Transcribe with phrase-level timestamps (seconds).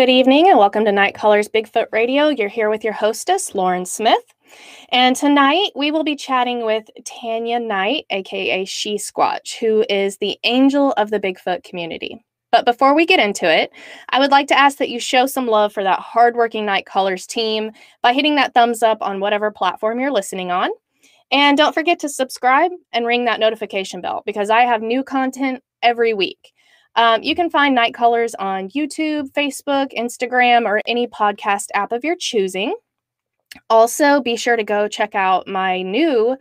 [0.00, 2.28] Good evening and welcome to Night Callers Bigfoot Radio.
[2.28, 4.24] You're here with your hostess, Lauren Smith.
[4.88, 10.38] And tonight we will be chatting with Tanya Knight, aka She Squatch, who is the
[10.42, 12.24] angel of the Bigfoot community.
[12.50, 13.72] But before we get into it,
[14.08, 17.26] I would like to ask that you show some love for that hardworking Night Callers
[17.26, 17.70] team
[18.00, 20.70] by hitting that thumbs up on whatever platform you're listening on.
[21.30, 25.62] And don't forget to subscribe and ring that notification bell because I have new content
[25.82, 26.54] every week.
[27.00, 32.04] Um, you can find Night Callers on YouTube, Facebook, Instagram, or any podcast app of
[32.04, 32.74] your choosing.
[33.70, 36.36] Also, be sure to go check out my new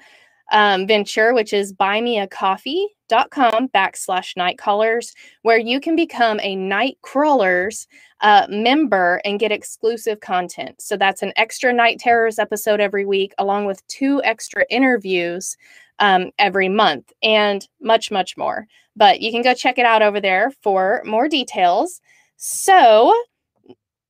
[0.51, 7.87] um, venture, which is buymeacoffee.com backslash night callers, where you can become a night crawlers
[8.19, 10.81] uh, member and get exclusive content.
[10.81, 15.55] So that's an extra night terrors episode every week, along with two extra interviews
[15.99, 18.67] um, every month, and much, much more.
[18.99, 22.01] But you can go check it out over there for more details.
[22.35, 23.15] So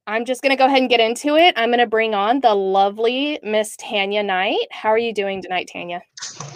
[0.07, 1.53] I'm just going to go ahead and get into it.
[1.55, 4.66] I'm going to bring on the lovely Miss Tanya Knight.
[4.72, 6.01] How are you doing tonight, Tanya?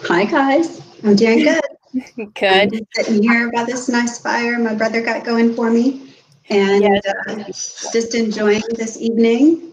[0.08, 0.82] Hi, guys.
[1.04, 1.60] I'm doing good.
[2.34, 2.74] good.
[2.74, 6.12] I'm sitting here by this nice fire my brother got going for me,
[6.50, 7.06] and yes.
[7.28, 7.44] uh,
[7.92, 9.72] just enjoying this evening.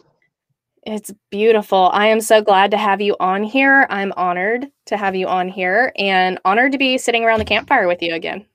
[0.84, 1.90] It's beautiful.
[1.92, 3.88] I am so glad to have you on here.
[3.90, 7.88] I'm honored to have you on here and honored to be sitting around the campfire
[7.88, 8.46] with you again.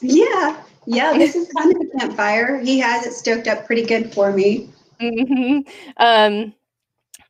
[0.00, 0.62] Yeah.
[0.86, 2.60] Yeah, this is kind of a campfire.
[2.60, 4.70] He has it stoked up pretty good for me.
[5.00, 5.68] Mm-hmm.
[5.96, 6.54] Um,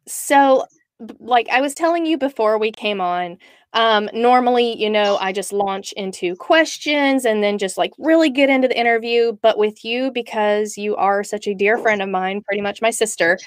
[0.06, 0.66] so,
[1.18, 3.38] like I was telling you before we came on,
[3.72, 8.50] um, normally, you know, I just launch into questions and then just like really get
[8.50, 9.32] into the interview.
[9.42, 12.90] But with you, because you are such a dear friend of mine, pretty much my
[12.90, 13.38] sister,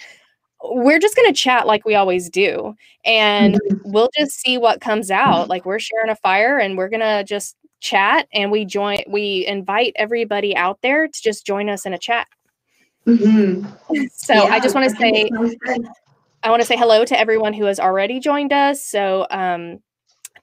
[0.64, 3.92] we're just going to chat like we always do and mm-hmm.
[3.92, 7.24] we'll just see what comes out like we're sharing a fire and we're going to
[7.24, 11.94] just chat and we join we invite everybody out there to just join us in
[11.94, 12.28] a chat
[13.06, 13.66] mm-hmm.
[14.12, 15.30] so yeah, i just want to say
[16.44, 19.80] i want to say hello to everyone who has already joined us so um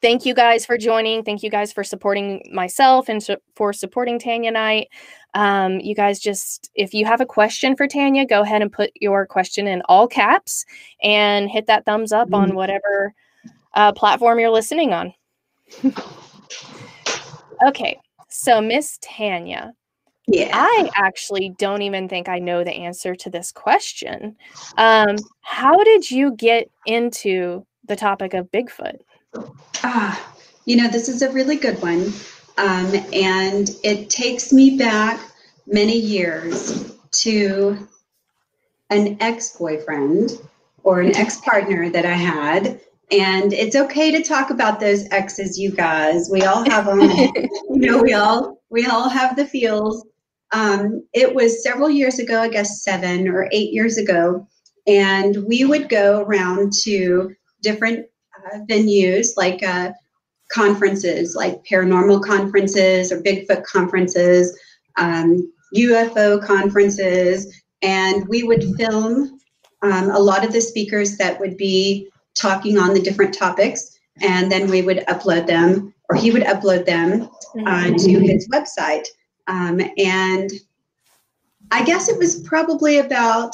[0.00, 4.18] thank you guys for joining thank you guys for supporting myself and su- for supporting
[4.18, 4.88] tanya knight
[5.36, 8.90] um, you guys just, if you have a question for Tanya, go ahead and put
[8.94, 10.64] your question in all caps
[11.02, 12.36] and hit that thumbs up mm.
[12.36, 13.12] on whatever
[13.74, 15.12] uh, platform you're listening on.
[17.66, 19.72] okay, so Miss Tanya.
[20.28, 20.50] Yeah.
[20.52, 24.36] I actually don't even think I know the answer to this question.
[24.76, 28.96] Um, how did you get into the topic of Bigfoot?
[29.84, 30.34] Ah,
[30.64, 32.12] you know, this is a really good one.
[32.58, 35.20] Um, and it takes me back
[35.66, 37.88] many years to
[38.90, 40.32] an ex boyfriend
[40.82, 42.80] or an ex partner that I had.
[43.12, 46.28] And it's okay to talk about those exes, you guys.
[46.30, 47.00] We all have them.
[47.00, 50.04] you know, we all we all have the feels.
[50.52, 54.46] Um, it was several years ago, I guess seven or eight years ago,
[54.86, 58.06] and we would go around to different
[58.36, 59.92] uh, venues like uh,
[60.50, 64.58] conferences like paranormal conferences or Bigfoot conferences,
[64.96, 69.38] um, UFO conferences, and we would film
[69.82, 74.50] um, a lot of the speakers that would be talking on the different topics, and
[74.50, 77.96] then we would upload them, or he would upload them uh, mm-hmm.
[77.96, 79.06] to his website.
[79.46, 80.50] Um, and
[81.70, 83.52] I guess it was probably about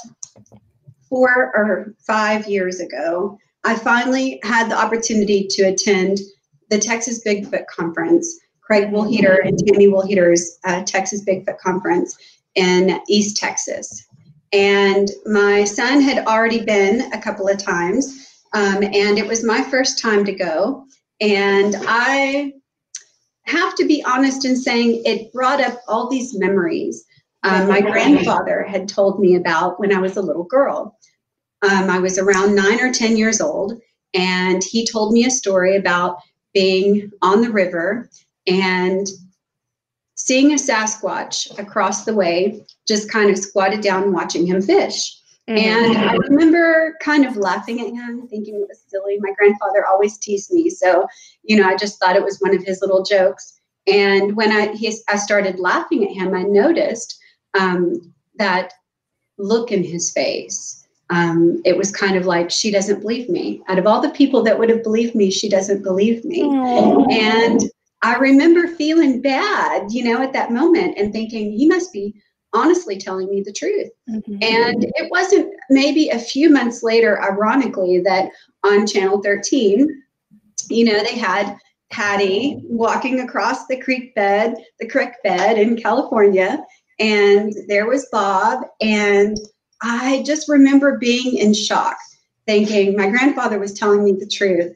[1.08, 3.38] four or five years ago.
[3.64, 6.18] I finally had the opportunity to attend
[6.70, 12.16] the Texas Bigfoot Conference, Craig Woolheater and Tammy Woolheater's uh, Texas Bigfoot Conference
[12.54, 14.06] in East Texas.
[14.52, 19.62] And my son had already been a couple of times, um, and it was my
[19.62, 20.84] first time to go.
[21.20, 22.52] And I
[23.44, 27.04] have to be honest in saying it brought up all these memories
[27.44, 30.96] um, my grandfather had told me about when I was a little girl.
[31.62, 33.80] Um, I was around nine or 10 years old,
[34.14, 36.18] and he told me a story about
[36.54, 38.08] being on the river
[38.46, 39.06] and
[40.14, 45.18] seeing a Sasquatch across the way, just kind of squatted down watching him fish.
[45.48, 45.58] Mm-hmm.
[45.58, 49.18] And I remember kind of laughing at him, thinking it was silly.
[49.20, 51.06] My grandfather always teased me, so
[51.42, 53.60] you know, I just thought it was one of his little jokes.
[53.86, 57.18] And when I he, I started laughing at him, I noticed
[57.58, 58.72] um, that
[59.38, 63.62] look in his face um, it was kind of like she doesn't believe me.
[63.68, 66.42] Out of all the people that would have believed me, she doesn't believe me.
[66.42, 67.12] Aww.
[67.12, 67.60] And
[68.00, 72.14] I remember feeling bad, you know, at that moment and thinking he must be
[72.54, 73.90] honestly telling me the truth.
[74.08, 74.38] Mm-hmm.
[74.42, 78.30] And it wasn't maybe a few months later, ironically, that
[78.64, 80.02] on Channel 13,
[80.68, 81.56] you know, they had
[81.90, 86.64] Patty walking across the creek bed, the creek bed in California,
[86.98, 88.64] and there was Bob.
[88.80, 89.38] And
[89.82, 91.96] I just remember being in shock,
[92.46, 94.74] thinking my grandfather was telling me the truth.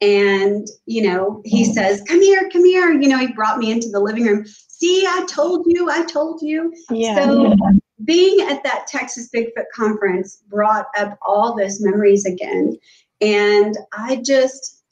[0.00, 2.92] And, you know, he says, Come here, come here.
[2.92, 4.44] You know, he brought me into the living room.
[4.78, 6.74] See, I told you, I told you.
[6.90, 7.14] Yeah.
[7.16, 7.56] So
[8.04, 12.76] being at that Texas Bigfoot conference brought up all those memories again.
[13.22, 14.82] And I just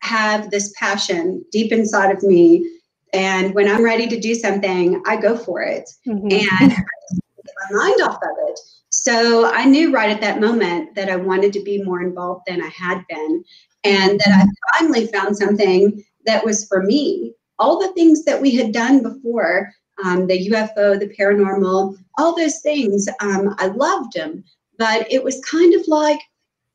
[0.00, 2.66] have this passion deep inside of me.
[3.12, 5.90] And when I'm ready to do something, I go for it.
[6.06, 6.32] Mhm.
[6.32, 8.58] And I get my mind off of it.
[8.88, 12.62] So I knew right at that moment that I wanted to be more involved than
[12.62, 13.44] I had been.
[13.84, 17.34] And that I finally found something that was for me.
[17.58, 19.72] All the things that we had done before,
[20.04, 24.44] um, the UFO, the paranormal, all those things, um, I loved them.
[24.78, 26.20] But it was kind of like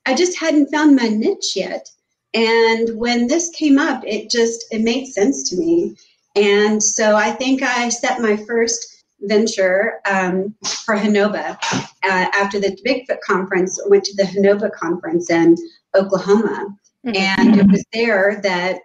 [0.06, 1.90] I just hadn't found my niche yet.
[2.34, 5.96] And when this came up, it just it made sense to me.
[6.36, 10.54] And so I think I set my first venture um,
[10.84, 11.58] for Honobia
[12.04, 13.80] uh, after the Bigfoot conference.
[13.88, 15.56] Went to the Honobia conference in
[15.96, 16.76] Oklahoma,
[17.06, 17.16] Mhm.
[17.16, 18.80] and it was there that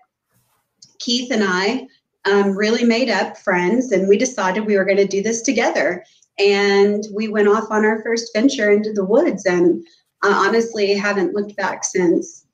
[0.98, 1.86] Keith and I
[2.24, 6.04] um, really made up friends, and we decided we were going to do this together.
[6.38, 9.84] And we went off on our first venture into the woods, and
[10.22, 12.46] I honestly haven't looked back since.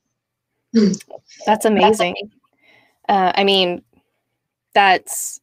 [1.46, 2.17] That's amazing.
[3.08, 3.82] Uh, I mean,
[4.75, 5.41] that's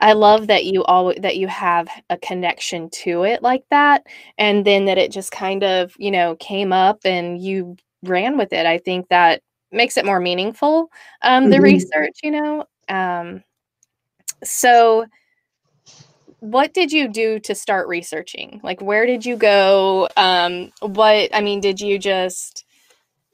[0.00, 4.06] I love that you all that you have a connection to it like that,
[4.36, 8.52] and then that it just kind of you know came up and you ran with
[8.52, 8.66] it.
[8.66, 9.42] I think that
[9.72, 10.90] makes it more meaningful.
[11.22, 11.62] Um, the Mhm.
[11.62, 12.64] research, you know.
[12.88, 13.42] Um,
[14.44, 15.06] so,
[16.40, 18.60] what did you do to start researching?
[18.62, 20.08] Like, where did you go?
[20.16, 22.64] Um, what I mean, did you just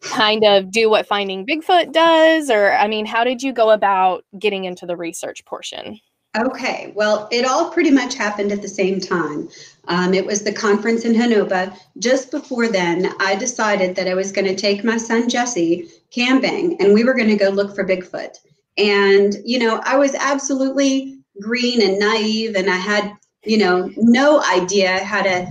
[0.02, 2.50] kind of do what Finding Bigfoot does?
[2.50, 6.00] Or, I mean, how did you go about getting into the research portion?
[6.36, 9.48] Okay, well, it all pretty much happened at the same time.
[9.86, 11.76] Um, it was the conference in Honobia.
[11.98, 16.80] Just before then, I decided that I was going to take my son Jesse camping
[16.80, 18.36] and we were going to go look for Bigfoot.
[18.76, 23.12] And, you know, I was absolutely green and naive, and I had,
[23.44, 25.46] you know, no idea how to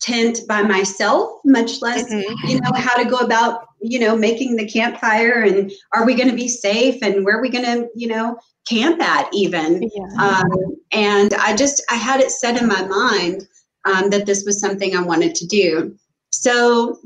[0.00, 2.24] tent by myself, much less, Mhm.
[2.48, 6.28] you know, how to go about, you know, making the campfire and are we going
[6.28, 8.38] to be safe and where are we going to, you know,
[8.68, 9.82] camp at even.
[9.82, 10.26] Yeah.
[10.26, 13.46] Um, and I just I had it set in my mind
[13.84, 15.94] um, that this was something I wanted to do.
[16.30, 16.98] So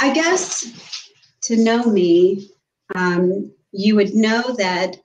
[0.00, 0.66] I guess
[1.46, 2.50] to know me,
[2.94, 4.96] um, you would know that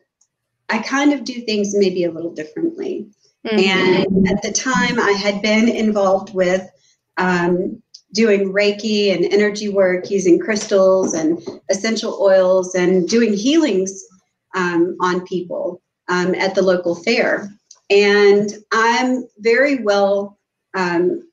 [0.69, 3.07] I kind of do things maybe a little differently.
[3.45, 3.59] Mhm.
[3.59, 6.69] And at the time, I had been involved with
[7.17, 7.81] um,
[8.13, 14.03] doing Reiki and energy work using crystals and essential oils and doing healings
[14.55, 17.49] um, on people um, at the local fair.
[17.89, 20.37] And I'm very well,
[20.75, 21.27] um,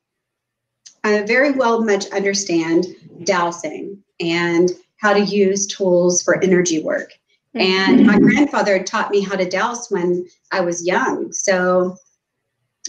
[1.04, 2.86] I very well much understand
[3.24, 7.12] dowsing and how to use tools for energy work.
[7.54, 8.24] And my mm-hmm.
[8.24, 11.32] grandfather had taught me how to dowse when I was young.
[11.32, 11.96] So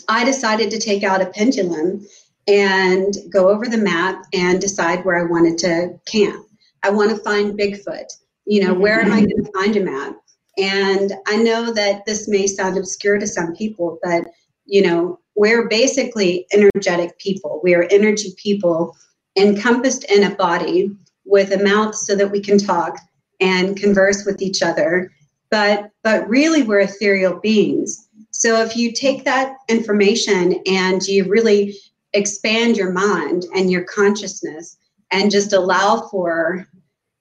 [0.07, 2.05] I decided to take out a pendulum
[2.47, 6.45] and go over the map and decide where I wanted to camp.
[6.83, 8.11] I want to find Bigfoot.
[8.45, 9.59] You know, where am I going to mm-hmm.
[9.59, 10.15] find him at?
[10.57, 14.25] And I know that this may sound obscure to some people, but
[14.65, 17.61] you know, we're basically energetic people.
[17.63, 18.95] We are energy people
[19.37, 20.91] encompassed in a body
[21.29, 22.97] with a mouth so that we can talk
[23.39, 25.11] and converse with each other.
[25.51, 28.07] But but really we're ethereal beings.
[28.31, 31.75] So if you take that information and you really
[32.13, 34.77] expand your mind and your consciousness
[35.11, 36.67] and just allow for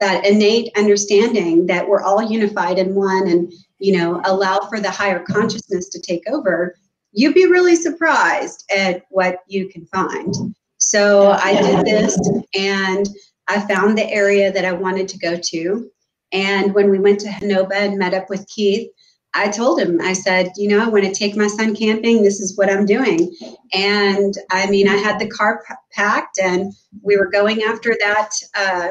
[0.00, 4.90] that innate understanding that we're all unified in one and you know allow for the
[4.90, 6.74] higher consciousness to take over
[7.12, 10.34] you'd be really surprised at what you can find
[10.78, 12.18] so i did this
[12.54, 13.08] and
[13.48, 15.90] i found the area that i wanted to go to.
[16.30, 18.88] And when we went to honobia and met up with keith
[19.34, 22.22] i told him i said you know i want to take my son camping.
[22.22, 23.34] This is what i'm doing.
[23.72, 28.30] And i mean i had the car p- packed and we were going after that
[28.54, 28.90] uh,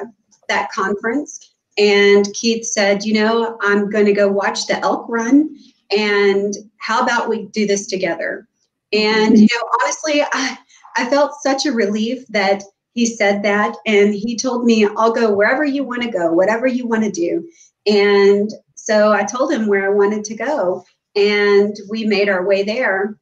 [0.49, 1.53] that conference.
[1.77, 5.55] And keith said you know i'm going to go watch the elk run
[5.91, 8.47] and how about we do this together?
[8.93, 10.57] And you know honestly i,
[10.97, 12.63] I felt such a relief that
[12.97, 16.65] he said that and he told me i'll go wherever you want to go whatever
[16.65, 17.47] you want to do
[17.85, 20.83] and so i told him where i wanted to go
[21.15, 23.17] and we made our way there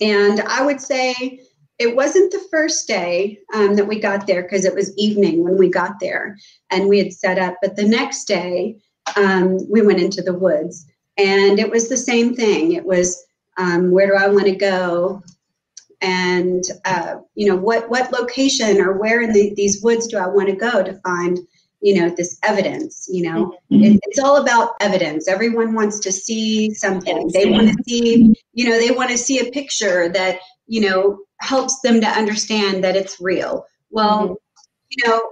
[0.00, 1.40] and i would say
[1.78, 5.56] it wasn't the first day um, that we got there because it was evening when
[5.56, 6.36] we got there
[6.70, 7.56] and we had set up.
[7.60, 8.76] But the next day,
[9.16, 10.86] um, we went into the woods
[11.18, 12.72] and it was the same thing.
[12.72, 13.24] It was
[13.58, 15.22] Um, where do I want to go?
[16.02, 20.26] And uh, you know, what what location or where in the, these woods do I
[20.26, 21.38] want to go to find
[21.80, 23.08] you know this evidence?
[23.10, 23.84] You know, mm-hmm.
[23.84, 25.28] it, it's all about evidence.
[25.28, 27.30] Everyone wants to see something.
[27.32, 31.20] They want to see you know they want to see a picture that you know
[31.42, 33.64] helps them to understand that it's real.
[33.90, 34.34] Well, mm-hmm.
[34.90, 35.30] you know,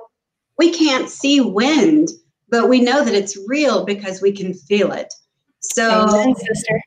[0.58, 2.10] we can't see wind,
[2.48, 5.12] but we know that it's real because we can feel it.
[5.60, 6.82] So, Amen, sister.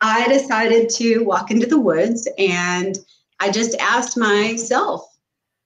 [0.00, 2.98] I decided to walk into the woods and
[3.40, 5.06] I just asked myself,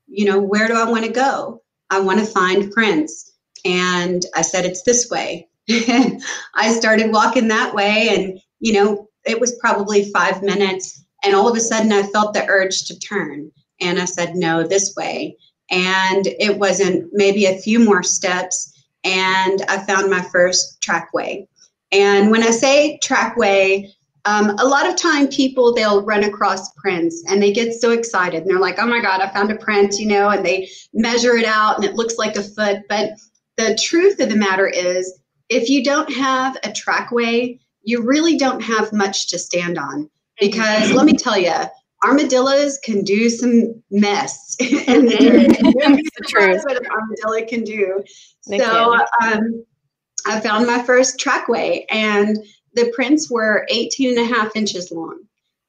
[0.06, 1.62] you know, where do I want to go?
[1.90, 3.32] I want to find prints.
[3.64, 5.48] And I said, it's this way.
[5.68, 11.04] I started walking that way, and, you know, it was probably five minutes.
[11.22, 13.52] And all of a sudden, I felt the urge to turn.
[13.80, 15.36] And I said, no, this way.
[15.70, 18.72] And it wasn't maybe a few more steps.
[19.04, 21.46] And I found my first trackway.
[21.92, 23.92] And when I say trackway,
[24.24, 28.42] um, a lot of time people they'll run across prints and they get so excited
[28.42, 31.36] and they're like, oh my God, I found a print, you know, and they measure
[31.36, 32.80] it out and it looks like a foot.
[32.88, 33.12] But
[33.56, 38.60] the truth of the matter is, if you don't have a trackway, you really don't
[38.60, 40.08] have much to stand on.
[40.38, 41.52] Because let me tell you,
[42.02, 44.68] armadillos can do some mess in
[45.06, 45.48] the dirt.
[45.48, 46.62] the truth.
[46.64, 48.02] What an armadillo can do.
[48.48, 49.64] They so um,
[50.26, 52.36] I found my first trackway and
[52.74, 55.20] the prints were 18 and a half inches long.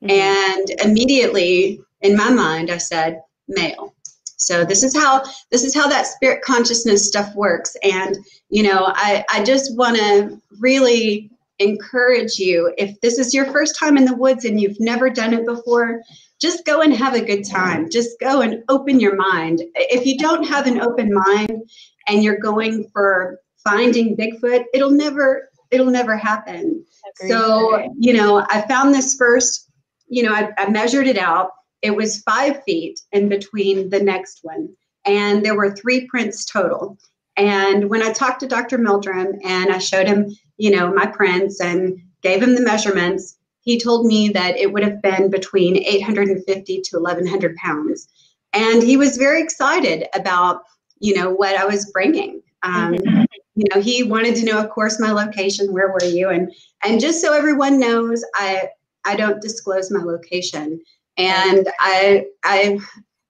[0.03, 0.11] Mm-hmm.
[0.11, 3.93] And immediately in my mind, I said, male.
[4.37, 7.77] So this is how this is how that spirit consciousness stuff works.
[7.83, 8.17] And
[8.49, 11.29] you know, I, I just want to really
[11.59, 15.33] encourage you if this is your first time in the woods and you've never done
[15.33, 16.01] it before,
[16.39, 17.89] just go and have a good time.
[17.89, 19.61] Just go and open your mind.
[19.75, 21.69] If you don't have an open mind
[22.07, 26.85] and you're going for finding Bigfoot, it'll never it'll never happen.
[27.27, 29.69] So, you know, I found this first,
[30.07, 31.51] you know, I, I measured it out.
[31.81, 34.69] It was five feet in between the next one.
[35.05, 36.97] And there were three prints total.
[37.37, 38.77] And when I talked to Dr.
[38.77, 43.79] Meldrum and I showed him, you know, my prints and gave him the measurements, he
[43.79, 48.07] told me that it would have been between 850 to 1100 pounds.
[48.53, 50.61] And he was very excited about,
[50.99, 52.41] you know, what I was bringing.
[52.63, 53.23] Um, mm-hmm
[53.55, 56.29] you know he wanted to know of course my location where were you?
[56.29, 56.53] And
[56.83, 58.69] and just so everyone knows i
[59.05, 60.79] i don't disclose my location.
[61.17, 62.79] And i i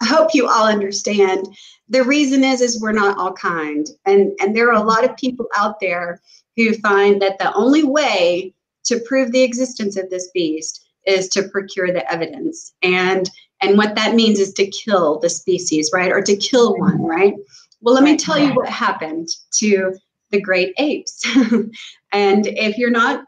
[0.04, 1.48] hope you all understand
[1.90, 3.88] the reason is is we're not all kind.
[4.06, 6.22] And and there are a lot of people out there
[6.56, 8.54] who find that the only way
[8.86, 12.74] to prove the existence of this beast is to procure the evidence.
[12.82, 13.30] And
[13.62, 16.12] and what that means is to kill the species right?
[16.12, 17.34] Or to kill one right?
[17.82, 19.96] Well let me tell you what happened to
[20.32, 21.22] the great apes.
[22.12, 23.26] and if you're not,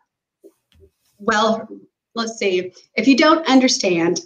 [1.19, 1.67] well,
[2.15, 4.21] let's see, if you don't understand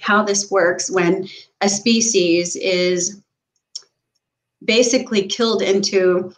[0.00, 1.28] how this works when
[1.60, 3.20] a species is
[4.64, 6.32] basically killed into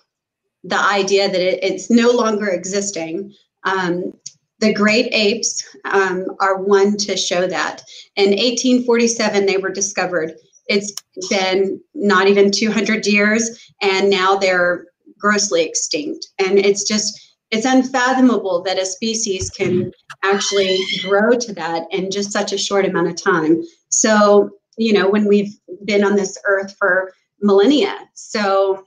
[0.64, 3.32] the idea that it, it's no longer existing.
[3.64, 4.12] Um,
[4.60, 7.82] the great apes um, are one to show that.
[8.16, 10.34] In 1847, they were discovered.
[10.66, 10.92] It's
[11.30, 14.86] been not even 200 years, and now they're
[15.18, 16.28] grossly extinct.
[16.38, 19.90] And it's just, it's unfathomable that a species can
[20.22, 23.62] actually grow to that in just such a short amount of time.
[23.88, 28.08] So, you know, when we've been on this earth for millennia.
[28.14, 28.84] So,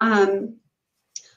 [0.00, 0.56] um,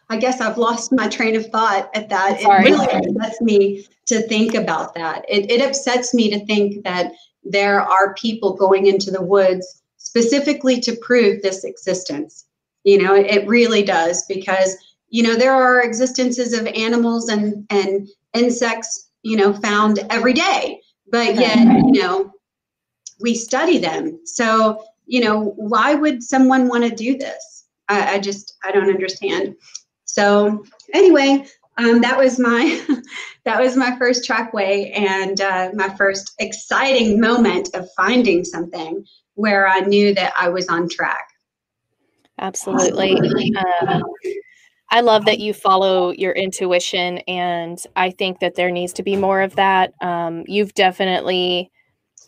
[0.09, 2.39] I guess I've lost my train of thought at that.
[2.39, 2.67] Sorry.
[2.67, 5.25] It really upsets me to think about that.
[5.27, 7.11] It, it upsets me to think that
[7.43, 12.45] there are people going into the woods specifically to prove this existence.
[12.85, 14.77] You know, it really does because,
[15.09, 20.79] you know, there are existences of animals and, and insects, you know, found every day,
[21.11, 22.31] but yet, you know,
[23.19, 24.19] we study them.
[24.25, 27.65] So, you know, why would someone want to do this?
[27.89, 29.55] I, I just, I don't understand.
[30.05, 30.63] So
[30.93, 31.45] anyway,
[31.77, 32.81] um, that was my
[33.45, 39.67] that was my first trackway and uh, my first exciting moment of finding something where
[39.67, 41.27] I knew that I was on track.
[42.39, 43.17] Absolutely.
[43.87, 44.03] Um,
[44.91, 49.15] I love that you follow your intuition, and I think that there needs to be
[49.15, 49.93] more of that.
[50.01, 51.71] Um, you've definitely,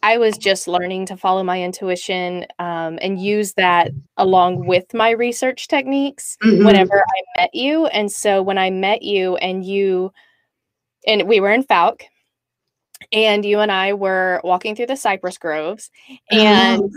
[0.01, 5.11] I was just learning to follow my intuition um, and use that along with my
[5.11, 6.65] research techniques mm-hmm.
[6.65, 7.85] whenever I met you.
[7.87, 10.11] And so when I met you, and you,
[11.05, 12.01] and we were in Fouke,
[13.11, 15.91] and you and I were walking through the cypress groves,
[16.31, 16.89] and oh.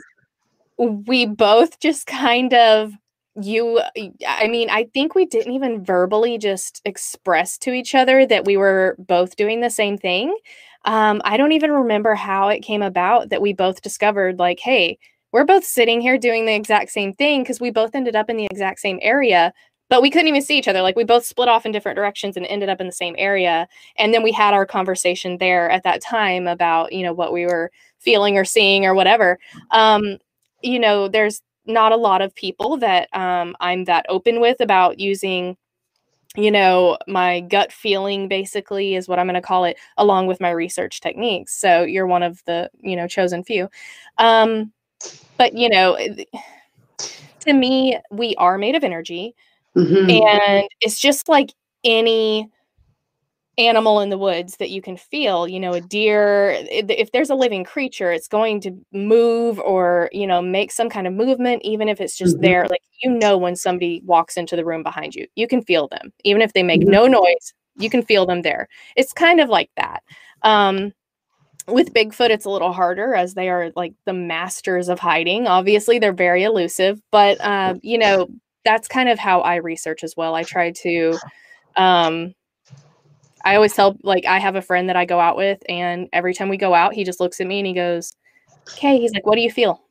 [0.81, 2.93] We both just kind of
[3.41, 3.81] you
[4.27, 8.57] i mean i think we didn't even verbally just express to each other that we
[8.57, 10.37] were both doing the same thing.
[10.85, 14.99] Um, i don't even remember how it came about that we both discovered like hey
[15.33, 18.37] we're both sitting here doing the exact same thing because we both ended up in
[18.37, 19.53] the exact same area
[19.91, 20.83] but we couldn't even see each other.
[20.83, 23.67] Like we both split off in different directions and ended up in the same area.
[23.99, 27.45] And then we had our conversation there at that time about you know what we
[27.45, 29.39] were feeling or seeing or whatever.
[29.73, 30.19] Um,
[30.63, 34.99] you know there's not a lot of people that um, I'm that open with about
[34.99, 35.57] using,
[36.37, 40.41] you know, my gut feeling basically is what I'm going to call it, along with
[40.41, 41.59] my research techniques.
[41.59, 43.69] So you're one of the, you know, chosen few.
[44.19, 44.73] Um,
[45.37, 45.97] but, you know,
[47.41, 49.35] to me, we are made of energy.
[49.77, 50.11] Mm-hmm.
[50.11, 51.53] And it's just like
[51.85, 52.49] any
[53.61, 57.35] animal in the woods that you can feel you know a deer if there's a
[57.35, 61.89] living creature it's going to move or you know make some kind of movement even
[61.89, 62.45] if it's just mm-hmm.
[62.45, 65.89] there like you know when somebody walks into the room behind you you can feel
[65.89, 66.91] them even if they make mm-hmm.
[66.91, 70.03] no noise you can feel them there it's kind of like that
[70.43, 70.93] um
[71.67, 75.47] with Bigfoot, it's a little harder as they are like the masters of hiding.
[75.47, 78.29] Obviously, they're very elusive, but um, you know
[78.65, 80.35] that's kind of how I research as well.
[80.35, 81.19] I try to
[81.77, 82.35] um,
[83.45, 86.35] I always tell like I have a friend that I go out with, and every
[86.35, 88.13] time we go out, he just looks at me and he goes,
[88.73, 89.83] "Okay." He's like, "What do you feel?"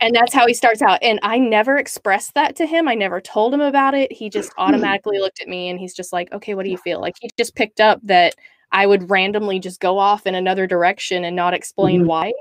[0.00, 0.98] And that's how he starts out.
[1.02, 2.88] And I never expressed that to him.
[2.88, 4.12] I never told him about it.
[4.12, 7.00] He just automatically looked at me and he's just like, "Okay, what do you feel?"
[7.00, 8.34] Like he just picked up that
[8.72, 12.08] I would randomly just go off in another direction and not explain mm-hmm.
[12.08, 12.32] why.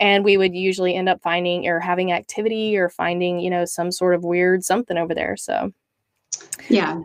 [0.00, 3.92] And we would usually end up finding or having activity or finding, you know, some
[3.92, 5.36] sort of weird something over there.
[5.36, 5.72] So
[6.68, 7.00] yeah.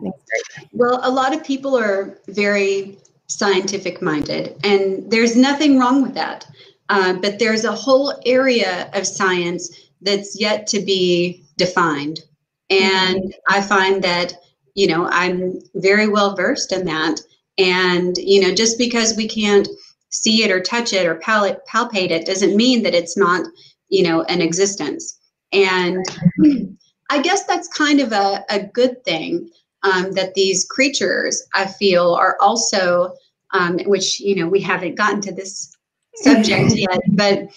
[0.72, 6.46] Well, a lot of people are very scientific minded, and there's nothing wrong with that.
[6.88, 9.70] Uh, but there's a whole area of science
[10.02, 12.20] that's yet to be defined.
[12.70, 13.34] And.
[13.48, 14.34] I find that,
[14.74, 17.20] you know, I'm very well versed in that.
[17.58, 19.68] And, you know, just because we can't
[20.10, 23.44] see it or touch it or pal- palpate it doesn't mean that it's not,
[23.88, 25.18] you know, an existence.
[25.52, 26.04] And
[27.10, 29.50] I guess that's kind of a, a good thing
[29.82, 33.14] um, that these creatures, I feel, are also,
[33.52, 35.76] um, which, you know, we haven't gotten to this
[36.14, 37.48] subject yet, but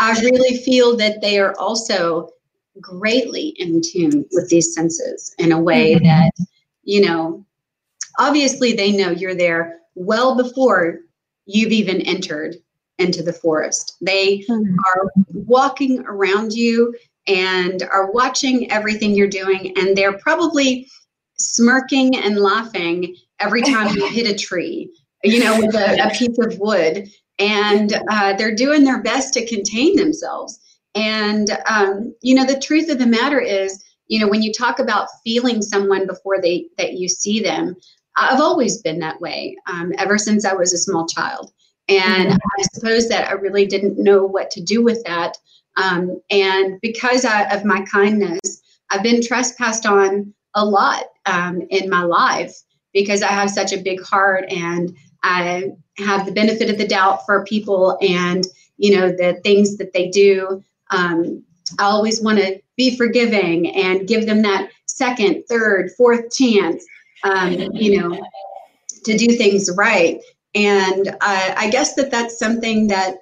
[0.00, 2.30] I really feel that they are also
[2.80, 6.04] greatly in tune with these senses in a way mm-hmm.
[6.04, 6.32] that,
[6.82, 7.44] you know,
[8.18, 11.00] obviously they know you're there well before
[11.46, 12.56] you've even entered
[12.98, 13.96] into the forest.
[14.00, 14.76] They mm-hmm.
[14.78, 16.94] are walking around you
[17.26, 20.88] and are watching everything you're doing and they're probably
[21.38, 24.90] smirking and laughing every time you hit a tree
[25.24, 27.08] you know with a, a piece of wood.
[27.40, 30.60] And uh, they're doing their best to contain themselves.
[30.94, 34.78] And um, you know the truth of the matter is you know when you talk
[34.78, 37.74] about feeling someone before they that you see them
[38.16, 41.50] i've always been that way um, ever since i was a small child.
[41.88, 42.60] And mm-hmm.
[42.60, 45.36] i suppose that i really didn't know what to do with that
[45.76, 51.90] um, and because I, of my kindness, I've been trespassed on a lot um, in
[51.90, 52.54] my life
[52.92, 57.24] because I have such a big heart and I have the benefit of the doubt
[57.26, 58.44] for people and
[58.76, 60.62] you know the things that they do.
[60.90, 61.42] Um,
[61.78, 66.84] I always want to be forgiving and give them that second, third, fourth chance.
[67.24, 68.20] Um, you know,
[69.04, 70.20] to do things right.
[70.54, 73.16] And I, I guess that that's something that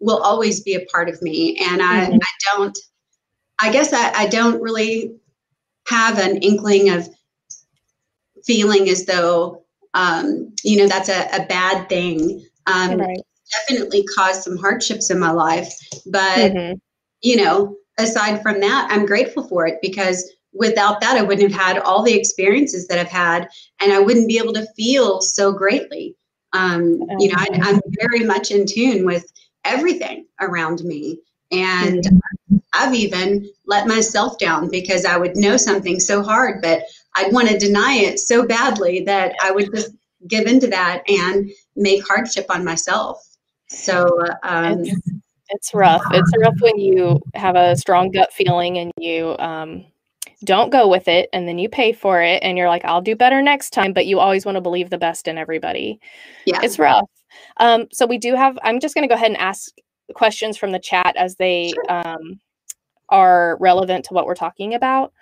[0.00, 1.56] will always be a part of me.
[1.70, 2.18] And I, mm-hmm.
[2.20, 2.78] I don't,
[3.60, 5.16] I guess I, I don't really
[5.88, 7.08] have an inkling of
[8.44, 12.44] feeling as though, um, you know, that's a, a bad thing.
[12.66, 13.18] Um, right.
[13.68, 15.72] Definitely caused some hardships in my life.
[16.06, 16.74] But, mm-hmm.
[17.22, 21.60] you know, aside from that, I'm grateful for it because without that, I wouldn't have
[21.60, 23.48] had all the experiences that I've had
[23.80, 26.16] and I wouldn't be able to feel so greatly.
[26.52, 29.30] Um, you know, I, I'm very much in tune with
[29.66, 31.20] everything around me.
[31.52, 32.56] And mm-hmm.
[32.72, 36.82] I've even let myself down because I would know something so hard, but
[37.14, 39.92] I'd want to deny it so badly that I would just
[40.28, 43.22] give into that and make hardship on myself.
[43.68, 44.08] So
[44.42, 45.10] um, it's,
[45.48, 46.02] it's, rough.
[46.12, 49.86] It's rough when you have a strong gut feeling and you um,
[50.44, 53.16] don't go with it and then you pay for it and you're like, I'll do
[53.16, 56.00] better next time, but you always want to believe the best in everybody.
[56.44, 56.60] Yeah.
[56.62, 57.08] It's rough.
[57.58, 59.72] Um, so we do have, I'm just going to go ahead and ask
[60.14, 62.40] questions from the chat as they um,
[63.08, 65.12] are relevant to what we're talking about.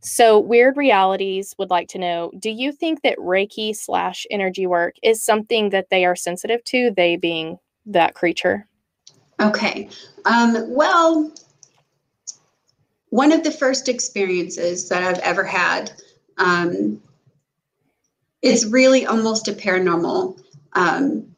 [0.00, 4.96] So, Weird Realities would like to know Do you think that Reiki slash energy work
[5.02, 8.66] is something that they are sensitive to, they being that creature?
[9.40, 9.88] Okay.
[10.26, 11.32] Um, well,
[13.08, 15.92] one of the first experiences that I've ever had.
[16.36, 17.00] Um,
[18.42, 20.38] it's really almost a paranormal
[20.74, 21.33] um,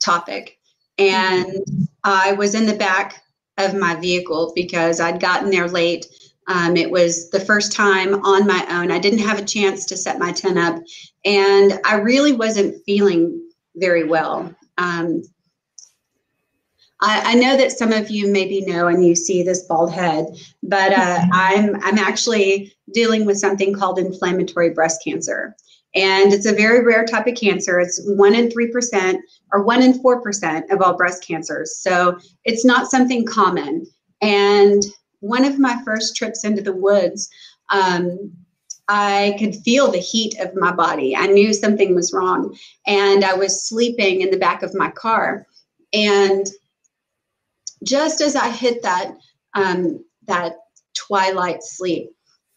[0.00, 0.58] topic.
[0.98, 1.64] And
[2.04, 3.22] I was in the back
[3.58, 6.06] of my vehicle because I'd gotten there late.
[6.48, 8.90] Um, it was the first time on my own.
[8.90, 10.82] I didn't have a chance to set my tent up,
[11.24, 13.40] and I really wasn't feeling
[13.76, 14.52] very well.
[14.78, 15.22] Um,
[17.00, 20.26] I, I, know that some of you maybe know and you see this bald head,
[20.62, 25.54] but uh, I'm I'm actually dealing with something called inflammatory breast cancer.
[25.94, 27.80] And it's a very rare type of cancer.
[27.80, 29.18] It's one in 3%
[29.52, 31.78] or one in 4% of all breast cancers.
[31.78, 33.86] So it's not something common.
[34.22, 34.84] And
[35.18, 37.28] one of my first trips into the woods,
[37.72, 38.32] um,
[38.88, 41.16] I could feel the heat of my body.
[41.16, 42.56] I knew something was wrong.
[42.86, 45.46] And I was sleeping in the back of my car.
[45.92, 46.46] And
[47.84, 49.16] just as I hit that,
[49.54, 50.56] um, that
[50.94, 52.10] twilight sleep,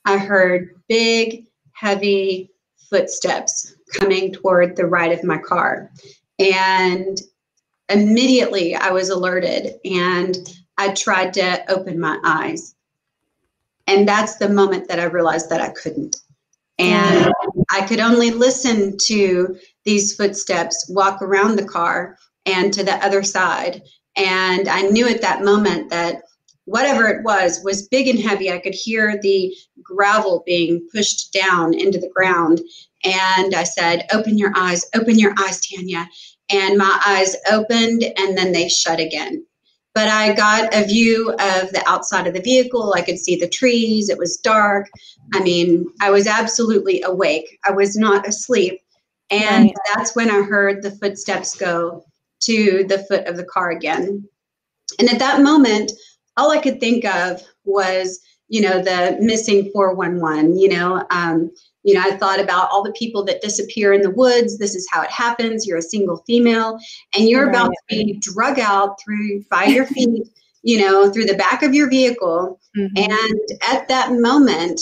[0.05, 2.51] I heard big, heavy
[2.93, 5.89] footsteps coming toward the right of my car.
[6.37, 7.19] And
[7.89, 10.37] immediately I was alerted and
[10.77, 12.75] I tried to open my eyes.
[13.87, 16.17] And that's the moment that I realized that I couldn't.
[16.77, 17.31] And
[17.71, 23.23] I could only listen to these footsteps walk around the car and to the other
[23.23, 23.81] side.
[24.15, 26.23] And I knew at that moment that
[26.65, 28.51] whatever it was was big and heavy.
[28.51, 32.61] I could hear the gravel being pushed down into the ground.
[33.03, 36.07] And I said, Open your eyes, open your eyes, Tanya.
[36.49, 39.45] And my eyes opened and then they shut again.
[39.95, 42.93] But I got a view of the outside of the vehicle.
[42.95, 44.09] I could see the trees.
[44.09, 44.89] It was dark.
[45.33, 47.59] I mean, I was absolutely awake.
[47.65, 48.79] I was not asleep.
[49.29, 49.75] And right.
[49.93, 52.03] that's when I heard the footsteps go
[52.41, 54.27] to the foot of the car again.
[54.99, 55.91] And at that moment,
[56.37, 61.51] all I could think of was, you know, the missing 411, you know, um,
[61.83, 64.57] you know, I thought about all the people that disappear in the woods.
[64.57, 65.67] This is how it happens.
[65.67, 66.79] You're a single female
[67.15, 67.55] and you're right.
[67.55, 70.23] about to be drug out through by your feet,
[70.63, 72.59] you know, through the back of your vehicle.
[72.77, 73.11] Mm-hmm.
[73.11, 74.79] And at that moment,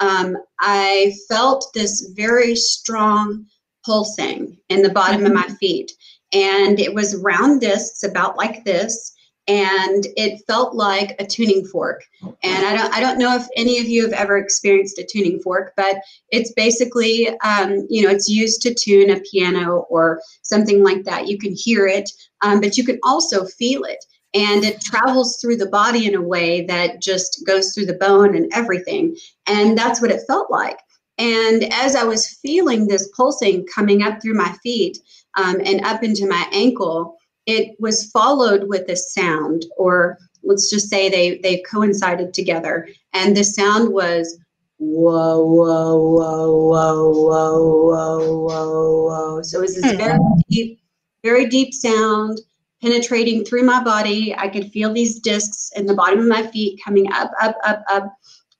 [0.00, 3.46] um, I felt this very strong
[3.84, 5.26] pulsing in the bottom mm-hmm.
[5.26, 5.92] of my feet.
[6.32, 9.11] And it was round discs about like this
[9.48, 12.04] and it felt like a tuning fork.
[12.22, 15.40] And I don't, I don't know if any of you have ever experienced a tuning
[15.40, 15.96] fork, but
[16.30, 21.26] it's basically, um, you know, it's used to tune a piano or something like that.
[21.26, 22.08] You can hear it,
[22.42, 24.04] um, but you can also feel it.
[24.34, 28.34] And it travels through the body in a way that just goes through the bone
[28.36, 29.16] and everything.
[29.46, 30.78] And that's what it felt like.
[31.18, 34.98] And as I was feeling this pulsing coming up through my feet
[35.36, 40.88] um, and up into my ankle, it was followed with a sound, or let's just
[40.88, 42.88] say they, they coincided together.
[43.12, 44.38] And the sound was
[44.78, 49.42] whoa, whoa, whoa, whoa, whoa, whoa, whoa, whoa.
[49.42, 49.96] So it was this hmm.
[49.96, 50.80] very deep,
[51.22, 52.40] very deep sound
[52.82, 54.34] penetrating through my body.
[54.36, 57.84] I could feel these discs in the bottom of my feet coming up, up, up,
[57.88, 58.12] up.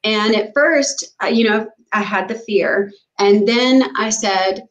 [0.04, 2.92] And at first, you know, I had the fear.
[3.18, 4.62] And then I said,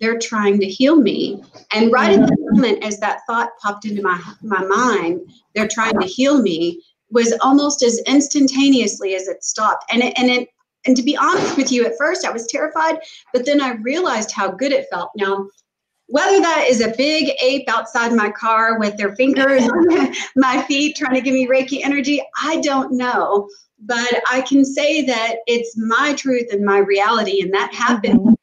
[0.00, 1.42] they're trying to heal me.
[1.72, 5.20] And right at the moment, as that thought popped into my, my mind,
[5.54, 9.84] they're trying to heal me, was almost as instantaneously as it stopped.
[9.90, 10.48] And it, and it,
[10.86, 12.98] and to be honest with you, at first I was terrified,
[13.32, 15.10] but then I realized how good it felt.
[15.16, 15.48] Now,
[16.08, 20.96] whether that is a big ape outside my car with their fingers on my feet
[20.96, 23.48] trying to give me Reiki energy, I don't know.
[23.80, 28.35] But I can say that it's my truth and my reality, and that happened mm-hmm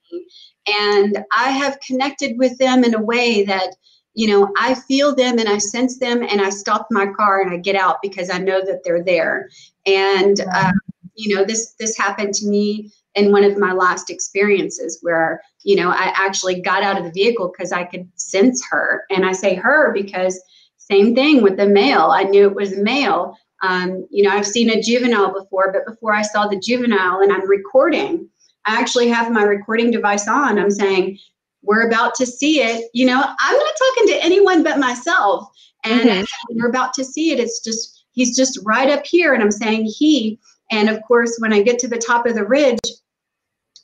[0.67, 3.75] and I have connected with them in a way that
[4.13, 7.51] you know I feel them and I sense them and I stop my car and
[7.51, 9.49] I get out because I know that they're there.
[9.85, 10.71] And uh,
[11.15, 15.75] you know this this happened to me in one of my last experiences where you
[15.75, 19.03] know I actually got out of the vehicle because I could sense her.
[19.09, 20.41] And I say her because
[20.77, 22.11] same thing with the male.
[22.11, 23.35] I knew it was a male.
[23.63, 27.31] Um, you know I've seen a juvenile before but before I saw the juvenile and
[27.31, 28.29] I'm recording
[28.65, 30.57] I actually have my recording device on.
[30.57, 31.19] I'm saying,
[31.63, 32.89] we're about to see it.
[32.93, 35.49] You know, I'm not talking to anyone but myself.
[35.83, 36.57] And mm-hmm.
[36.57, 37.39] we're about to see it.
[37.39, 39.33] It's just, he's just right up here.
[39.33, 40.39] And I'm saying he.
[40.71, 42.79] And of course, when I get to the top of the ridge,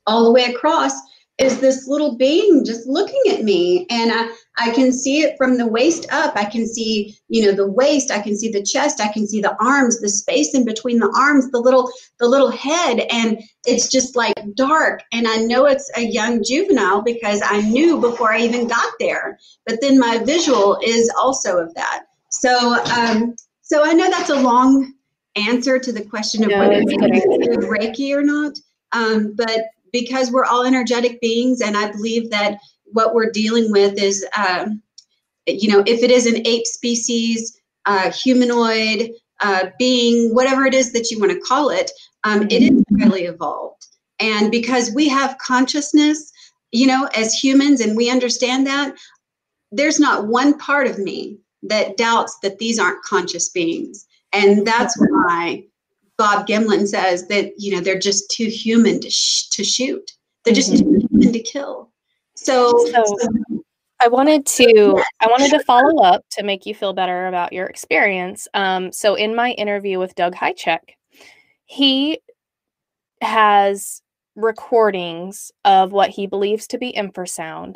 [0.07, 0.93] all the way across,
[1.37, 5.57] is this little being just looking at me and I, I can see it from
[5.57, 6.35] the waist up.
[6.35, 8.11] I can see you know the waist.
[8.11, 9.01] I can see the chest.
[9.01, 12.51] I can see the arms the space in between the arms the little the little
[12.51, 13.05] head.
[13.11, 15.01] And it's just like dark.
[15.11, 19.39] And i know it's a young juvenile because i knew before i even got there.
[19.65, 22.05] But then my visual is also of that.
[22.29, 24.93] So um so i know that's a long
[25.35, 28.57] answer to the question of no, whether it's Reiki or not.
[28.91, 32.59] Um, but because we're all energetic beings, and I believe that
[32.91, 34.81] what we're dealing with is, um,
[35.47, 40.91] you know, if it is an ape species, uh, humanoid uh, being, whatever it is
[40.93, 41.91] that you want to call it,
[42.23, 43.85] um, it is highly evolved.
[44.19, 46.31] And because we have consciousness,
[46.71, 48.95] you know, as humans, and we understand that,
[49.71, 54.05] there's not one part of me that doubts that these aren't conscious beings.
[54.33, 55.63] And that's why
[56.17, 60.11] Bob Gimlin says that, you know, they're just too human to, sh- to shoot.
[60.43, 60.99] They're just mm-hmm.
[60.99, 61.88] too human to kill.
[62.43, 63.17] So, so,
[64.01, 67.65] I wanted to I wanted to follow up to make you feel better about your
[67.65, 68.47] experience.
[68.53, 70.79] Um, so in my interview with Doug Hajicek,
[71.65, 72.21] he
[73.21, 74.01] has
[74.35, 77.75] recordings of what he believes to be infrasound.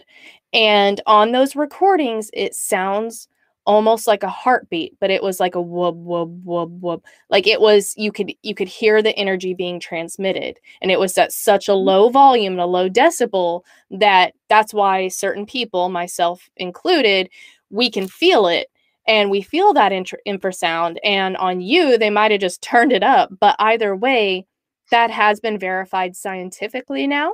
[0.54, 3.28] And on those recordings, it sounds
[3.66, 7.06] almost like a heartbeat, but it was like a whoop, whoop, whoop, whoop.
[7.30, 11.18] Like it was, you could you could hear the energy being transmitted, and it was
[11.18, 11.84] at such a mm.
[11.84, 17.30] low volume and a low decibel that that's why certain people, myself included,
[17.70, 18.68] we can feel it
[19.08, 20.98] and we feel that infrasound.
[21.04, 24.46] And on you, they might have just turned it up, but either way,
[24.92, 27.34] that has been verified scientifically now.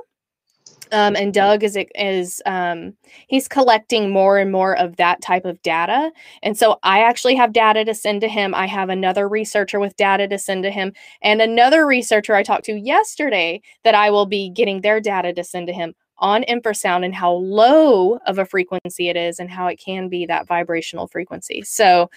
[0.92, 2.94] Um, and Doug is is um,
[3.28, 6.10] he's collecting more and more of that type of data.
[6.42, 8.54] And so I actually have data to send to him.
[8.54, 10.92] I have another researcher with data to send to him,
[11.22, 15.44] and another researcher I talked to yesterday that I will be getting their data to
[15.44, 19.66] send to him on infrasound and how low of a frequency it is and how
[19.66, 21.62] it can be that vibrational frequency.
[21.62, 22.10] So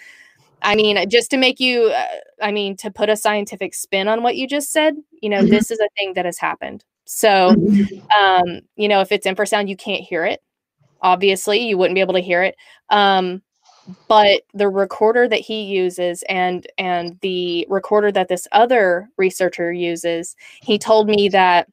[0.64, 2.06] I mean, just to make you, uh,
[2.42, 5.50] I mean, to put a scientific spin on what you just said, you know, mm-hmm.
[5.50, 6.86] this is a thing that has happened.
[7.06, 8.12] So, mm-hmm.
[8.12, 10.42] um, you know, if it's infrasound, you can't hear it.
[11.02, 12.56] Obviously, you wouldn't be able to hear it.
[12.90, 13.42] Um,
[14.08, 20.36] but the recorder that he uses and and the recorder that this other researcher uses,
[20.62, 21.68] he told me that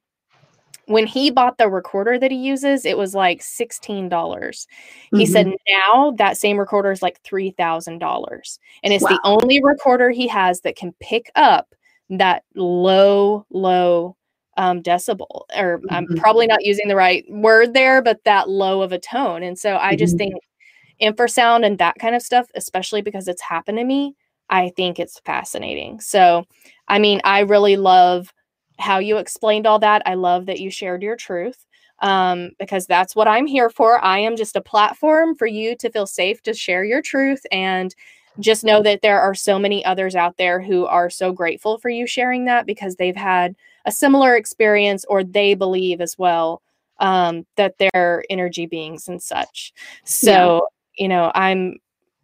[0.90, 4.08] when he bought the recorder that he uses, it was like $16.
[4.08, 4.66] dollars
[5.06, 5.18] mm-hmm.
[5.18, 5.54] He said mm-hmm.
[5.68, 8.58] now that same recorder is like $3,000.
[8.82, 9.10] And it's wow.
[9.10, 11.74] the only recorder he has that can pick up
[12.10, 14.16] that low, low
[14.60, 15.94] um, decibel, or mm-hmm.
[15.94, 19.42] I'm probably not using the right word there, but that low of a tone.
[19.42, 20.32] And so I just mm-hmm.
[20.32, 24.14] think infrasound and that kind of stuff, especially because it's happened to me,
[24.50, 25.98] I think it's fascinating.
[26.00, 26.44] So,
[26.88, 28.34] I mean, I really love
[28.78, 30.02] how you explained all that.
[30.04, 31.64] I love that you shared your truth
[32.00, 34.04] um, because that's what I'm here for.
[34.04, 37.94] I am just a platform for you to feel safe to share your truth and
[38.40, 41.88] just know that there are so many others out there who are so grateful for
[41.88, 46.62] you sharing that because they've had a similar experience or they believe as well
[46.98, 49.72] um, that they're energy beings and such.
[50.04, 51.02] So, yeah.
[51.02, 51.76] you know, I'm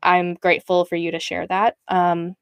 [0.02, 1.76] I'm grateful for you to share that.
[1.88, 2.36] Um,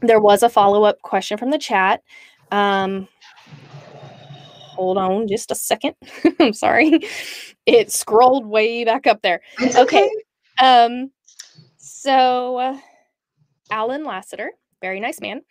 [0.00, 2.02] there was a follow up question from the chat.
[2.50, 3.08] Um,
[4.78, 5.94] hold on just a second.
[6.40, 7.00] I'm sorry.
[7.66, 9.40] It scrolled way back up there.
[9.60, 10.04] It's okay.
[10.06, 10.10] okay.
[10.60, 11.10] Um,
[11.76, 12.78] so uh,
[13.70, 15.42] Alan Lassiter, very nice man,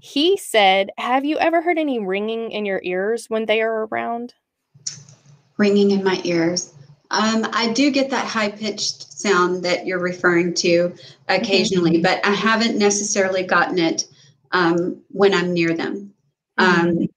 [0.00, 4.34] he said, Have you ever heard any ringing in your ears when they are around?
[5.56, 6.74] Ringing in my ears.
[7.10, 10.94] Um, I do get that high pitched sound that you're referring to
[11.28, 12.02] occasionally, mm-hmm.
[12.02, 14.06] but I haven't necessarily gotten it
[14.52, 16.12] um, when I'm near them.
[16.58, 16.88] Mm-hmm.
[16.88, 17.08] Um,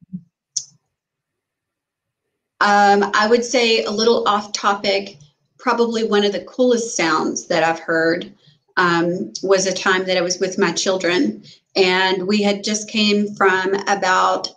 [2.61, 5.17] um, I would say a little off topic,
[5.57, 8.33] probably one of the coolest sounds that I've heard
[8.77, 11.43] um, was a time that I was with my children,
[11.75, 14.49] and we had just came from about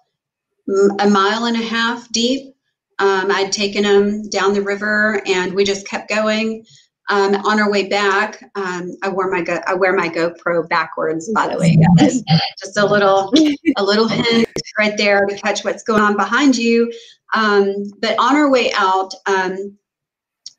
[1.00, 2.54] a mile and a half deep.
[2.98, 6.64] Um, I'd taken them down the river, and we just kept going.
[7.10, 11.30] Um, on our way back, um, I wore my go- I wear my GoPro backwards.
[11.32, 12.22] By the way, guys.
[12.60, 13.32] just a little
[13.78, 14.46] a little hint
[14.78, 16.92] right there to catch what's going on behind you.
[17.34, 19.78] Um, but on our way out, um,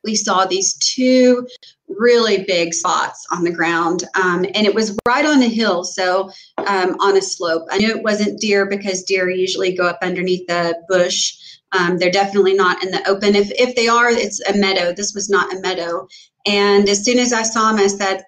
[0.04, 1.48] we saw these two
[1.88, 6.32] really big spots on the ground, um, and it was right on a hill, so
[6.58, 7.68] um, on a slope.
[7.72, 11.34] I knew it wasn't deer because deer usually go up underneath the bush.
[11.72, 13.36] Um, they're definitely not in the open.
[13.36, 14.94] If if they are, it's a meadow.
[14.94, 16.08] This was not a meadow.
[16.46, 18.24] And as soon as I saw them, I said,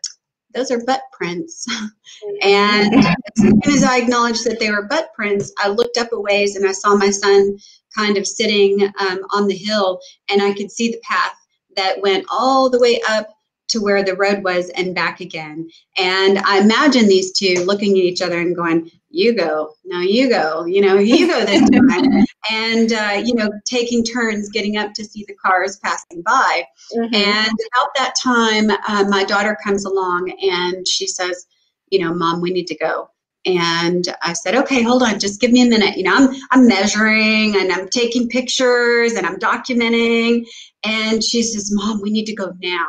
[0.53, 1.65] "Those are butt prints."
[2.43, 6.19] and as soon as I acknowledged that they were butt prints, I looked up a
[6.19, 7.57] ways and I saw my son
[7.95, 11.33] kind of sitting um, on the hill, and I could see the path
[11.75, 13.27] that went all the way up
[13.71, 15.69] to where the road was and back again.
[15.97, 20.29] And I imagine these two looking at each other and going, "You go, no, you
[20.29, 24.93] go, you know, you go this time," and uh, you know, taking turns getting up
[24.93, 26.63] to see the cars passing by.
[26.93, 27.15] Mm-hmm.
[27.15, 31.47] And about that time, uh, my daughter comes along and she says,
[31.89, 33.09] "You know, mom, we need to go."
[33.45, 35.97] And I said, okay, hold on, just give me a minute.
[35.97, 40.45] You know, I'm I'm measuring and I'm taking pictures and I'm documenting.
[40.83, 42.87] And she says, Mom, we need to go now.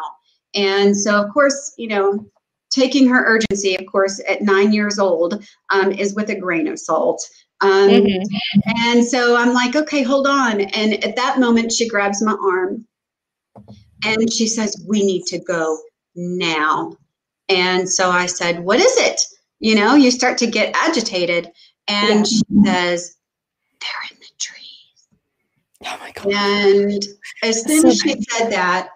[0.55, 2.27] And so, of course, you know,
[2.71, 6.79] taking her urgency, of course, at nine years old, um, is with a grain of
[6.79, 7.23] salt.
[7.62, 8.61] Um, mm-hmm.
[8.87, 10.61] And so I'm like, okay, hold on.
[10.61, 12.87] And at that moment, she grabs my arm
[14.05, 15.79] and she says, we need to go
[16.15, 16.97] now.
[17.49, 19.21] And so I said, what is it?
[19.62, 21.48] You know, you start to get agitated.
[21.87, 22.25] And yeah.
[22.25, 23.16] she says,
[23.81, 25.07] they're in the trees.
[25.87, 26.27] Oh my God.
[26.27, 27.05] And
[27.44, 28.88] as soon as she said that,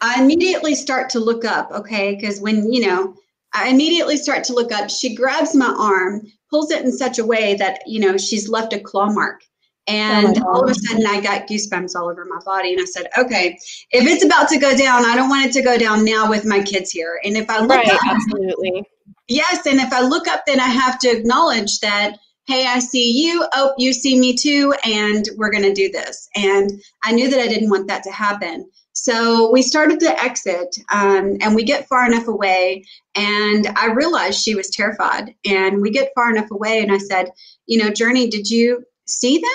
[0.00, 2.14] I immediately start to look up, okay?
[2.14, 3.16] Because when, you know,
[3.52, 7.26] I immediately start to look up, she grabs my arm, pulls it in such a
[7.26, 9.42] way that, you know, she's left a claw mark.
[9.88, 12.74] And oh all of a sudden, I got goosebumps all over my body.
[12.74, 13.58] And I said, okay,
[13.90, 16.44] if it's about to go down, I don't want it to go down now with
[16.44, 17.20] my kids here.
[17.24, 18.84] And if I look right, up, absolutely.
[19.28, 19.66] Yes.
[19.66, 23.44] And if I look up, then I have to acknowledge that hey, I see you.
[23.54, 24.72] Oh, you see me too.
[24.84, 26.28] And we're going to do this.
[26.36, 28.70] And I knew that I didn't want that to happen.
[28.92, 32.84] So we started to exit um, and we get far enough away.
[33.14, 35.34] And I realized she was terrified.
[35.44, 36.80] And we get far enough away.
[36.80, 37.30] And I said,
[37.66, 39.50] you know, Journey, did you see them?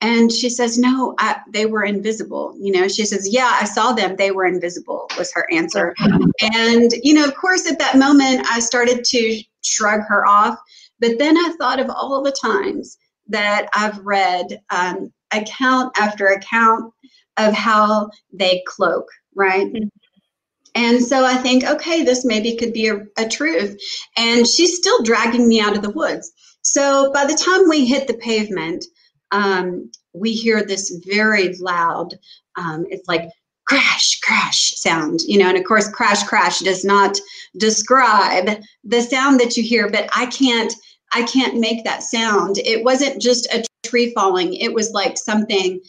[0.00, 2.54] And she says, no, I, they were invisible.
[2.58, 4.16] You know, she says, yeah, I saw them.
[4.16, 5.94] They were invisible, was her answer.
[6.54, 10.58] And, you know, of course, at that moment, I started to shrug her off.
[11.00, 16.92] But then I thought of all the times that I've read um, account after account
[17.36, 19.66] of how they cloak, right?
[19.66, 19.88] Mm-hmm.
[20.74, 23.80] And so I think, okay, this maybe could be a, a, truth.
[24.16, 26.32] And she's still dragging me out of the woods.
[26.62, 28.84] So by the time we hit the pavement,
[29.34, 32.14] um, we hear this very loud,
[32.56, 33.28] um, it's like
[33.66, 37.18] crash, crash sound, you know, and of course, crash, crash does not
[37.58, 40.72] describe the sound that you hear, but I can't,
[41.12, 42.58] I can't make that sound.
[42.58, 45.80] It wasn't just a tree falling, it was like something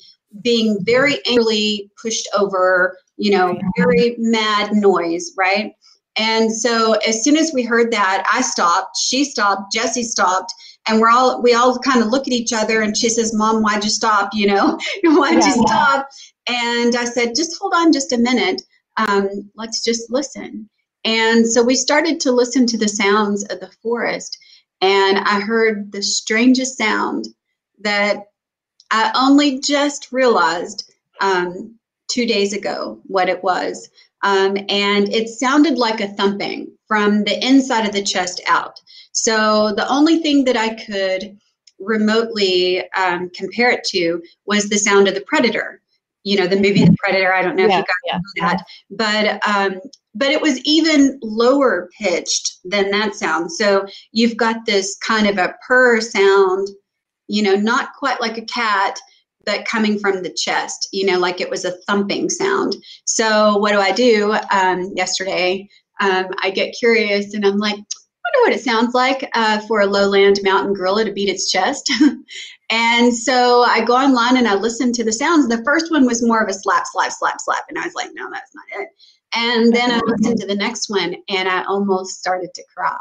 [0.42, 5.74] being very angrily pushed over, you know, very mad noise, right?
[6.18, 10.54] And so as soon as we heard that, I stopped, she stopped, Jesse stopped,
[10.88, 13.62] and we're all we all kind of look at each other and she says, Mom,
[13.62, 14.30] why'd you stop?
[14.34, 16.08] You know, why'd yeah, you stop?
[16.48, 18.62] And I said, just hold on just a minute.
[18.98, 20.70] Um, let's just listen.
[21.04, 24.38] And so we started to listen to the sounds of the forest.
[24.82, 27.28] And I heard the strangest sound
[27.82, 28.18] that
[28.92, 31.76] I only just realized um,
[32.10, 33.90] two days ago what it was.
[34.26, 38.78] Um, and it sounded like a thumping from the inside of the chest out.
[39.14, 41.38] So the only thing that I could
[41.80, 45.82] remotely um, compare it to was the sound of the predator
[46.26, 47.34] you know the movie The Predator.
[47.34, 48.50] I don't know yeah, if you guys yeah.
[48.50, 49.80] know that, but um,
[50.16, 53.52] but it was even lower pitched than that sound.
[53.52, 56.68] So you've got this kind of a purr sound,
[57.28, 59.00] you know, not quite like a cat,
[59.46, 62.76] but coming from the chest, you know, like it was a thumping sound.
[63.06, 64.38] So what do I do?
[64.52, 65.70] Um, yesterday,
[66.02, 69.82] um, I get curious and I'm like, I wonder what it sounds like uh, for
[69.82, 71.92] a lowland mountain gorilla to beat its chest.
[72.70, 75.48] And so I go online and I listen to the sounds.
[75.48, 77.66] The first one was more of a slap, slap, slap, slap.
[77.70, 78.90] And I was like, no, that's not it.
[79.34, 82.98] And then I listened to the next one and I almost started to cry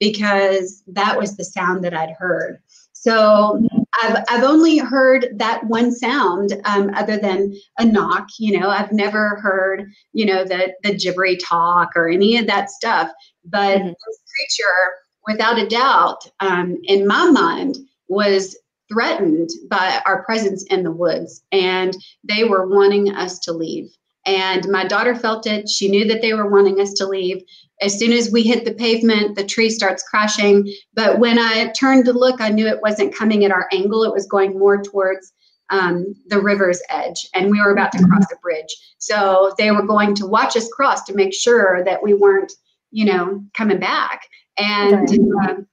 [0.00, 2.60] because that was the sound that I'd heard.
[3.08, 3.66] So
[4.02, 8.28] I've, I've only heard that one sound um, other than a knock.
[8.38, 12.68] You know, I've never heard, you know, the, the gibbery talk or any of that
[12.68, 13.10] stuff.
[13.46, 13.88] But mm-hmm.
[13.88, 14.92] this creature,
[15.26, 17.78] without a doubt, um, in my mind,
[18.08, 18.58] was
[18.92, 23.88] threatened by our presence in the woods and they were wanting us to leave.
[24.26, 25.68] And my daughter felt it.
[25.68, 27.42] She knew that they were wanting us to leave.
[27.80, 30.72] As soon as we hit the pavement, the tree starts crashing.
[30.94, 34.12] But when I turned to look, I knew it wasn't coming at our angle, it
[34.12, 35.32] was going more towards
[35.70, 37.28] um, the river's edge.
[37.34, 38.74] And we were about to cross a bridge.
[38.98, 42.52] So they were going to watch us cross to make sure that we weren't,
[42.90, 44.22] you know, coming back.
[44.56, 45.08] And,
[45.42, 45.66] um,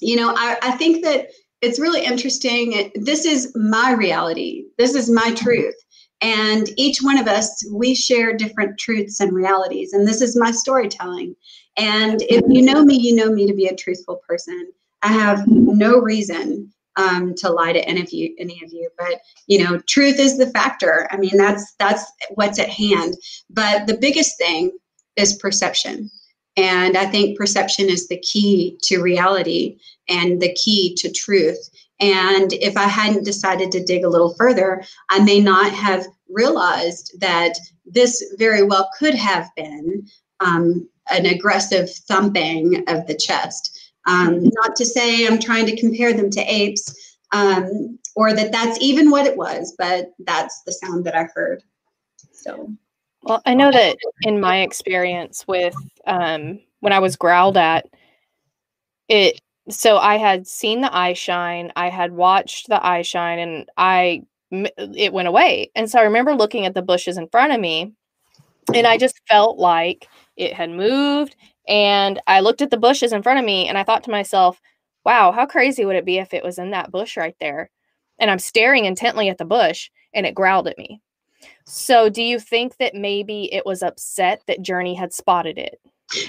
[0.00, 1.28] you know, I, I think that
[1.60, 2.92] it's really interesting.
[2.94, 4.64] This is my reality.
[4.78, 5.74] This is my truth.
[6.24, 9.92] And each one of us, we share different truths and realities.
[9.92, 11.36] And this is my storytelling.
[11.76, 14.72] And if you know me, you know me to be a truthful person.
[15.02, 18.88] I have no reason um, to lie to any of you, any of you.
[18.96, 21.06] But you know, truth is the factor.
[21.10, 23.16] I mean, that's that's what's at hand.
[23.50, 24.70] But the biggest thing
[25.16, 26.10] is perception.
[26.56, 29.76] And I think perception is the key to reality
[30.08, 31.68] and the key to truth.
[32.00, 37.18] And if I hadn't decided to dig a little further, I may not have realized
[37.20, 40.06] that this very well could have been
[40.40, 43.92] um, an aggressive thumping of the chest.
[44.06, 48.78] Um, not to say I'm trying to compare them to apes um, or that that's
[48.80, 51.62] even what it was, but that's the sound that I heard.
[52.32, 52.70] So.
[53.22, 55.74] Well, I know that in my experience with
[56.06, 57.86] um, when I was growled at,
[59.08, 63.68] it so I had seen the eye shine, I had watched the eye shine, and
[63.78, 64.24] I
[64.76, 65.70] it went away.
[65.74, 67.92] And so I remember looking at the bushes in front of me,
[68.74, 71.36] and I just felt like it had moved.
[71.66, 74.60] And I looked at the bushes in front of me, and I thought to myself,
[75.04, 77.70] "Wow, how crazy would it be if it was in that bush right there?"
[78.18, 81.00] And I'm staring intently at the bush, and it growled at me.
[81.66, 85.80] So, do you think that maybe it was upset that Journey had spotted it,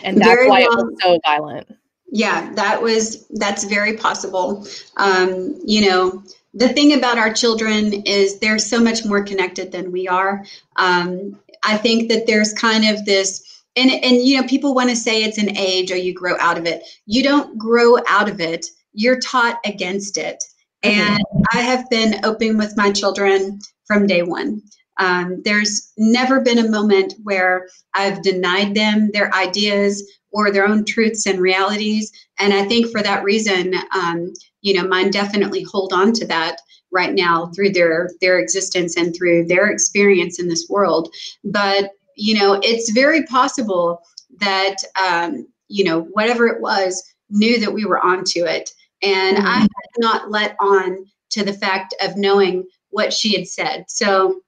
[0.03, 0.79] and that's Very why well.
[0.79, 1.67] it was so violent?
[2.11, 4.65] Yeah, that was that's very possible.
[4.97, 6.23] Um, you know,
[6.55, 10.45] the thing about our children is they're so much more connected than we are.
[10.77, 13.43] Um, I think that there's kind of this
[13.75, 16.57] and and you know people want to say it's an age or you grow out
[16.57, 16.83] of it.
[17.05, 18.65] You don't grow out of it.
[18.93, 20.41] You're taught against it.
[20.83, 20.99] Mm-hmm.
[21.01, 24.61] And I have been open with my children from day one.
[24.97, 30.85] Um, there's never been a moment where I've denied them their ideas or their own
[30.85, 32.11] truths and realities.
[32.39, 34.31] And I think for that reason, um,
[34.65, 36.59] you know, mine definitely hold on to that
[36.91, 41.13] right now through their their existence and through their experience in this world.
[41.43, 44.01] But you know, it's very possible
[44.39, 48.71] that um, you know whatever it was knew that we were onto it,
[49.03, 49.47] and mm-hmm.
[49.47, 53.85] I had not let on to the fact of knowing what she had said.
[53.87, 54.41] So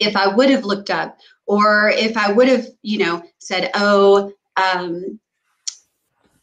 [0.00, 4.32] if I would have looked up or if I would have, you know, said, oh,
[4.56, 5.20] um,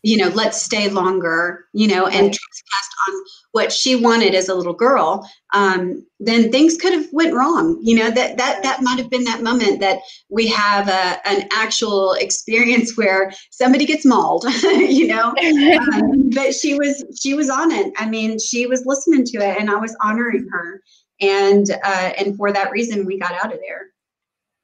[0.04, 3.24] you know, let's stay longer, you know, and trespassed on
[3.54, 7.80] what she wanted as a little girl, um, then things could have went wrong.
[7.82, 10.00] You know, that that that might have been that moment that
[10.30, 15.34] we have a, an actual experience where somebody gets mauled, you know.
[15.94, 17.92] um, but she was she was on it.
[17.98, 20.82] I mean, she was listening to it, and I was honoring her
[21.24, 23.88] and uh, and for that reason we got out of there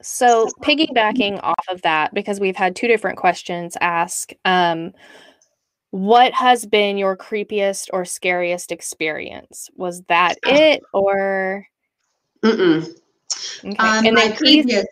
[0.02, 4.94] so piggybacking off of that because we've had two different questions ask um,
[5.92, 10.54] what has been your creepiest or scariest experience was that oh.
[10.54, 11.66] it or
[12.44, 12.88] Mm-mm.
[13.66, 14.86] okay um, and then keith,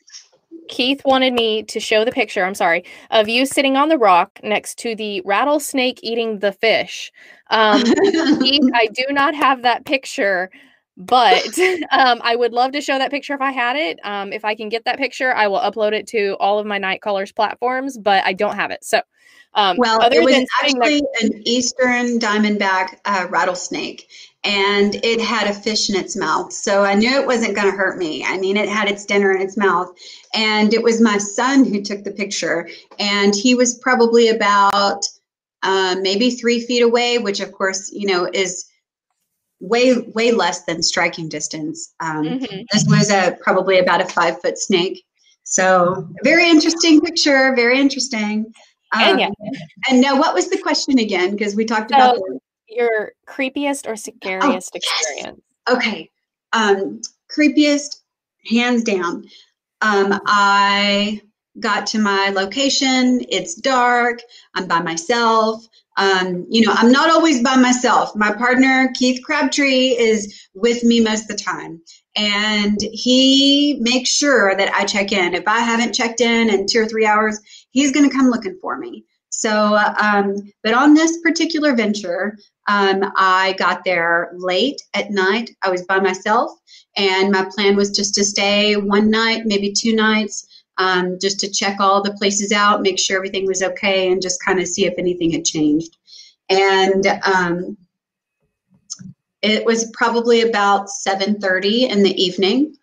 [0.70, 4.40] keith wanted me to show the picture i'm sorry of you sitting on the rock
[4.44, 7.12] next to the rattlesnake eating the fish
[7.52, 7.84] um,
[8.42, 10.50] keith, i do not have that picture
[10.98, 11.58] but
[11.92, 14.00] um, I would love to show that picture if I had it.
[14.04, 16.80] Um, if I can get that picture, I will upload it to all of my
[16.80, 18.84] Night Callers platforms, but I don't have it.
[18.84, 19.02] So,
[19.58, 24.08] um, well, it was actually an eastern diamondback uh, rattlesnake,
[24.44, 26.54] and it had a fish in its mouth.
[26.54, 28.24] So I knew it wasn't going to hurt me.
[28.24, 29.90] I mean, it had its dinner in its mouth,
[30.36, 35.02] and it was my son who took the picture, and he was probably about
[35.64, 38.66] uh, maybe three feet away, which of course, you know, is
[39.60, 41.96] way way less than striking distance.
[42.00, 42.62] Um, mm-hmm.
[42.72, 45.04] This was a probably about a five foot snake.
[45.46, 47.56] So very interesting picture.
[47.56, 48.54] Very interesting.
[48.94, 49.30] Um, and, yeah.
[49.90, 51.32] and now, what was the question again?
[51.32, 52.20] Because we talked so about
[52.70, 55.42] your creepiest or scariest oh, experience.
[55.70, 56.10] Okay,
[56.54, 57.02] um,
[57.36, 57.98] creepiest,
[58.46, 59.26] hands down.
[59.82, 61.22] Um, I
[61.60, 63.24] got to my location.
[63.30, 64.20] It's dark.
[64.56, 65.68] I'm by myself.
[65.98, 68.16] Um, you know, I'm not always by myself.
[68.16, 71.82] My partner, Keith Crabtree, is with me most of the time.
[72.16, 75.34] And he makes sure that I check in.
[75.34, 77.40] If I haven't checked in in two or three hours,
[77.78, 79.06] he's going to come looking for me.
[79.30, 82.36] So, um, but on this particular venture,
[82.68, 85.52] um, I got there late at night.
[85.62, 86.52] I was by myself,
[86.96, 90.48] and my plan was just to stay one night, maybe two nights,
[90.80, 94.44] um, just to check all the places out, make sure everything was okay, and just
[94.44, 95.98] kind of see if anything had changed.
[96.50, 97.78] And um,
[99.44, 102.76] it was probably about 7:30 in the evening,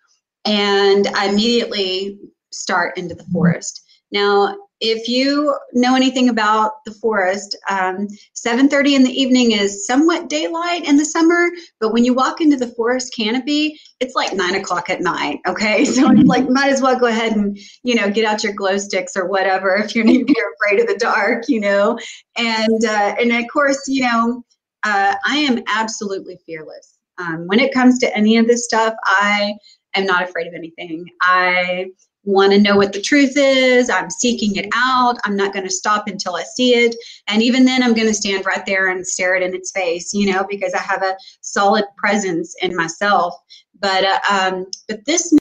[0.45, 2.17] and I immediately
[2.51, 3.81] start into the forest.
[4.09, 10.29] Now, if you know anything about the forest, um, 7:30 in the evening is somewhat
[10.29, 11.49] daylight in the summer,
[11.79, 15.39] but when you walk into the forest canopy, it's like nine o'clock at night.
[15.47, 18.53] Okay, so it's like might as well go ahead and you know get out your
[18.53, 21.97] glow sticks or whatever if you're, you're afraid of the dark, you know.
[22.37, 24.43] And uh, and of course, you know,
[24.83, 28.93] uh, I am absolutely fearless um, when it comes to any of this stuff.
[29.05, 29.55] I
[29.95, 31.05] am not afraid of anything.
[31.21, 31.87] I
[32.25, 33.89] want to know what the truth is.
[33.89, 35.17] I'm seeking it out.
[35.23, 36.95] I'm not going to stop until I see it.
[37.27, 40.13] And even then, I'm going to stand right there and stare it in its face,
[40.13, 43.35] you know, because I have a solid presence in myself.
[43.79, 45.33] But uh, um, but this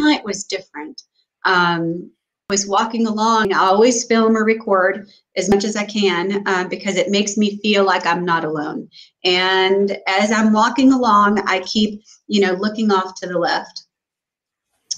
[0.00, 1.02] night was different.
[1.44, 2.10] Um,
[2.48, 6.96] was walking along, I always film or record as much as I can uh, because
[6.96, 8.88] it makes me feel like I'm not alone.
[9.24, 13.85] And as I'm walking along, I keep, you know, looking off to the left.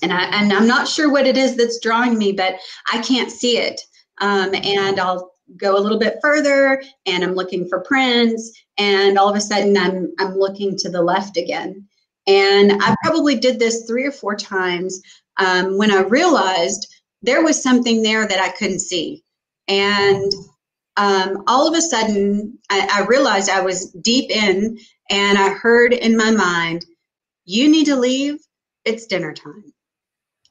[0.03, 2.57] And, I, and I'm not sure what it is that's drawing me, but
[2.93, 3.81] I can't see it.
[4.21, 9.29] Um, and I'll go a little bit further and I'm looking for prints and all
[9.29, 11.89] of a sudden I'm I'm looking to the left again.
[12.27, 15.01] And I probably did this three or four times
[15.39, 16.87] um, when I realized
[17.23, 19.25] there was something there that I couldn't see.
[19.67, 20.31] And
[20.97, 24.79] um, all of a sudden, I, I realized I was deep in,
[25.11, 26.85] and I heard in my mind,
[27.45, 28.39] You need to leave.
[28.85, 29.73] It's dinner time.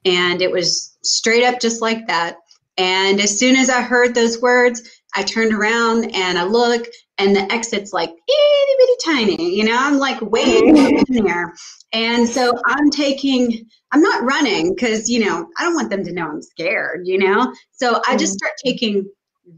[0.08, 2.38] And it was straight up just like that.
[2.78, 4.82] And as soon as I heard those words,
[5.16, 6.88] I turned around and I look,
[7.18, 9.55] and the exit's like itty bitty tiny.
[9.55, 11.53] You know, I'm like waiting in there.
[11.91, 16.14] And so I'm taking, I'm not running because, you know, I don't want them to
[16.14, 17.53] know I'm scared, you know?
[17.72, 18.38] So I just mm-hmm.
[18.38, 19.10] start taking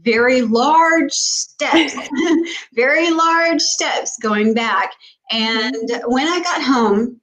[0.02, 1.94] very large steps,
[2.74, 4.92] very large steps going back.
[5.30, 5.74] And
[6.06, 7.20] when I got home,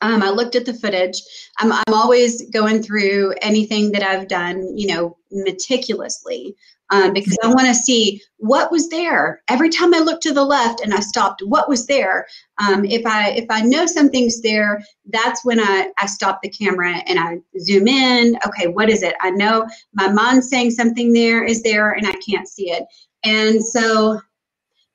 [0.00, 1.20] um, I looked at the footage.
[1.58, 6.56] I'm, I'm always going through anything that I've done, you know, meticulously
[6.90, 9.42] um, because I want to see what was there.
[9.48, 12.26] Every time I look to the left and I stopped, what was there?
[12.58, 16.96] Um, if I if I know something's there, that's when I, I stop the camera
[17.06, 18.38] and I zoom in.
[18.46, 19.14] Okay, what is it?
[19.20, 22.84] I know my mind's saying something there is there and I can't see it.
[23.24, 24.20] And so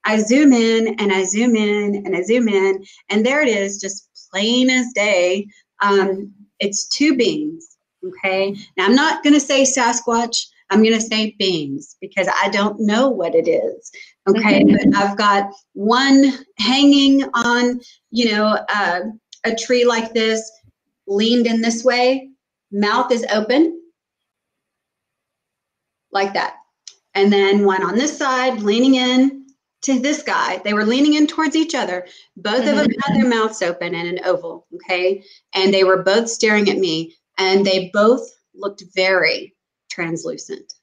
[0.03, 3.79] I zoom in and I zoom in and I zoom in, and there it is,
[3.79, 5.47] just plain as day.
[5.81, 7.77] Um, it's two beings.
[8.05, 8.55] Okay.
[8.77, 10.37] Now I'm not going to say Sasquatch.
[10.69, 13.91] I'm going to say beings because I don't know what it is.
[14.27, 14.89] Okay, mm-hmm.
[14.89, 19.01] but I've got one hanging on, you know, uh,
[19.43, 20.51] a tree like this,
[21.07, 22.31] leaned in this way,
[22.71, 23.79] mouth is open,
[26.11, 26.55] like that.
[27.13, 29.44] And then one on this side, leaning in
[29.85, 30.57] to this guy.
[30.63, 32.07] They were leaning in towards each other.
[32.37, 32.77] Both mm-hmm.
[32.77, 35.23] of them had their mouths open in an oval, okay?
[35.53, 39.55] And they were both staring at me, and they both looked very
[39.89, 40.73] translucent,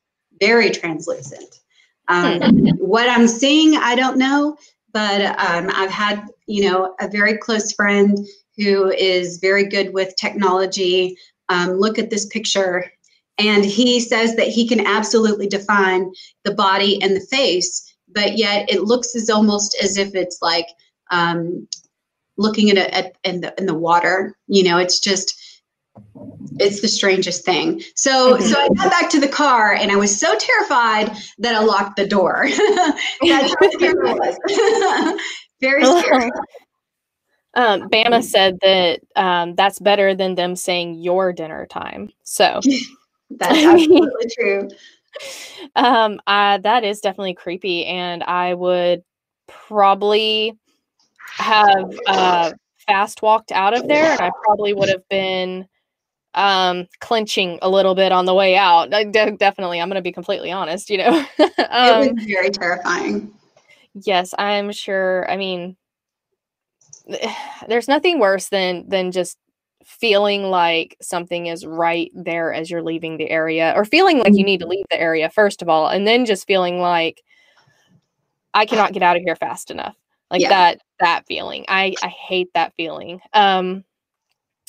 [0.41, 1.61] very translucent.
[2.09, 2.69] Um, hmm.
[2.79, 4.57] what I'm seeing, I don't know,
[4.93, 8.19] but um, I've had, you know, a very close friend
[8.57, 11.17] who is very good with technology.
[11.49, 12.91] Um, look at this picture.
[13.39, 16.13] And he says that he can absolutely define
[16.45, 20.67] the body and the face, but yet it looks as almost as if it's like
[21.11, 21.67] um,
[22.37, 24.37] looking at, it at in the in the water.
[24.47, 25.39] You know, it's just
[26.59, 27.83] it's the strangest thing.
[27.97, 28.45] So mm-hmm.
[28.45, 31.97] so I got back to the car and I was so terrified that I locked
[31.97, 32.47] the door.
[32.49, 35.21] That's how scary it was.
[35.61, 36.31] Very scary.
[37.55, 42.11] Um, Bama said that um, that's better than them saying your dinner time.
[42.23, 42.61] So
[43.31, 44.69] that's absolutely true.
[45.77, 49.03] Um, uh, that is definitely creepy, and I would
[49.47, 50.57] probably
[51.39, 52.53] have uh,
[52.87, 55.67] fast walked out of there, and I probably would have been
[56.35, 58.89] um clenching a little bit on the way out.
[58.89, 61.11] De- definitely i'm going to be completely honest you know?
[61.19, 63.31] Um, it was very terrifying.
[63.93, 65.77] Yes i'm sure i mean
[67.69, 69.37] there's nothing worse than than just
[69.87, 74.45] feeling like something is right there as you're leaving the area or feeling like you
[74.45, 74.71] need to mm-hmm.
[74.71, 77.23] leave the area first of all and then just feeling like
[78.55, 79.97] i cannot get out of here fast enough
[80.31, 80.49] like yeah.
[80.49, 83.85] that that feeling i i hate that feeling um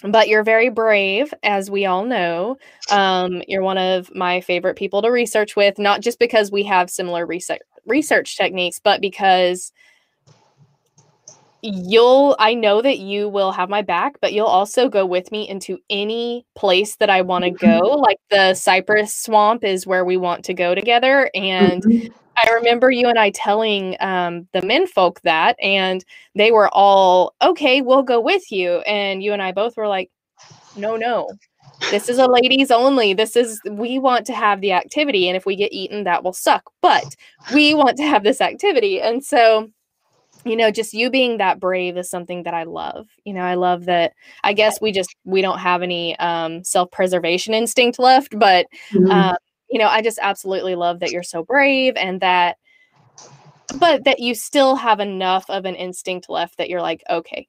[0.04, 2.58] but you're very brave, as we all know.
[2.92, 6.90] Um, you're one of my favorite people to research with, not just because we have
[6.90, 9.72] similar research research techniques, but because
[11.64, 15.48] you'll I know that you will have my back, but you'll also go with me
[15.48, 17.80] into any place that I want to go.
[17.80, 21.32] Like the cypress swamp is where we want to go together.
[21.34, 22.14] And mm-hmm.
[22.36, 26.04] I remember you and I telling um, the men folk that, and
[26.36, 28.80] they were all, okay, we'll go with you.
[28.80, 30.12] And you and I both were like,
[30.76, 31.30] no, no,
[31.92, 33.14] this is a ladies only.
[33.14, 35.30] This is, we want to have the activity.
[35.30, 36.64] And if we get eaten, that will suck.
[36.82, 37.16] But
[37.54, 39.00] we want to have this activity.
[39.00, 39.70] And so,
[40.46, 43.08] you know, just you being that brave is something that I love.
[43.24, 44.14] You know, I love that.
[44.44, 48.68] I guess we just, we don't have any um, self preservation instinct left, but.
[48.92, 49.12] Mm-hmm.
[49.12, 49.36] Um,
[49.74, 52.58] you know, I just absolutely love that you're so brave and that,
[53.80, 57.48] but that you still have enough of an instinct left that you're like, okay,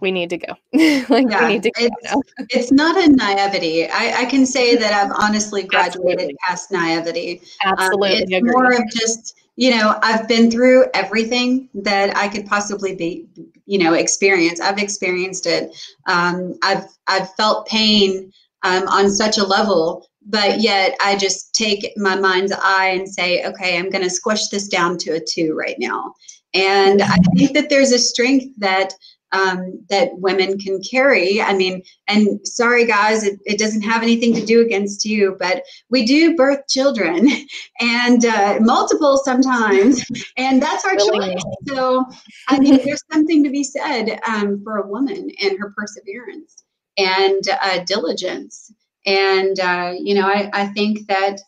[0.00, 0.54] we need to go.
[1.08, 1.88] like yeah, we need to go.
[2.02, 3.86] It's, it's not a naivety.
[3.86, 6.36] I, I, can say that I've honestly graduated Absolutely.
[6.46, 7.40] past naivety.
[7.64, 8.36] Um, Absolutely.
[8.36, 12.94] Um, it's more of just, you know, I've been through everything that I could possibly
[12.94, 13.26] be,
[13.64, 14.60] you know, experience.
[14.60, 15.76] I've experienced it.
[16.06, 18.32] Um, I've I've felt pain
[18.62, 23.44] um, on such a level but yet I just take my mind's eye and say,
[23.44, 26.14] okay, I'm going to squish this down to a two right now.
[26.52, 28.92] And I think that there's a strength that
[29.36, 31.42] um, that women can carry.
[31.42, 35.62] I mean, and sorry guys, it, it, doesn't have anything to do against you, but
[35.90, 37.28] we do birth children
[37.80, 40.04] and uh, multiple sometimes,
[40.36, 41.34] and that's our really?
[41.34, 41.42] choice.
[41.66, 42.04] So
[42.48, 46.64] I mean, there's something to be said um, for a woman and her perseverance
[46.96, 48.72] and uh, diligence.
[49.04, 51.40] And uh, you know, I, I think that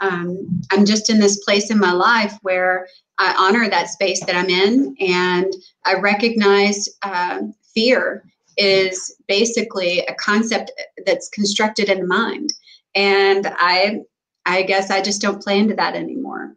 [0.00, 2.86] um, I'm just in this place in my life where
[3.18, 5.52] I honor that space that I'm in, and
[5.84, 7.40] I recognize uh,
[7.74, 8.24] fear
[8.56, 10.70] is basically a concept
[11.04, 12.52] that's constructed in the mind,
[12.94, 14.00] and I,
[14.44, 16.56] I guess I just don't play into that anymore.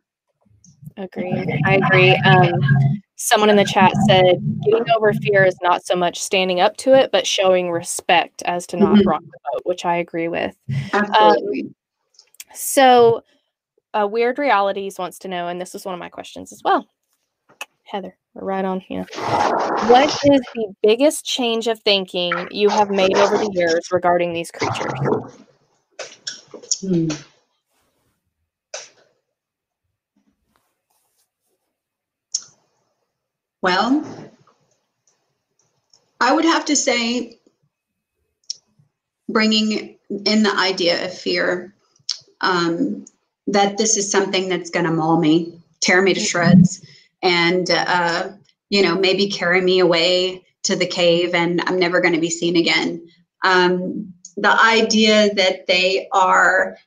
[0.97, 1.34] Agree.
[1.66, 2.16] I agree.
[2.26, 2.51] Um,
[3.16, 6.93] someone in the chat said getting over fear is not so much standing up to
[6.93, 9.07] it, but showing respect as to not mm-hmm.
[9.07, 10.55] rock the boat, which I agree with.
[10.93, 11.62] Absolutely.
[11.64, 11.76] Um,
[12.53, 13.24] so
[13.94, 16.88] uh, Weird Realities wants to know, and this is one of my questions as well.
[17.84, 19.06] Heather, we're right on here.
[19.14, 24.52] What is the biggest change of thinking you have made over the years regarding these
[24.52, 24.94] creatures?
[26.82, 27.08] Hmm.
[33.62, 34.06] Well,
[36.22, 37.40] I would have to say
[39.28, 41.74] bringing in the idea of fear
[42.42, 43.06] um,
[43.52, 46.26] that this is something that's going to maul me, tear me to mm-hmm.
[46.26, 46.86] shreds,
[47.22, 48.30] and uh,
[48.70, 52.30] you know maybe carry me away to the cave, and I'm never going to be
[52.30, 53.08] seen again.
[53.43, 56.78] Um, the idea that they are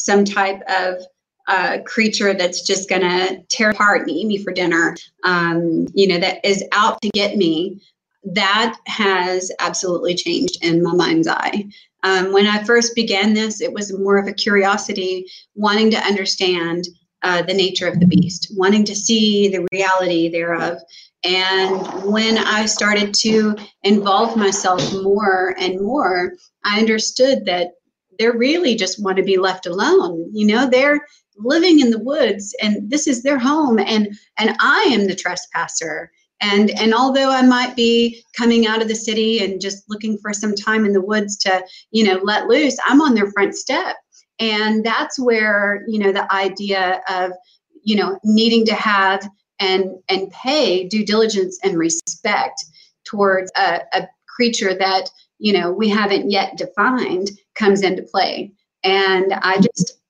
[0.00, 1.02] some type of
[1.46, 6.06] uh, creature that's just going to tear apart and eat me for dinner, um, you
[6.06, 7.80] know, that is out to get me,
[8.24, 11.64] that has absolutely changed in my mind's eye.
[12.02, 16.84] Um, when I first began this, it was more of a curiosity, wanting to understand
[17.22, 20.78] uh, the nature of the beast, wanting to see the reality thereof.
[21.22, 26.32] And when I started to involve myself more and more,
[26.64, 27.72] I understood that
[28.18, 30.30] they really just want to be left alone.
[30.32, 34.88] You know, they're living in the woods and this is their home and and I
[34.90, 36.10] am the trespasser
[36.40, 40.32] and and although i might be coming out of the city and just looking for
[40.32, 43.96] some time in the woods to you know let loose i'm on their front step.
[44.40, 47.32] And that's where you know the idea of
[47.82, 49.28] you know needing to have
[49.60, 52.64] and and pay due diligence and respect
[53.04, 58.52] towards a, a creature that you know we haven't yet defined comes into play.
[58.82, 60.00] And i just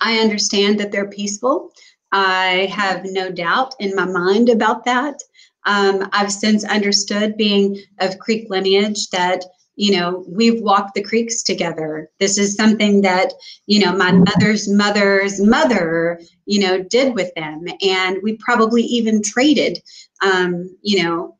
[0.00, 1.70] i understand that they're peaceful
[2.14, 5.20] I have no doubt in my mind about that.
[5.66, 9.44] Um, I've since understood, being of Creek lineage, that
[9.74, 12.08] you know we've walked the creeks together.
[12.20, 13.32] This is something that
[13.66, 19.20] you know my mother's mother's mother, you know, did with them, and we probably even
[19.20, 19.82] traded.
[20.22, 21.36] Um, you know,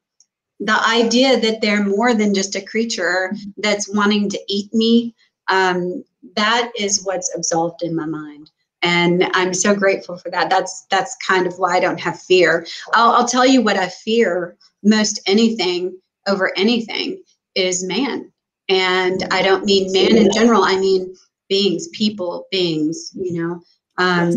[0.59, 5.15] the idea that they're more than just a creature that's wanting to eat me.
[5.47, 6.03] Um,
[6.35, 8.51] that is what's absolved in my mind
[8.85, 10.51] and i'm so grateful for that.
[10.51, 12.67] That's that's kind of why i don't have fear.
[12.93, 17.23] I'll, I'll tell you what i fear most anything over anything
[17.55, 18.31] is man.
[18.69, 21.15] And i don't mean man in general i mean
[21.49, 23.61] beings people beings you know?
[23.97, 24.33] Um,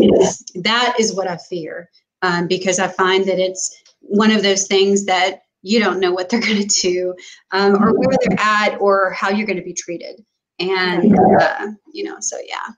[0.63, 1.89] that is what i fear
[2.21, 6.29] um, because i find that it's one of those things that you don't know what
[6.29, 7.13] they're going to do
[7.51, 10.23] um, or where they're at or how you're going to be treated.
[10.59, 12.73] And uh, you know so yeah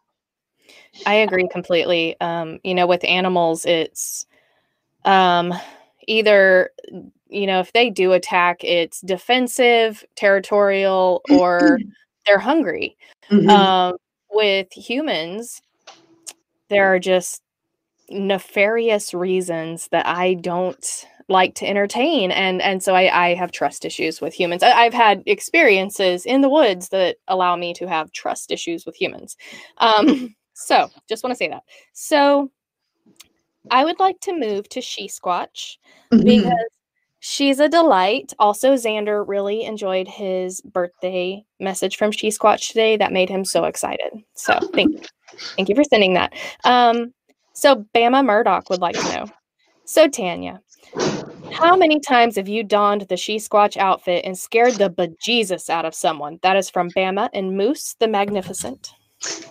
[1.05, 2.19] I agree completely.
[2.21, 4.25] Um, you know, with animals, it's
[5.05, 5.53] um,
[6.07, 6.71] either
[7.29, 11.79] you know if they do attack, it's defensive, territorial, or
[12.25, 12.97] they're hungry.
[13.31, 13.49] Mm-hmm.
[13.49, 13.93] Um,
[14.31, 15.61] with humans,
[16.69, 17.41] there are just
[18.09, 23.85] nefarious reasons that I don't like to entertain and and so I, I have trust
[23.85, 28.11] issues with humans I, have had experiences in the woods that allow me to have
[28.11, 29.37] trust issues with humans
[29.77, 31.63] um so just want to say that.
[31.93, 32.51] So
[33.71, 35.77] I would like to move to She Squatch
[36.11, 36.23] mm-hmm.
[36.23, 36.53] because
[37.19, 38.33] she's a delight.
[38.39, 42.97] Also, Xander really enjoyed his birthday message from She Squatch today.
[42.97, 44.11] That made him so excited.
[44.33, 45.01] So thank you.
[45.55, 46.33] Thank you for sending that.
[46.65, 47.13] Um,
[47.53, 49.25] so Bama Murdoch would like to know.
[49.85, 50.61] So Tanya,
[51.51, 55.85] how many times have you donned the She Squatch outfit and scared the bejesus out
[55.85, 56.39] of someone?
[56.43, 58.91] That is from Bama and Moose the Magnificent.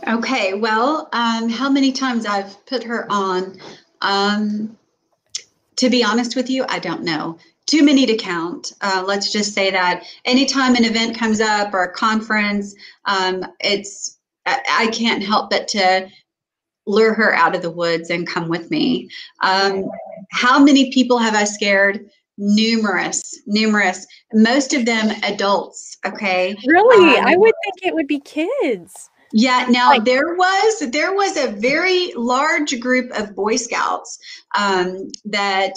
[0.07, 3.59] Okay, well, um, how many times I've put her on?
[4.01, 4.77] Um,
[5.77, 7.39] to be honest with you, I don't know.
[7.67, 8.73] Too many to count.
[8.81, 14.19] Uh, let's just say that anytime an event comes up or a conference, um, it's
[14.47, 16.09] I, I can't help but to
[16.87, 19.11] lure her out of the woods and come with me.
[19.43, 19.85] Um,
[20.31, 22.09] how many people have I scared?
[22.39, 24.07] Numerous, numerous.
[24.33, 25.99] Most of them adults.
[26.07, 26.57] Okay.
[26.67, 29.11] Really, um, I would think it would be kids.
[29.33, 34.19] Yeah, now like, there was there was a very large group of Boy Scouts
[34.57, 35.73] um, that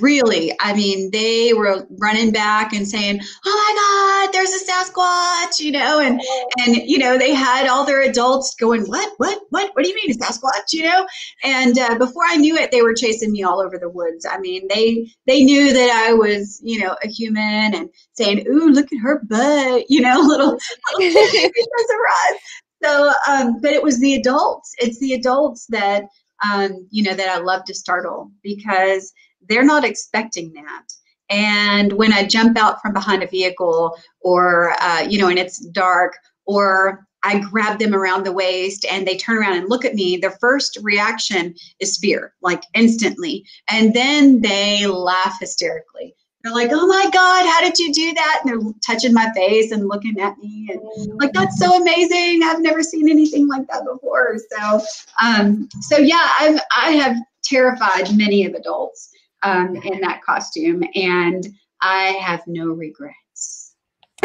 [0.00, 5.58] really, I mean, they were running back and saying, "Oh my God, there's a Sasquatch,"
[5.58, 6.20] you know, and
[6.58, 9.12] and you know they had all their adults going, "What?
[9.16, 9.40] What?
[9.50, 9.70] What?
[9.74, 11.06] What do you mean a Sasquatch?" You know,
[11.44, 14.26] and uh, before I knew it, they were chasing me all over the woods.
[14.28, 18.70] I mean, they they knew that I was, you know, a human and saying, "Ooh,
[18.70, 20.58] look at her butt," you know, little
[20.98, 21.50] little
[22.82, 24.74] So, um, but it was the adults.
[24.78, 26.04] It's the adults that
[26.42, 29.12] um, you know that I love to startle because
[29.48, 30.84] they're not expecting that.
[31.30, 35.64] And when I jump out from behind a vehicle or, uh, you know, and it's
[35.66, 39.94] dark, or I grab them around the waist and they turn around and look at
[39.94, 43.44] me, their first reaction is fear, like instantly.
[43.68, 46.14] And then they laugh hysterically.
[46.42, 48.40] They're like, oh my God, how did you do that?
[48.42, 50.70] And they're touching my face and looking at me.
[50.72, 50.80] And
[51.20, 52.40] like, that's so amazing.
[52.42, 54.38] I've never seen anything like that before.
[54.50, 54.80] So,
[55.22, 59.10] um, so yeah, I've, I have terrified many of adults
[59.42, 61.46] um, in that costume, and
[61.80, 63.74] I have no regrets.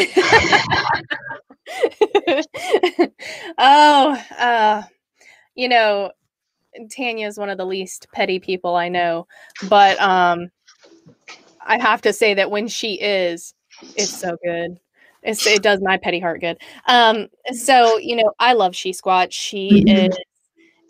[3.57, 4.83] oh, uh,
[5.55, 6.11] you know,
[6.95, 9.27] Tanya is one of the least petty people I know,
[9.69, 10.49] but um,
[11.65, 13.53] I have to say that when she is,
[13.95, 14.79] it's so good.
[15.23, 16.57] It's, it does my petty heart good.
[16.87, 19.33] Um, so you know, I love She Squatch.
[19.33, 20.11] She mm-hmm.
[20.11, 20.17] is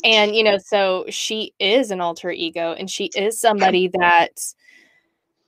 [0.06, 4.40] and you know so she is an alter ego and she is somebody that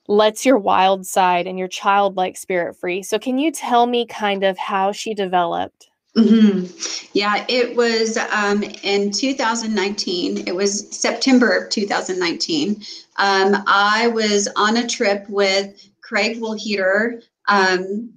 [0.08, 4.44] lets your wild side and your childlike spirit free so can you tell me kind
[4.44, 6.66] of how she developed mm-hmm.
[7.14, 12.82] yeah it was um, in 2019 it was september of 2019
[13.18, 18.14] um, i was on a trip with craig woolheater um,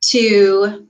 [0.00, 0.86] to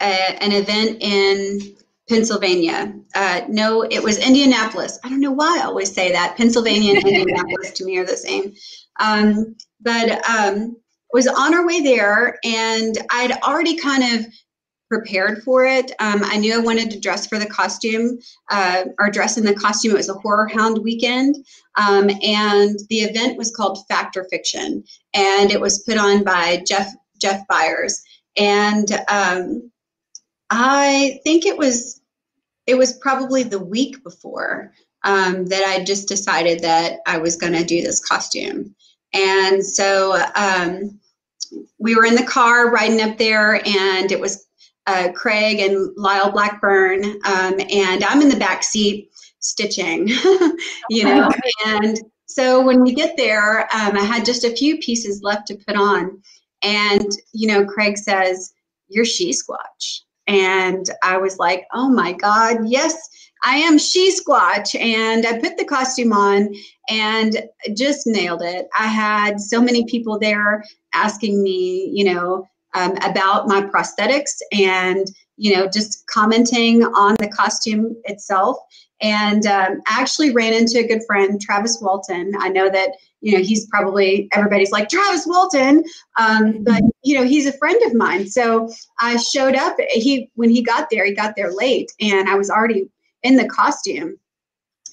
[0.00, 1.76] a, an event in
[2.08, 2.94] Pennsylvania.
[3.14, 4.98] Uh, no, it was Indianapolis.
[5.02, 6.36] I don't know why I always say that.
[6.36, 8.54] Pennsylvania and Indianapolis to me are the same.
[9.00, 10.76] Um, but um,
[11.12, 14.26] was on our way there, and I'd already kind of
[14.88, 15.90] prepared for it.
[15.98, 18.18] Um, I knew I wanted to dress for the costume
[18.50, 19.92] uh, or dress in the costume.
[19.92, 21.36] It was a horror hound weekend.
[21.76, 24.84] Um, and the event was called Factor Fiction.
[25.14, 28.02] And it was put on by Jeff Jeff Byers.
[28.36, 29.70] And um,
[30.50, 32.00] I think it was
[32.66, 34.72] it was probably the week before
[35.04, 38.74] um, that I just decided that I was going to do this costume,
[39.12, 40.98] and so um,
[41.78, 44.45] we were in the car riding up there, and it was
[44.86, 49.10] uh, Craig and Lyle Blackburn, um, and I'm in the back seat
[49.40, 50.08] stitching,
[50.90, 51.30] you know,
[51.66, 55.58] and so when we get there, um, I had just a few pieces left to
[55.66, 56.20] put on,
[56.62, 58.52] and you know, Craig says,
[58.88, 62.96] "You're she squatch." And I was like, oh my God, yes,
[63.44, 64.78] I am She Squatch.
[64.78, 66.54] And I put the costume on
[66.88, 67.42] and
[67.76, 68.66] just nailed it.
[68.78, 75.06] I had so many people there asking me, you know, um, about my prosthetics and,
[75.36, 78.58] you know, just commenting on the costume itself.
[79.00, 82.32] And um, actually ran into a good friend, Travis Walton.
[82.38, 85.84] I know that you know he's probably everybody's like Travis Walton,
[86.18, 88.26] um, but you know he's a friend of mine.
[88.26, 89.76] So I showed up.
[89.90, 92.88] He when he got there, he got there late, and I was already
[93.22, 94.16] in the costume.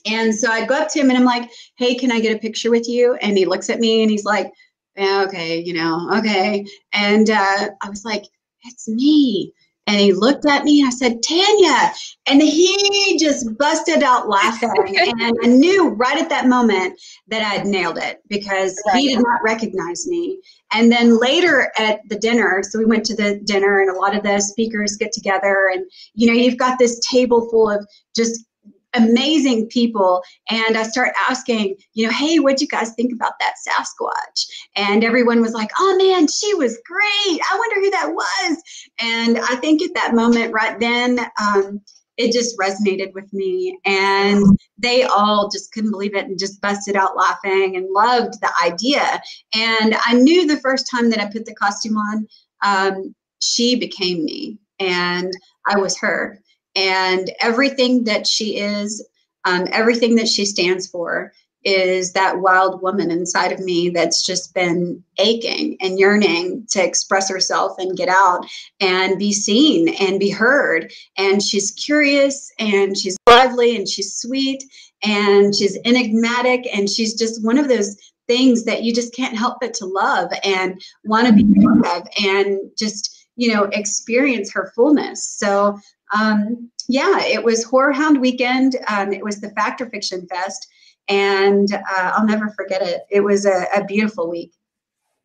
[0.06, 2.40] And so I go up to him and I'm like, "Hey, can I get a
[2.40, 4.52] picture with you?" And he looks at me and he's like,
[4.96, 8.24] yeah, "Okay, you know, okay." And uh, I was like,
[8.64, 9.54] "It's me."
[9.86, 11.94] And he looked at me and I said, Tanya.
[12.26, 14.72] And he just busted out laughing.
[14.88, 18.98] and I knew right at that moment that I'd nailed it because right.
[18.98, 20.40] he did not recognize me.
[20.72, 24.16] And then later at the dinner, so we went to the dinner and a lot
[24.16, 27.86] of the speakers get together and you know, you've got this table full of
[28.16, 28.46] just
[28.94, 30.22] amazing people.
[30.50, 34.46] And i start asking you know hey what'd you guys think about that sasquatch?
[34.76, 37.42] And everyone was like oh man she was great.
[37.52, 38.64] I wonder who that was.
[39.00, 41.82] And i think at that moment right then um,
[42.18, 43.80] it just resonated with me.
[43.86, 44.46] And
[44.78, 49.22] they all just couldn't believe it and just busted out laughing and loved the idea.
[49.56, 52.28] And i knew the first time that i put the costume on
[52.64, 55.34] um, she became me and
[55.68, 56.40] i was her
[56.76, 59.06] and everything that she is,
[59.46, 64.54] um, everything that she stands for, is that wild woman inside of me that's just
[64.54, 68.46] been aching and yearning to express herself and get out
[68.82, 70.92] and be seen and be heard.
[71.18, 74.64] And she's curious and she's lively and she's sweet
[75.04, 77.96] and she's enigmatic and she's just one of those
[78.28, 82.08] things that you just can't help but to love and want to be part of
[82.24, 85.78] and just you know experience her fullness so
[86.14, 90.68] um yeah it was horror hound weekend um it was the factor fiction fest
[91.08, 93.02] and uh, I'll never forget it.
[93.10, 94.54] It was a, a beautiful week.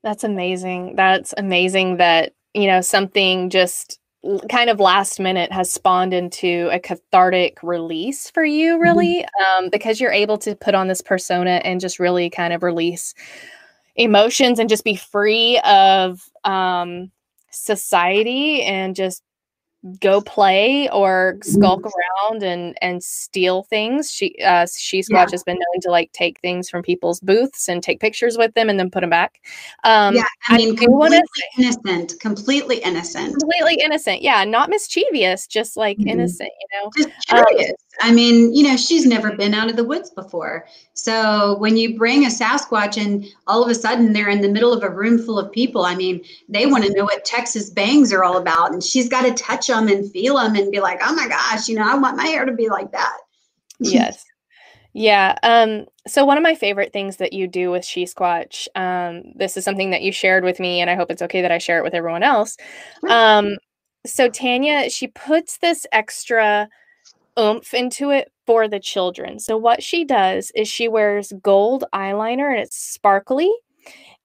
[0.03, 0.97] That's amazing.
[0.97, 3.99] That's amazing that, you know, something just
[4.51, 8.83] kind of last minute has spawned into a cathartic release for you mm-hmm.
[8.83, 9.65] really mm-hmm.
[9.65, 13.15] um, because you're able to put on this persona and just really kind of release
[13.97, 17.11] emotions and just be free of um,
[17.51, 19.23] society and just
[20.01, 24.11] go play or skulk around and and steal things.
[24.11, 25.27] She uh she Squatch yeah.
[25.31, 28.69] has been known to like take things from people's booths and take pictures with them
[28.69, 29.41] and then put them back.
[29.85, 31.21] Um yeah, I mean I completely
[31.59, 33.39] innocent, completely innocent.
[33.39, 34.23] Completely innocent.
[34.23, 36.09] Yeah, not mischievous, just like mm-hmm.
[36.09, 36.91] innocent, you know.
[36.97, 37.71] Just um, curious.
[37.71, 40.67] Um, I mean, you know, she's never been out of the woods before.
[40.95, 44.73] So when you bring a Sasquatch and all of a sudden they're in the middle
[44.73, 48.13] of a room full of people, I mean, they want to know what Texas bangs
[48.13, 48.73] are all about.
[48.73, 51.69] And she's got to touch them and feel them and be like, oh my gosh,
[51.69, 53.17] you know, I want my hair to be like that.
[53.79, 54.25] yes.
[54.95, 55.37] Yeah.
[55.45, 59.57] Um, so one of my favorite things that you do with She Squatch, um, this
[59.57, 61.79] is something that you shared with me, and I hope it's okay that I share
[61.79, 62.57] it with everyone else.
[63.09, 63.59] Um,
[64.05, 66.69] so Tanya, she puts this extra
[67.39, 69.39] oomph into it for the children.
[69.39, 73.53] So what she does is she wears gold eyeliner and it's sparkly.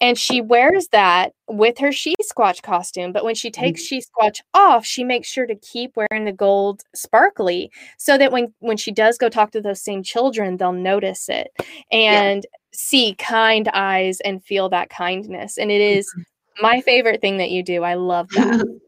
[0.04, 3.14] And she wears that with her She Squatch costume.
[3.14, 3.86] But when she takes mm-hmm.
[3.86, 8.54] She Squatch off, she makes sure to keep wearing the gold sparkly so that when,
[8.60, 11.52] when she does go talk to those same children, they'll notice it
[11.90, 12.60] and yeah.
[12.74, 15.58] see kind eyes and feel that kindness.
[15.58, 16.64] And it is mm-hmm.
[16.64, 17.84] my favorite thing that you do.
[17.84, 18.66] I love that.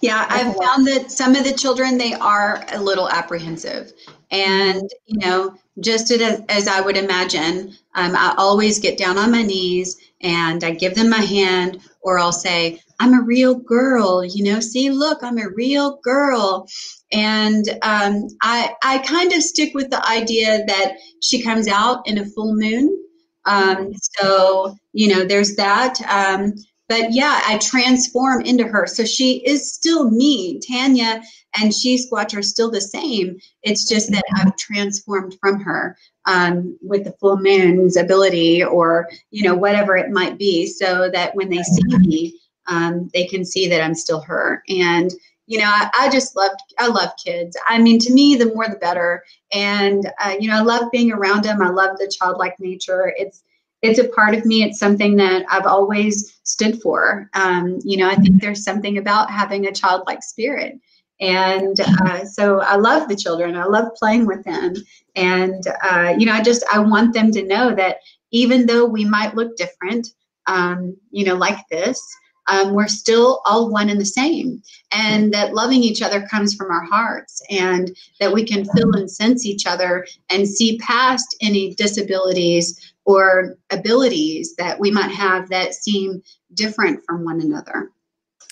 [0.00, 3.92] Yeah, I've found that some of the children they are a little apprehensive,
[4.32, 9.30] and you know, just as, as I would imagine, um, I always get down on
[9.30, 14.24] my knees and I give them my hand, or I'll say, "I'm a real girl,"
[14.24, 14.60] you know.
[14.60, 16.68] See, look, I'm a real girl,
[17.12, 22.18] and um, I I kind of stick with the idea that she comes out in
[22.18, 22.98] a full moon.
[23.44, 26.00] Um, so you know, there's that.
[26.08, 26.54] Um,
[26.88, 28.86] but yeah, I transform into her.
[28.86, 30.60] So she is still me.
[30.60, 31.22] Tanya
[31.58, 33.38] and She Squatch are still the same.
[33.62, 35.96] It's just that I've transformed from her
[36.26, 41.34] um, with the full moon's ability or, you know, whatever it might be, so that
[41.34, 44.62] when they see me, um, they can see that I'm still her.
[44.68, 45.12] And,
[45.46, 47.56] you know, I, I, just love, I love kids.
[47.68, 49.24] I mean, to me, the more the better.
[49.52, 51.60] And, uh, you know, I love being around them.
[51.60, 53.12] I love the childlike nature.
[53.16, 53.42] It's,
[53.82, 54.62] it's a part of me.
[54.62, 57.28] It's something that I've always stood for.
[57.34, 60.78] Um, you know, I think there's something about having a childlike spirit.
[61.22, 63.56] And uh, so I love the children.
[63.56, 64.74] I love playing with them.
[65.14, 67.98] And, uh, you know, I just, I want them to know that
[68.32, 70.08] even though we might look different,
[70.48, 72.02] um, you know, like this,
[72.48, 74.60] um, we're still all one and the same.
[74.90, 79.08] And that loving each other comes from our hearts and that we can feel and
[79.08, 85.74] sense each other and see past any disabilities or abilities that we might have that
[85.74, 86.20] seem
[86.54, 87.92] different from one another.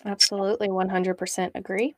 [0.04, 1.96] Absolutely, 100% agree.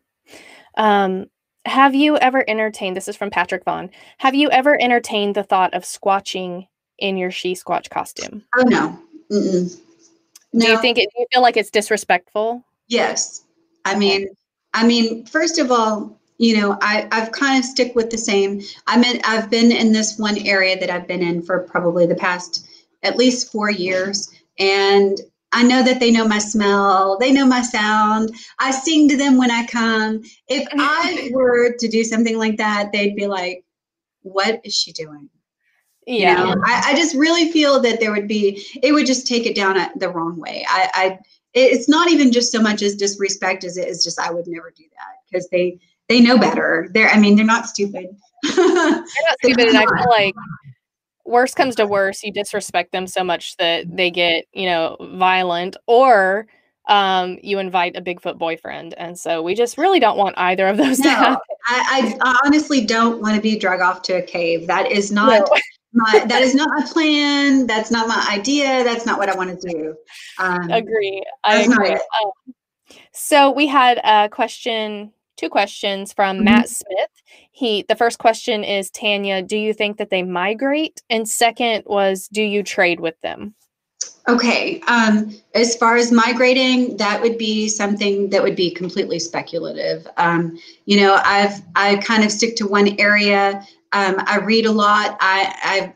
[0.76, 1.26] Um,
[1.64, 5.74] have you ever entertained, this is from Patrick Vaughn, have you ever entertained the thought
[5.74, 6.66] of squatching
[6.98, 8.42] in your she squatch costume?
[8.56, 8.98] Oh, no.
[9.30, 9.80] Mm-mm.
[10.52, 10.66] no.
[10.66, 12.64] Do you think it, do you feel like it's disrespectful?
[12.88, 13.44] Yes.
[13.84, 14.28] I mean,
[14.74, 18.60] I mean, first of all, you know, I, I've kind of stick with the same.
[18.86, 22.16] I'm in, I've been in this one area that I've been in for probably the
[22.16, 22.66] past
[23.02, 24.30] at least four years.
[24.58, 25.20] And
[25.52, 28.34] I know that they know my smell, they know my sound.
[28.58, 30.22] I sing to them when I come.
[30.48, 33.64] If I were to do something like that, they'd be like,
[34.22, 35.28] what is she doing?
[36.06, 36.48] Yeah.
[36.48, 39.46] You know, I, I, just really feel that there would be, it would just take
[39.46, 40.64] it down the wrong way.
[40.68, 41.18] I, I,
[41.54, 44.72] it's not even just so much as disrespect as it is just, I would never
[44.76, 45.78] do that because they,
[46.08, 46.88] they know better.
[46.92, 48.16] They're, I mean, they're not stupid.
[48.56, 49.06] they're not
[49.44, 50.34] stupid, and I feel like
[51.24, 55.76] worst comes to worse, you disrespect them so much that they get, you know, violent,
[55.86, 56.46] or
[56.88, 60.76] um, you invite a Bigfoot boyfriend, and so we just really don't want either of
[60.76, 61.38] those no, to happen.
[61.66, 64.66] I, I, honestly don't want to be drug off to a cave.
[64.66, 65.48] That is not.
[65.50, 65.56] No.
[65.92, 69.60] my that is not my plan that's not my idea that's not what i want
[69.60, 69.94] to do
[70.38, 72.54] um, agree i agree um,
[73.12, 75.12] so we had a question
[75.42, 76.44] two questions from mm-hmm.
[76.44, 77.10] Matt Smith.
[77.50, 81.02] He the first question is Tanya, do you think that they migrate?
[81.10, 83.54] And second was, do you trade with them?
[84.28, 84.80] Okay.
[84.82, 90.06] Um, as far as migrating, that would be something that would be completely speculative.
[90.16, 93.66] Um, you know, I've I kind of stick to one area.
[93.92, 95.16] Um, I read a lot.
[95.20, 95.92] I,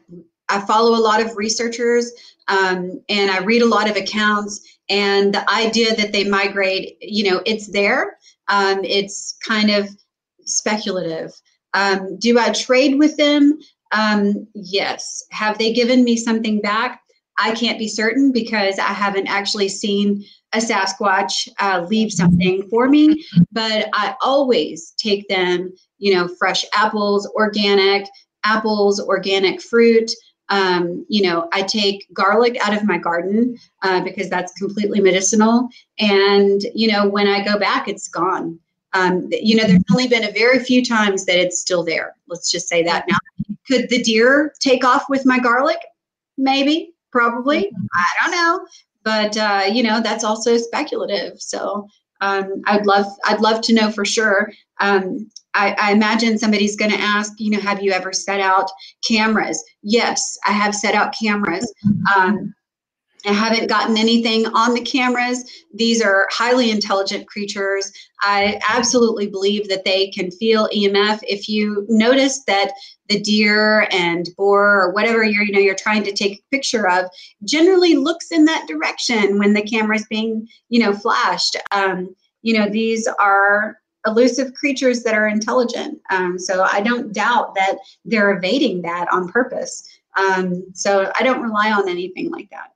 [0.49, 2.13] I I follow a lot of researchers,
[2.49, 4.61] um, and I read a lot of accounts.
[4.89, 8.19] And the idea that they migrate, you know, it's there.
[8.49, 9.89] Um, it's kind of
[10.43, 11.33] speculative.
[11.75, 13.59] Um, do I trade with them?
[14.55, 15.25] yes.
[15.31, 17.01] Have they given me something back?
[17.39, 20.25] I can't be certain because I haven't actually seen
[20.55, 26.65] a Sasquatch uh, leave something for me, but I always take them, you know, fresh
[26.75, 28.07] apples, organic
[28.45, 30.11] apples, organic fruit.
[30.49, 35.69] Um, you know, I take garlic out of my garden uh, because that's completely medicinal.
[35.99, 38.59] And, you know, when I go back, it's gone.
[38.93, 42.15] Um, you know, there's only been a very few times that it's still there.
[42.29, 43.07] Let's just say that.
[43.09, 43.19] Now,
[43.67, 45.79] could the deer take off with my garlic?
[46.39, 47.65] Maybe probably.
[47.65, 47.87] Mm-hmm.
[47.95, 48.67] I don't know,
[49.03, 51.41] but uh, you know that's also speculative.
[51.41, 51.89] So
[52.21, 54.53] um, I'd love I'd love to know for sure.
[54.81, 58.71] Um, I, I, imagine somebody's going to ask, you know, have you ever set out
[59.07, 59.63] cameras?
[59.83, 61.73] Yes, I have set out cameras.
[62.15, 62.55] Um,
[63.27, 65.51] I haven't gotten anything on the cameras.
[65.75, 67.91] These are highly intelligent creatures.
[68.21, 71.21] I absolutely believe that they can feel EMF.
[71.23, 72.73] If you notice that
[73.09, 76.89] the deer and boar or whatever you're you know you're trying to take a picture
[76.89, 77.07] of
[77.45, 82.57] generally looks in that direction when the camera is being you know flashed um, you
[82.57, 86.01] know these are elusive creatures that are intelligent.
[86.11, 89.89] Um, so i don't doubt that they're evading that on purpose.
[90.17, 92.73] Um, so i don't rely on anything like that.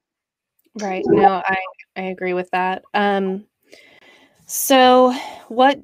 [0.81, 1.05] Right.
[1.07, 1.57] No i
[1.97, 2.83] i agree with that.
[2.95, 3.45] Um
[4.47, 5.13] so
[5.49, 5.81] what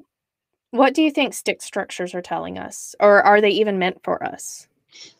[0.71, 4.23] what do you think stick structures are telling us, or are they even meant for
[4.23, 4.67] us?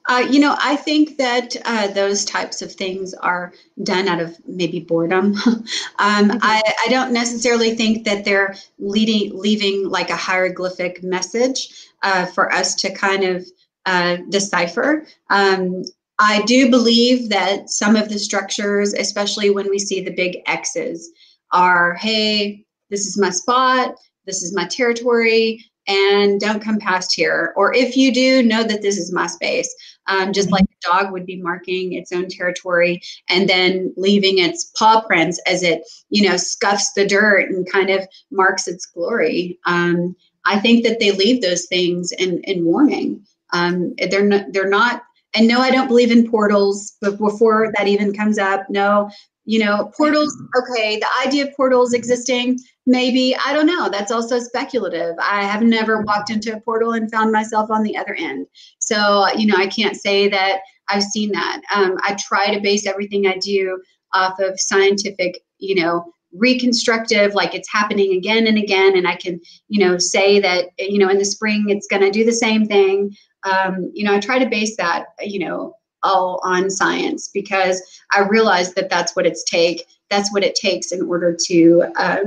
[0.09, 3.53] Uh, you know, I think that uh, those types of things are
[3.83, 5.33] done out of maybe boredom.
[5.45, 5.65] um,
[5.99, 6.37] mm-hmm.
[6.41, 12.53] I, I, don't necessarily think that they're leading, leaving like a hieroglyphic message uh, for
[12.53, 13.45] us to kind of
[13.85, 15.05] uh, decipher.
[15.29, 15.83] Um,
[16.19, 21.11] I do believe that some of the structures, especially when we see the big X's,
[21.51, 23.95] are hey, this is my spot
[24.27, 27.53] this is my territory and don't come past here.
[27.55, 29.73] Or if you do, know that this is my space.
[30.07, 34.71] Um, just like a dog would be marking its own territory and then leaving its
[34.77, 39.59] paw prints as it, you know, scuffs the dirt and kind of marks its glory.
[39.65, 40.15] Um,
[40.45, 43.25] I think that they leave those things in, in warning.
[43.51, 45.03] Um, they're not, they're not,
[45.35, 46.95] and no, I don't believe in portals.
[47.01, 49.09] But before that even comes up, no,
[49.43, 50.35] you know, portals.
[50.57, 55.15] Okay, the idea of portals existing maybe i don't know that's also speculative.
[55.19, 58.47] I have never walked into a portal and found myself on the other end.
[58.79, 61.61] So you know i can't say that i've seen that.
[61.75, 63.79] Um, i try to base everything i do
[64.13, 69.39] off of scientific you know reconstructive like it's happening again and again and i can
[69.67, 72.65] you know say that you know in the spring it's going to do the same
[72.65, 73.15] thing.
[73.43, 75.73] Um, you know i try to base that you know
[76.03, 77.81] all on science because
[78.13, 82.23] i realize that that's what it's take that's what it takes in order to uh,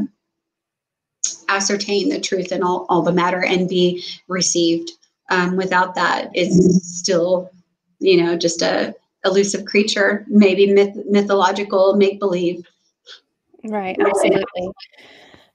[1.49, 4.91] ascertain the truth in all, all the matter and be received.
[5.31, 7.51] Um, without that, it's still,
[7.99, 8.95] you know, just a
[9.25, 12.67] elusive creature, maybe myth, mythological make believe.
[13.65, 14.71] Right, absolutely.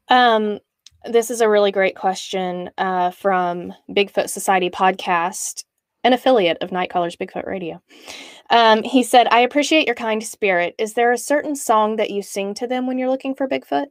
[0.09, 0.59] Um,
[1.05, 5.63] this is a really great question uh, from Bigfoot Society podcast,
[6.03, 7.81] an affiliate of Nightcallers Bigfoot Radio.
[8.49, 10.75] Um, he said, I appreciate your kind spirit.
[10.77, 13.87] Is there a certain song that you sing to them when you're looking for Bigfoot?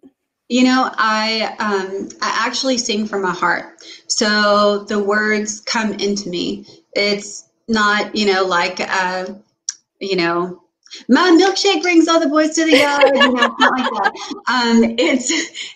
[0.48, 6.28] You know, I um, I actually sing from my heart, so the words come into
[6.28, 6.66] me.
[6.92, 9.26] It's not, you know, like uh,
[10.00, 10.62] you know,
[11.08, 13.12] my milkshake brings all the boys to the yard.
[13.14, 14.12] You know, not like that.
[14.48, 15.32] Um, it's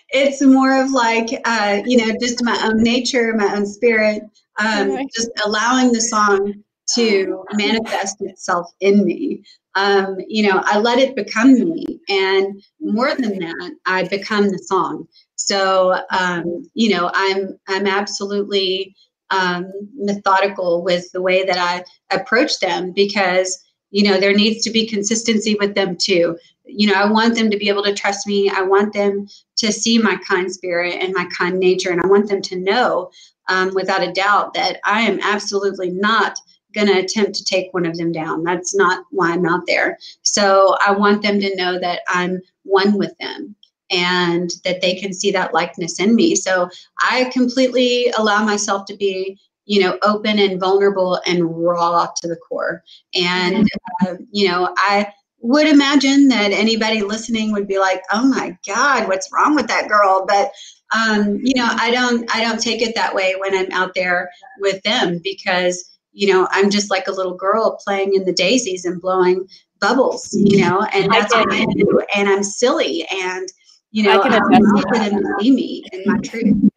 [0.09, 4.21] it's more of like uh, you know, just my own nature, my own spirit,
[4.59, 6.63] um, just allowing the song
[6.95, 9.43] to manifest itself in me
[9.75, 11.85] um, you know, I let it become me.
[12.09, 15.07] And more than that, I become the song.
[15.35, 18.95] So, um, you know, I'm I'm absolutely
[19.29, 21.83] um, methodical with the way that I
[22.15, 26.37] approach them because you know there needs to be consistency with them too.
[26.65, 28.49] You know, I want them to be able to trust me.
[28.49, 29.27] I want them
[29.57, 33.11] to see my kind spirit and my kind nature, and I want them to know
[33.47, 36.37] um, without a doubt that I am absolutely not
[36.73, 38.43] going to attempt to take one of them down.
[38.43, 39.97] That's not why I'm out there.
[40.23, 43.55] So I want them to know that I'm one with them.
[43.91, 46.35] and that they can see that likeness in me.
[46.35, 46.69] So
[47.01, 52.35] I completely allow myself to be you know open and vulnerable and raw to the
[52.35, 53.67] core and
[54.07, 55.07] uh, you know i
[55.41, 59.87] would imagine that anybody listening would be like oh my god what's wrong with that
[59.87, 60.51] girl but
[60.95, 64.29] um, you know i don't i don't take it that way when i'm out there
[64.59, 68.85] with them because you know i'm just like a little girl playing in the daisies
[68.85, 69.47] and blowing
[69.79, 73.47] bubbles you know and that's what i do and i'm silly and
[73.91, 76.71] you know i can attest to them to see me in my truth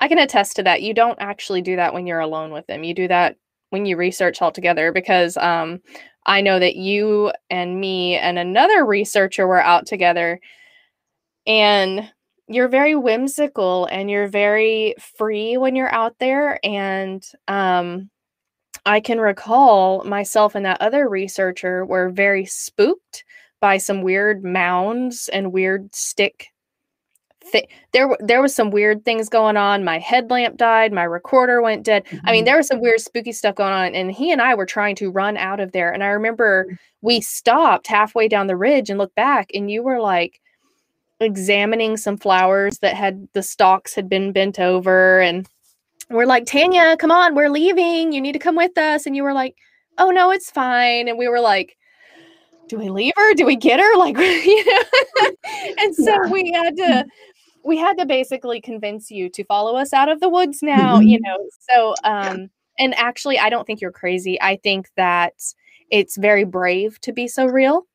[0.00, 0.82] I can attest to that.
[0.82, 2.82] You don't actually do that when you're alone with them.
[2.82, 3.36] You do that
[3.68, 5.80] when you research all together because um,
[6.26, 10.40] I know that you and me and another researcher were out together
[11.46, 12.10] and
[12.48, 18.10] you're very whimsical and you're very free when you're out there and um,
[18.86, 23.24] I can recall myself and that other researcher were very spooked
[23.60, 26.48] by some weird mounds and weird stick
[27.52, 29.84] th- there there was some weird things going on.
[29.84, 30.92] My headlamp died.
[30.92, 32.04] My recorder went dead.
[32.04, 32.26] Mm-hmm.
[32.26, 32.46] I mean, mm-hmm.
[32.46, 33.94] there was some weird spooky stuff going on.
[33.94, 35.92] And he and I were trying to run out of there.
[35.92, 36.78] And I remember mm.
[37.02, 40.40] we stopped halfway down the ridge and looked back, and you were like
[41.20, 45.46] examining some flowers that had the stalks had been bent over and
[46.10, 49.22] we're like tanya come on we're leaving you need to come with us and you
[49.22, 49.56] were like
[49.98, 51.76] oh no it's fine and we were like
[52.68, 55.30] do we leave her do we get her like you know
[55.78, 56.30] and so yeah.
[56.30, 57.06] we had to
[57.64, 61.08] we had to basically convince you to follow us out of the woods now, mm-hmm.
[61.08, 61.38] you know.
[61.68, 64.40] So um and actually I don't think you're crazy.
[64.40, 65.34] I think that
[65.90, 67.86] it's very brave to be so real.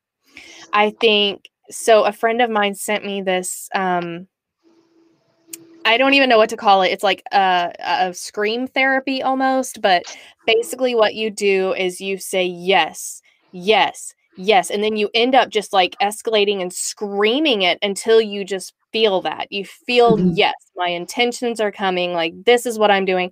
[0.72, 4.28] I think so a friend of mine sent me this um
[5.86, 6.88] I don't even know what to call it.
[6.88, 10.02] It's like a, a scream therapy almost, but
[10.44, 13.22] basically what you do is you say yes,
[13.52, 18.44] yes, yes, and then you end up just like escalating and screaming it until you
[18.44, 19.46] just feel that.
[19.50, 20.32] You feel, mm-hmm.
[20.34, 22.14] yes, my intentions are coming.
[22.14, 23.30] Like, this is what I'm doing.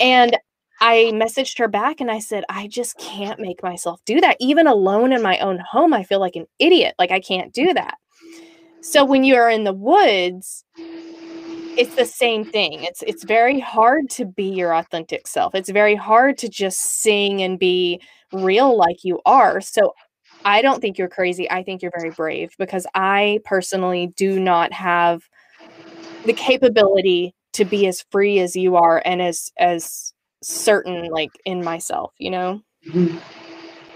[0.00, 0.34] And
[0.80, 4.38] I messaged her back and I said, I just can't make myself do that.
[4.40, 6.94] Even alone in my own home, I feel like an idiot.
[6.98, 7.98] Like, I can't do that.
[8.80, 10.64] So, when you are in the woods,
[11.76, 12.84] it's the same thing.
[12.84, 15.54] It's it's very hard to be your authentic self.
[15.54, 18.00] It's very hard to just sing and be
[18.32, 19.60] real like you are.
[19.60, 19.94] So
[20.44, 21.50] I don't think you're crazy.
[21.50, 25.22] I think you're very brave because I personally do not have
[26.24, 30.12] the capability to be as free as you are and as as
[30.42, 32.62] certain like in myself, you know.
[32.88, 33.18] Mm-hmm.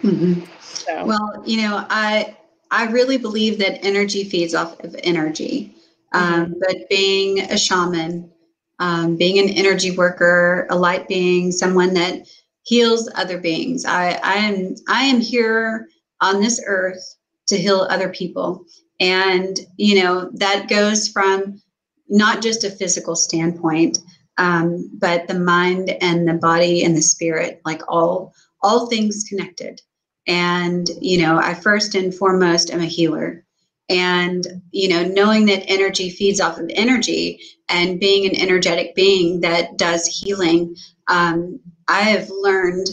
[0.08, 0.44] Mm-hmm.
[0.60, 1.04] So.
[1.04, 2.36] Well, you know, I
[2.70, 5.74] I really believe that energy feeds off of energy.
[6.12, 6.52] Um, mm-hmm.
[6.60, 8.30] But being a shaman,
[8.78, 12.26] um, being an energy worker, a light being, someone that
[12.62, 15.88] heals other beings, I I am I am here
[16.20, 17.16] on this earth
[17.48, 18.64] to heal other people.
[19.00, 21.60] And, you know, that goes from
[22.08, 23.98] not just a physical standpoint,
[24.36, 29.80] um, but the mind and the body and the spirit, like all all things connected.
[30.26, 33.44] And, you know, I first and foremost am a healer.
[33.90, 39.40] And, you know, knowing that energy feeds off of energy and being an energetic being
[39.40, 40.76] that does healing,
[41.08, 42.86] um, I have learned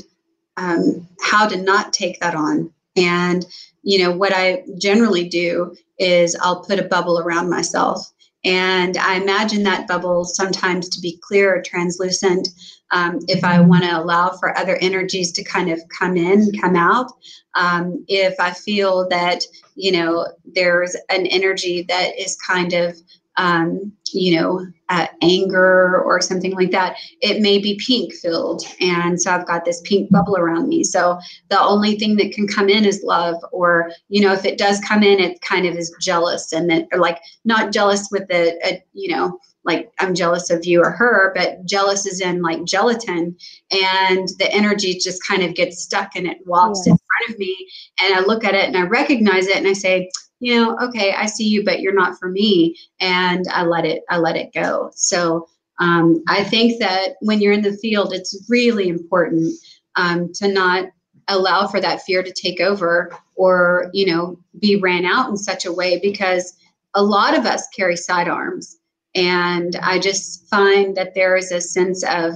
[0.58, 3.46] um, how to not take that on and,
[3.84, 8.12] you know, what I generally do is I'll put a bubble around myself.
[8.44, 12.50] And I imagine that bubble sometimes to be clear or translucent
[12.92, 16.76] um, if I want to allow for other energies to kind of come in, come
[16.76, 17.12] out.
[17.56, 19.44] Um, if I feel that,
[19.76, 22.98] you know, there's an energy that is kind of
[23.38, 28.64] um, you know, uh, anger or something like that, it may be pink filled.
[28.82, 30.84] And so I've got this pink bubble around me.
[30.84, 31.20] So
[31.50, 33.36] the only thing that can come in is love.
[33.52, 36.88] Or, you know, if it does come in, it kind of is jealous and then,
[36.92, 40.92] or like not jealous with the, a, you know, like I'm jealous of you or
[40.92, 43.36] her, but jealous is in like gelatin
[43.70, 46.94] and the energy just kind of gets stuck and it walks yeah.
[46.94, 47.70] in front of me.
[48.02, 51.14] And I look at it and I recognize it and I say, you know, okay,
[51.14, 52.78] I see you, but you're not for me.
[53.02, 54.92] And I let it, I let it go.
[54.96, 55.48] So
[55.80, 59.54] um, I think that when you're in the field, it's really important
[59.96, 60.86] um, to not
[61.28, 65.66] allow for that fear to take over or, you know, be ran out in such
[65.66, 66.54] a way because
[66.94, 68.78] a lot of us carry sidearms.
[69.18, 72.36] And I just find that there is a sense of,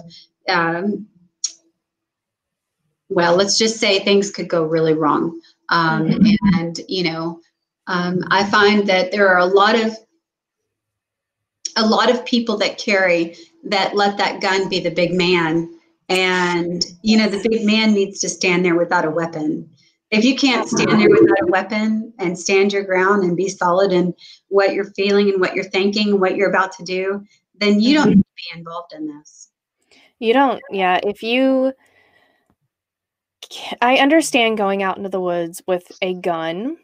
[0.50, 1.08] um,
[3.08, 5.40] well, let's just say things could go really wrong.
[5.70, 6.60] Um, mm-hmm.
[6.60, 7.40] And, you know,
[7.86, 9.96] um, I find that there are a lot of
[11.78, 15.70] a lot of people that carry that let that gun be the big man
[16.10, 19.70] and you know the big man needs to stand there without a weapon
[20.12, 23.94] If you can't stand there without a weapon and stand your ground and be solid
[23.94, 24.14] in
[24.50, 27.24] what you're feeling and what you're thinking and what you're about to do,
[27.56, 28.16] then you don't mm-hmm.
[28.18, 29.50] need to be involved in this.
[30.20, 31.00] You don't, yeah.
[31.02, 31.74] If you,
[33.82, 36.78] I understand going out into the woods with a gun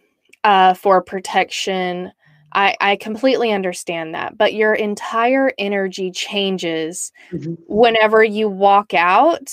[0.43, 2.11] uh, for protection.
[2.53, 7.55] I, I completely understand that, but your entire energy changes mm-hmm.
[7.67, 9.51] whenever you walk out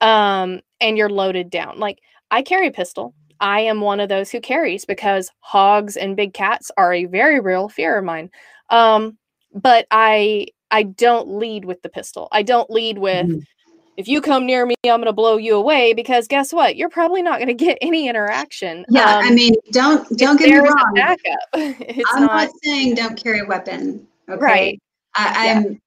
[0.00, 1.78] um, and you're loaded down.
[1.78, 2.00] Like
[2.30, 3.14] I carry a pistol.
[3.40, 7.40] I am one of those who carries because hogs and big cats are a very
[7.40, 8.30] real fear of mine.
[8.70, 9.18] Um,
[9.54, 12.28] but I I don't lead with the pistol.
[12.32, 13.38] I don't lead with mm-hmm.
[13.96, 16.76] if you come near me, I'm going to blow you away because guess what?
[16.76, 18.84] You're probably not going to get any interaction.
[18.88, 20.92] Yeah, um, I mean, don't don't get me wrong.
[20.94, 21.38] Backup.
[21.54, 24.06] I'm not, not, saying don't carry a weapon.
[24.28, 24.40] Okay?
[24.40, 24.82] Right.
[25.14, 25.78] I, am yeah.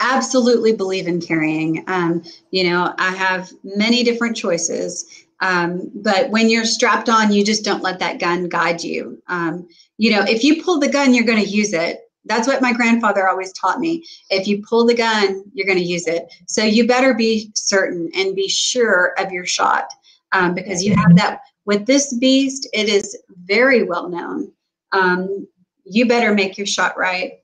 [0.00, 1.84] absolutely believe in carrying.
[1.86, 5.21] Um, you know, I have many different choices.
[5.42, 9.20] Um, but when you're strapped on, you just don't let that gun guide you.
[9.26, 11.98] Um, you know, if you pull the gun, you're going to use it.
[12.24, 14.04] That's what my grandfather always taught me.
[14.30, 16.32] If you pull the gun, you're going to use it.
[16.46, 19.86] So you better be certain and be sure of your shot
[20.30, 21.40] um, because you have that.
[21.64, 24.52] With this beast, it is very well known.
[24.92, 25.46] Um,
[25.84, 27.34] you better make your shot right.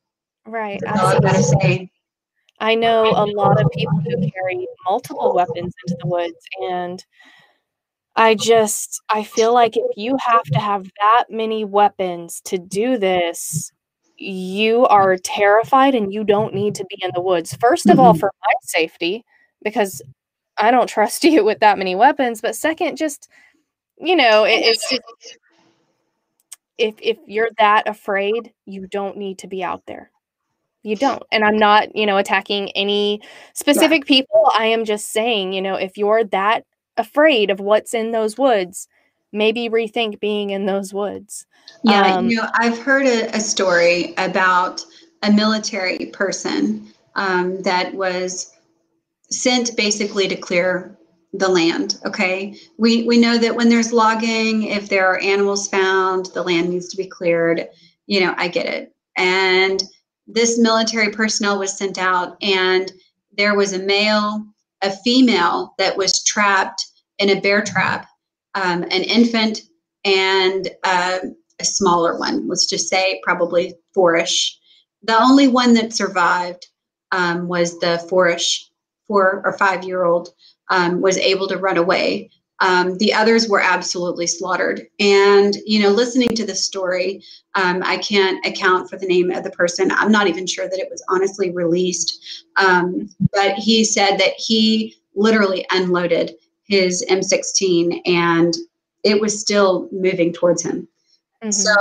[0.46, 0.80] Right.
[0.82, 1.90] That's all I gotta say.
[2.60, 7.04] I know a lot of people who carry multiple weapons into the woods, and
[8.18, 12.98] I just I feel like if you have to have that many weapons to do
[12.98, 13.70] this,
[14.16, 17.54] you are terrified and you don't need to be in the woods.
[17.54, 18.00] First of mm-hmm.
[18.00, 19.24] all, for my safety,
[19.62, 20.02] because
[20.56, 22.40] I don't trust you with that many weapons.
[22.40, 23.28] But second, just
[23.96, 25.38] you know, it, it's just
[26.76, 30.10] if if you're that afraid, you don't need to be out there.
[30.82, 31.22] You don't.
[31.30, 33.20] And I'm not, you know, attacking any
[33.54, 34.50] specific people.
[34.56, 36.64] I am just saying, you know, if you're that
[36.98, 38.88] afraid of what's in those woods,
[39.32, 41.46] maybe rethink being in those woods.
[41.84, 44.84] Yeah, um, you know, I've heard a, a, story about
[45.22, 48.52] a military person um, that was
[49.30, 50.96] sent basically to clear
[51.32, 51.98] the land.
[52.04, 56.70] Okay, we we know that when there's logging, if there are animals found, the land
[56.70, 57.68] needs to be cleared.
[58.06, 58.94] You know, I get it.
[59.16, 59.82] And
[60.26, 62.92] this military personnel was sent out, and
[63.36, 64.44] there was a male,
[64.82, 66.86] a female that was trapped
[67.18, 68.06] in a bear trap
[68.54, 69.60] um, an infant
[70.04, 71.18] and uh,
[71.60, 74.58] a smaller one, let's just say probably fourish.
[75.02, 76.66] The only one that survived
[77.12, 78.70] um, was the fourish,
[79.06, 80.30] four or five year old,
[80.70, 82.30] um, was able to run away.
[82.60, 84.86] Um, the others were absolutely slaughtered.
[84.98, 87.22] And, you know, listening to the story,
[87.54, 89.92] um, I can't account for the name of the person.
[89.92, 92.44] I'm not even sure that it was honestly released.
[92.56, 98.54] Um, but he said that he literally unloaded his M16 and
[99.04, 100.88] it was still moving towards him.
[101.42, 101.50] Mm-hmm.
[101.50, 101.74] So,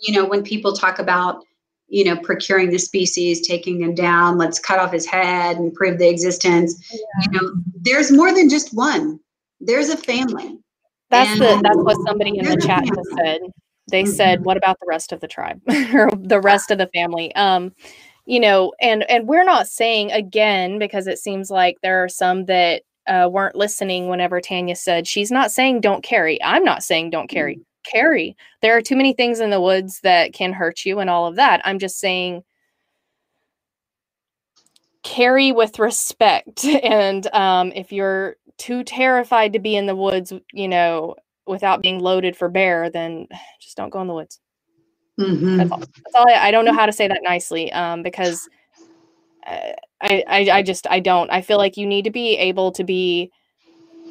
[0.00, 1.44] you know, when people talk about,
[1.88, 5.98] you know, procuring the species, taking him down, let's cut off his head and prove
[5.98, 6.98] the existence, yeah.
[7.24, 9.20] you know, there's more than just one.
[9.64, 10.58] There's a family.
[11.10, 13.40] That's and the that's what somebody in the chat has said.
[13.90, 14.12] They mm-hmm.
[14.12, 15.60] said, "What about the rest of the tribe
[15.94, 17.74] or the rest of the family?" Um,
[18.24, 22.46] you know, and and we're not saying again because it seems like there are some
[22.46, 26.42] that uh, weren't listening whenever Tanya said she's not saying don't carry.
[26.42, 27.56] I'm not saying don't carry.
[27.56, 27.64] Mm.
[27.84, 28.36] Carry.
[28.60, 31.36] There are too many things in the woods that can hurt you and all of
[31.36, 31.60] that.
[31.64, 32.44] I'm just saying
[35.02, 36.64] carry with respect.
[36.82, 41.16] And um, if you're too terrified to be in the woods, you know,
[41.46, 43.26] without being loaded for bear, then
[43.60, 44.40] just don't go in the woods.
[45.18, 45.58] Mm-hmm.
[45.58, 45.78] That's all.
[45.78, 48.48] That's all I, I, don't know how to say that nicely um, because
[49.46, 51.30] I, I, I just I don't.
[51.30, 53.30] I feel like you need to be able to be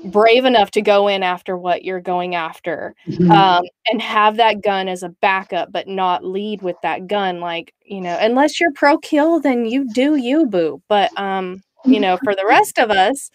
[0.05, 3.29] brave enough to go in after what you're going after mm-hmm.
[3.31, 7.73] um, and have that gun as a backup but not lead with that gun like
[7.85, 12.17] you know unless you're pro kill then you do you boo but um you know
[12.23, 13.29] for the rest of us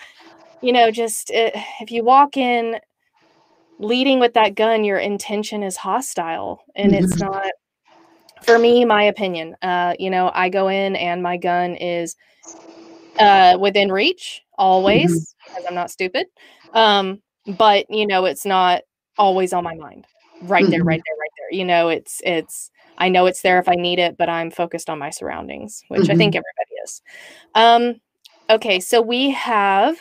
[0.62, 2.78] you know just it, eh, if you walk in
[3.78, 7.04] leading with that gun your intention is hostile and mm-hmm.
[7.04, 7.50] it's not
[8.42, 12.16] for me, my opinion, uh, you know, I go in and my gun is
[13.18, 15.54] uh, within reach always mm-hmm.
[15.54, 16.26] because I'm not stupid.
[16.72, 18.82] Um, but you know, it's not
[19.18, 20.06] always on my mind.
[20.42, 20.70] Right mm-hmm.
[20.70, 21.58] there, right there, right there.
[21.58, 24.90] You know, it's it's I know it's there if I need it, but I'm focused
[24.90, 26.12] on my surroundings, which mm-hmm.
[26.12, 27.02] I think everybody is.
[27.54, 28.00] Um,
[28.50, 29.96] okay, so we have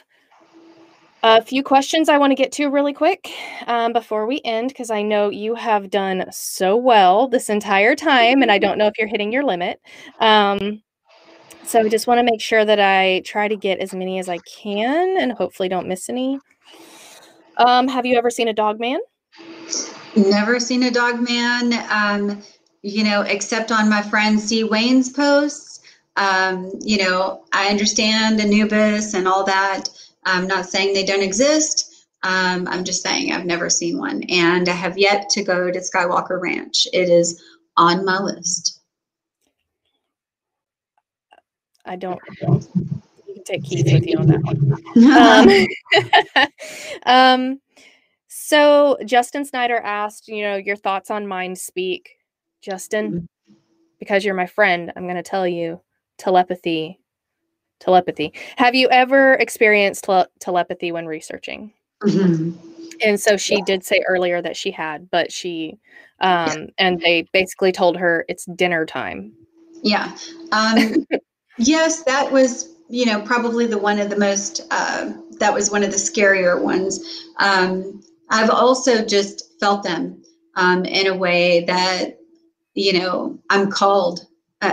[1.27, 3.31] a few questions I want to get to really quick
[3.65, 8.43] um, before we end, because I know you have done so well this entire time,
[8.43, 9.81] and I don't know if you're hitting your limit.
[10.19, 10.83] Um,
[11.63, 14.29] so I just want to make sure that I try to get as many as
[14.29, 16.37] I can and hopefully don't miss any.
[17.57, 18.99] Um, have you ever seen a dog man?
[20.15, 22.43] Never seen a dog man, um,
[22.83, 24.63] you know, except on my friend C.
[24.63, 25.79] Wayne's posts.
[26.17, 29.89] Um, you know, I understand Anubis and all that.
[30.25, 32.07] I'm not saying they don't exist.
[32.23, 34.23] Um, I'm just saying I've never seen one.
[34.29, 36.87] And I have yet to go to Skinwalker Ranch.
[36.91, 37.43] It is
[37.77, 38.81] on my list.
[41.85, 42.19] I don't.
[42.41, 44.65] You can take Keith with you on that one.
[47.05, 47.61] Um, um,
[48.27, 52.09] so Justin Snyder asked, you know, your thoughts on mind speak.
[52.65, 53.53] Justin, mm-hmm.
[53.99, 55.81] because you're my friend, I'm going to tell you
[56.17, 56.99] telepathy.
[57.79, 58.33] Telepathy.
[58.57, 61.73] Have you ever experienced tele- telepathy when researching?
[62.03, 62.51] Mm-hmm.
[63.03, 63.63] And so she yeah.
[63.65, 65.77] did say earlier that she had, but she,
[66.21, 66.65] um, yeah.
[66.77, 69.33] and they basically told her it's dinner time.
[69.83, 70.15] Yeah.
[70.51, 71.05] Um,
[71.57, 75.83] yes, that was, you know, probably the one of the most, uh, that was one
[75.83, 77.27] of the scarier ones.
[77.37, 80.23] Um, I've also just felt them
[80.55, 82.17] um, in a way that,
[82.73, 84.25] you know, I'm called,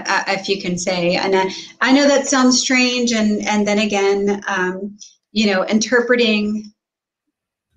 [0.06, 1.16] uh, if you can say.
[1.16, 1.50] And I,
[1.80, 3.12] I know that sounds strange.
[3.12, 4.96] And, and then again, um,
[5.32, 6.72] you know, interpreting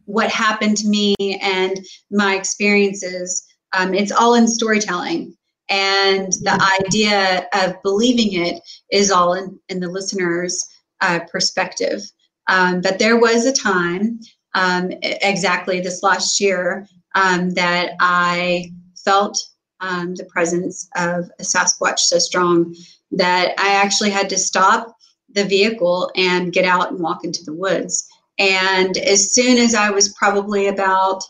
[0.05, 1.79] what happened to me and
[2.11, 5.35] my experiences, um, it's all in storytelling.
[5.69, 8.61] And the idea of believing it
[8.91, 10.63] is all in, in the listener's
[11.01, 12.01] uh, perspective.
[12.47, 14.19] Um, but there was a time
[14.53, 18.71] um, exactly this last year um, that I
[19.03, 19.37] felt
[19.79, 22.75] um, the presence of a Sasquatch so strong
[23.11, 24.95] that I actually had to stop
[25.29, 28.07] the vehicle and get out and walk into the woods.
[28.37, 31.23] And as soon as I was probably about,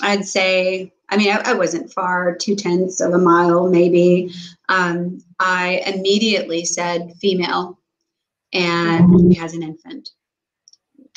[0.00, 4.32] I'd say, I mean, I, I wasn't far, two tenths of a mile maybe,
[4.68, 7.78] um, I immediately said female
[8.52, 10.10] and has an infant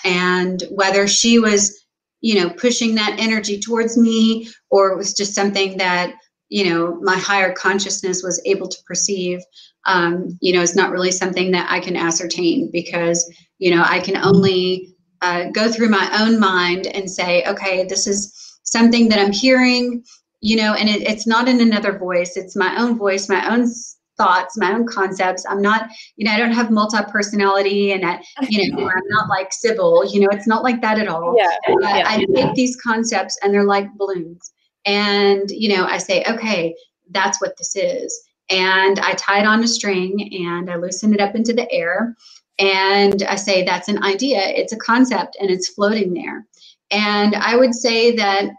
[0.05, 1.84] and whether she was
[2.25, 6.15] you know pushing that energy towards me or it was just something that
[6.49, 9.39] you know my higher consciousness was able to perceive.
[9.85, 13.19] Um, you know it's not really something that i can ascertain because
[13.59, 18.07] you know i can only uh, go through my own mind and say okay this
[18.07, 20.03] is something that i'm hearing
[20.41, 22.37] you know and it, it's not in another voice.
[22.37, 23.71] It's my own voice my own
[24.17, 25.45] thoughts, my own concepts.
[25.47, 29.29] I'm not, you know, I don't have multi personality and, I, you know, I'm not
[29.29, 31.35] like Sybil, you know, it's not like that at all.
[31.37, 31.51] Yeah.
[31.67, 32.03] Uh, yeah.
[32.05, 34.51] I take these concepts and they're like balloons.
[34.85, 36.75] And, you know, I say, okay,
[37.11, 38.23] that's what this is.
[38.49, 42.15] And I tie it on a string and I loosen it up into the air.
[42.59, 46.45] And I say, that's an idea, it's a concept, and it's floating there.
[46.89, 48.49] And I would say that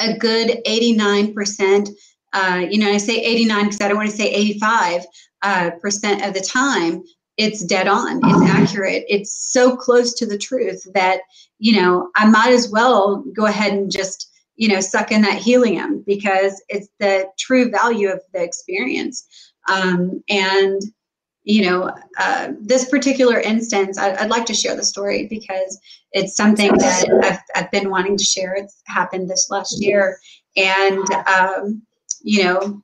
[0.00, 1.88] a good 89%
[2.32, 5.06] uh, you know, I say 89 because I don't want to say 85
[5.42, 7.02] uh, percent of the time.
[7.36, 8.20] It's dead on.
[8.24, 9.04] It's accurate.
[9.08, 11.20] It's so close to the truth that
[11.58, 15.38] you know I might as well go ahead and just you know suck in that
[15.38, 19.24] helium because it's the true value of the experience.
[19.70, 20.82] Um, and
[21.48, 25.80] you know, uh, this particular instance, I, would like to share the story because
[26.12, 28.54] it's something that I've, I've been wanting to share.
[28.54, 30.18] It's happened this last year.
[30.58, 31.82] And um,
[32.22, 32.82] you know,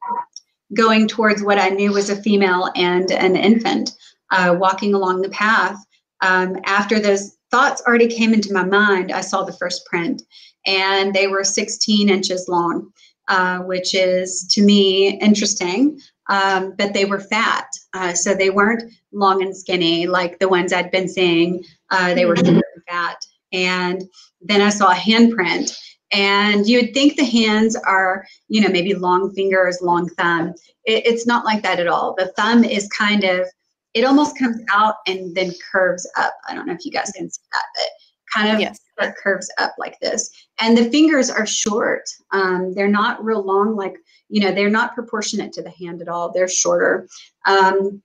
[0.75, 3.93] going towards what I knew was a female and an infant,
[4.31, 5.77] uh, walking along the path.
[6.21, 10.23] Um, after those thoughts already came into my mind, I saw the first print,
[10.67, 12.91] and they were 16 inches long,
[13.29, 16.01] uh, which is to me interesting.
[16.31, 20.73] Um, but they were fat, uh, so they weren't long and skinny like the ones
[20.73, 21.63] I'd been seeing.
[21.91, 22.61] Uh, they were mm-hmm.
[22.89, 23.19] fat,
[23.53, 24.03] and
[24.41, 25.77] then I saw a handprint
[26.15, 30.55] and you would think the hands are, you know, maybe long fingers, long thumb.
[30.85, 32.15] It, it's not like that at all.
[32.17, 33.47] The thumb is kind of,
[33.95, 36.35] it almost comes out and then curves up.
[36.49, 37.89] I don't know if you guys can see that, but
[38.33, 38.79] kind of yes.
[39.23, 40.31] curves up like this.
[40.61, 42.05] And the fingers are short.
[42.33, 43.97] Um, they're not real long, like,
[44.29, 46.33] you know, they're not proportionate to the hand at all.
[46.33, 47.09] They're shorter.
[47.47, 48.03] Um,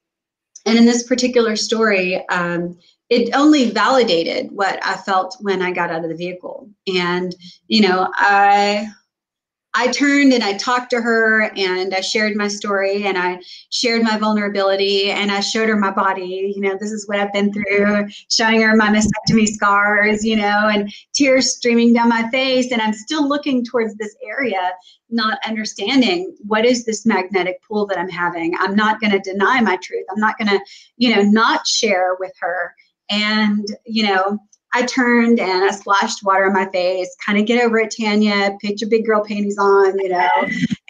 [0.66, 2.78] and in this particular story, um,
[3.10, 6.70] it only validated what I felt when I got out of the vehicle.
[6.88, 7.36] And,
[7.68, 8.88] you know, I
[9.76, 14.02] I turned and I talked to her and I shared my story and I shared
[14.02, 16.54] my vulnerability and I showed her my body.
[16.56, 20.70] You know, this is what I've been through, showing her my mastectomy scars, you know,
[20.74, 22.72] and tears streaming down my face.
[22.72, 24.72] And I'm still looking towards this area,
[25.12, 28.56] not understanding what is this magnetic pull that I'm having.
[28.58, 30.06] I'm not going to deny my truth.
[30.10, 30.60] I'm not going to,
[30.98, 32.74] you know, not share with her
[33.10, 34.40] and, you know,
[34.74, 38.56] I turned and I splashed water on my face, kind of get over it, Tanya,
[38.64, 40.30] put your big girl panties on, you know.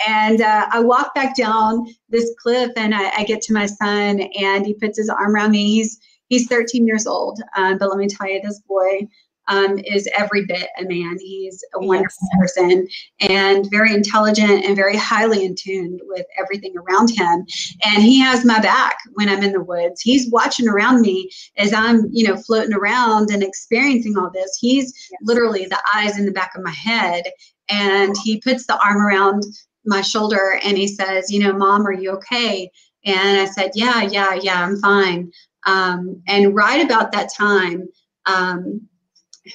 [0.08, 4.22] and uh, I walk back down this cliff and I, I, get to my son
[4.38, 5.76] and he puts his arm around me.
[5.76, 5.98] He's
[6.28, 9.08] he's 13 years old, um, but let me tell you, this boy,
[9.50, 11.18] um, is every bit a man.
[11.20, 12.54] He's a wonderful yes.
[12.54, 12.88] person
[13.20, 17.46] and very intelligent and very highly in tune with everything around him.
[17.84, 20.02] And he has my back when I'm in the woods.
[20.02, 24.58] He's watching around me as I'm, you know, floating around and experiencing all this.
[24.60, 25.20] He's yes.
[25.24, 27.24] literally the eyes in the back of my head.
[27.70, 29.44] And he puts the arm around
[29.86, 32.72] my shoulder and he says, you know, mom, are you okay?
[33.06, 35.32] And I said, yeah, yeah, yeah, I'm fine.
[35.66, 37.88] Um, and right about that time,
[38.26, 38.88] um,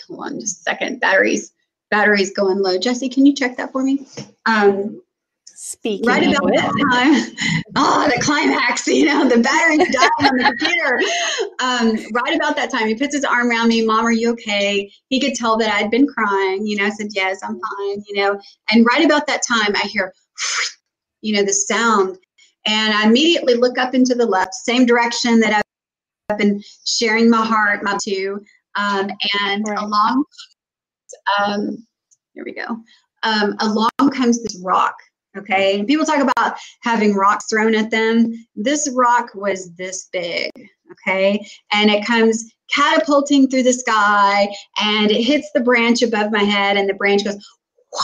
[0.08, 1.52] hold on just a second, batteries,
[1.90, 2.78] batteries going low.
[2.78, 4.06] Jesse, can you check that for me?
[4.46, 5.00] Um,
[5.56, 10.44] Speaking right about that time, oh, the climax, you know, the battery's dying on the
[10.44, 11.00] computer.
[11.60, 13.86] Um, right about that time, he puts his arm around me.
[13.86, 14.90] Mom, are you okay?
[15.08, 16.66] He could tell that I'd been crying.
[16.66, 18.40] You know, I said, yes, I'm fine, you know.
[18.72, 20.12] And right about that time, I hear,
[21.22, 22.18] you know, the sound.
[22.66, 25.64] And I immediately look up into the left, same direction that
[26.28, 28.44] I've been sharing my heart, my to.
[28.76, 29.10] Um,
[29.44, 29.78] and right.
[29.78, 30.24] along,
[31.38, 31.86] um,
[32.34, 32.76] here we go.
[33.22, 34.96] Um, along comes this rock.
[35.36, 35.78] Okay.
[35.78, 38.32] And people talk about having rocks thrown at them.
[38.54, 40.50] This rock was this big.
[40.92, 41.44] Okay.
[41.72, 44.48] And it comes catapulting through the sky
[44.80, 47.36] and it hits the branch above my head, and the branch goes,
[47.92, 48.00] Wah!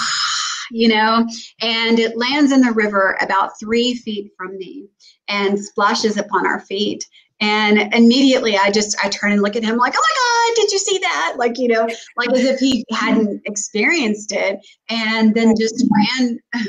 [0.71, 1.27] you know,
[1.61, 4.89] and it lands in the river about three feet from me
[5.29, 7.05] and splashes upon our feet.
[7.41, 10.73] And immediately I just I turn and look at him like, oh my God, did
[10.73, 11.35] you see that?
[11.39, 14.59] Like, you know, like as if he hadn't experienced it.
[14.89, 16.39] And then just ran.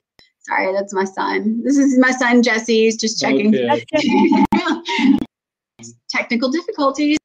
[0.48, 1.61] Sorry, that's my son.
[1.64, 2.85] This is my son Jesse.
[2.85, 3.56] He's just checking.
[3.56, 4.45] Okay.
[6.10, 7.18] Technical difficulties.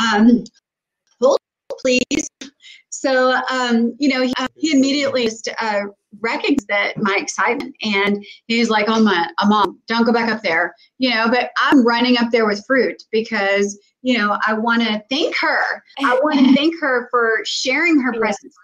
[0.00, 0.44] Um,
[1.20, 1.38] hold
[1.80, 2.28] please.
[3.00, 5.84] So, um, you know, he, he immediately just uh,
[6.20, 10.42] recognized that my excitement, and he's like, "Oh my, uh, mom, don't go back up
[10.42, 11.26] there," you know.
[11.30, 15.82] But I'm running up there with fruit because you know I want to thank her.
[16.04, 18.54] I want to thank her for sharing her presence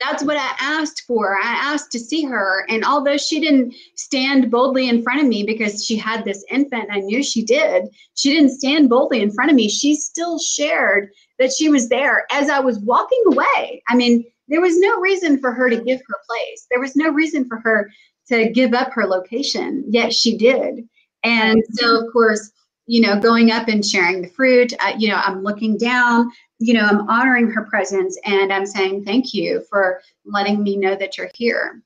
[0.00, 1.36] that's what I asked for.
[1.36, 2.66] I asked to see her.
[2.68, 6.88] And although she didn't stand boldly in front of me because she had this infant,
[6.90, 7.84] I knew she did,
[8.14, 9.68] she didn't stand boldly in front of me.
[9.68, 13.82] She still shared that she was there as I was walking away.
[13.88, 17.10] I mean, there was no reason for her to give her place, there was no
[17.10, 17.90] reason for her
[18.28, 20.88] to give up her location, yet she did.
[21.22, 22.52] And so, of course,
[22.86, 26.74] you know, going up and sharing the fruit, uh, you know, I'm looking down, you
[26.74, 31.18] know, I'm honoring her presence and I'm saying thank you for letting me know that
[31.18, 31.82] you're here.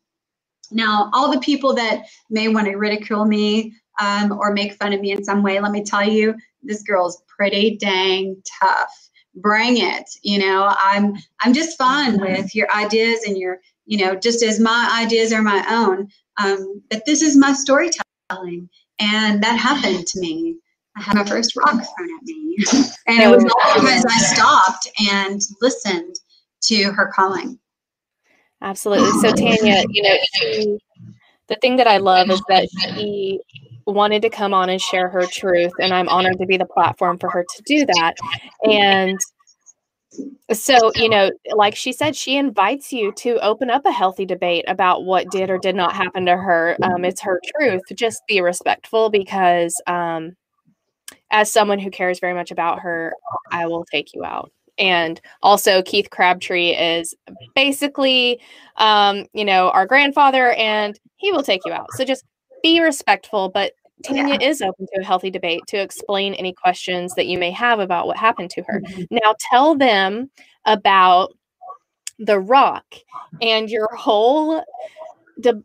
[0.70, 5.00] Now, all the people that may want to ridicule me um, or make fun of
[5.00, 9.09] me in some way, let me tell you, this girl's pretty dang tough.
[9.36, 10.10] Bring it.
[10.22, 14.58] You know, I'm I'm just fine with your ideas and your, you know, just as
[14.58, 16.08] my ideas are my own.
[16.42, 20.56] Um, but this is my storytelling, and that happened to me.
[20.96, 22.56] I had my first rock thrown at me.
[23.06, 26.14] And it was all because I stopped and listened
[26.62, 27.58] to her calling.
[28.62, 29.10] Absolutely.
[29.20, 30.78] So Tanya, you know, she,
[31.48, 33.40] the thing that I love is that she
[33.86, 37.18] wanted to come on and share her truth, and I'm honored to be the platform
[37.18, 38.14] for her to do that.
[38.64, 39.18] And
[40.52, 44.64] so, you know, like she said, she invites you to open up a healthy debate
[44.66, 46.76] about what did or did not happen to her.
[46.82, 47.82] Um, it's her truth.
[47.94, 50.32] Just be respectful because um,
[51.30, 53.14] as someone who cares very much about her,
[53.52, 54.50] I will take you out.
[54.78, 57.14] And also, Keith Crabtree is
[57.54, 58.40] basically,
[58.76, 61.86] um, you know, our grandfather, and he will take you out.
[61.92, 62.24] So just
[62.62, 63.48] be respectful.
[63.48, 63.72] But
[64.02, 64.48] Tanya yeah.
[64.48, 68.06] is open to a healthy debate to explain any questions that you may have about
[68.06, 68.80] what happened to her.
[68.80, 69.02] Mm-hmm.
[69.10, 70.30] Now, tell them
[70.64, 71.32] about
[72.18, 72.84] the rock
[73.40, 74.62] and your whole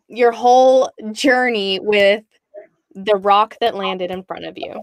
[0.08, 2.24] your whole journey with
[2.94, 4.80] the rock that landed in front of you.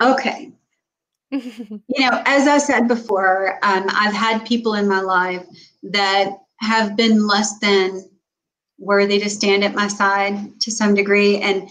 [0.00, 0.52] Okay.
[1.30, 5.44] you know, as I said before, um, I've had people in my life
[5.82, 6.30] that
[6.60, 8.08] have been less than
[8.78, 11.38] worthy to stand at my side to some degree.
[11.38, 11.68] And,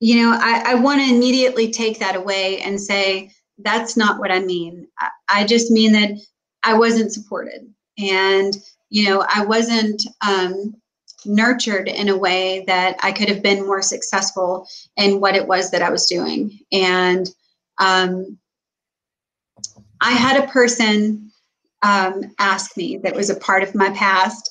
[0.00, 4.30] you know, I, I want to immediately take that away and say, that's not what
[4.30, 4.86] I mean.
[4.98, 6.10] I, I, just mean that
[6.62, 8.56] I wasn't supported and,
[8.90, 10.74] you know, I wasn't um,
[11.24, 14.66] nurtured in a way that I could have been more successful
[14.96, 16.58] in what it was that I was doing.
[16.72, 17.28] And,
[17.78, 18.38] um,
[20.00, 21.30] I had a person
[21.82, 24.50] um, ask me that was a part of my past.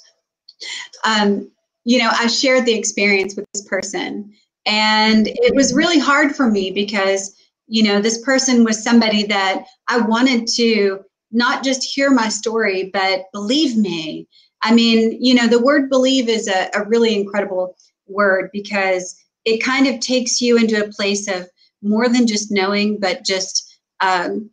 [1.06, 1.52] Um,
[1.86, 4.34] you know, I shared the experience with this person,
[4.66, 7.36] and it was really hard for me because,
[7.68, 12.90] you know, this person was somebody that I wanted to not just hear my story,
[12.94, 14.28] but believe me.
[14.62, 17.76] I mean, you know, the word believe is a, a really incredible
[18.08, 21.50] word because it kind of takes you into a place of
[21.82, 24.50] more than just knowing, but just um,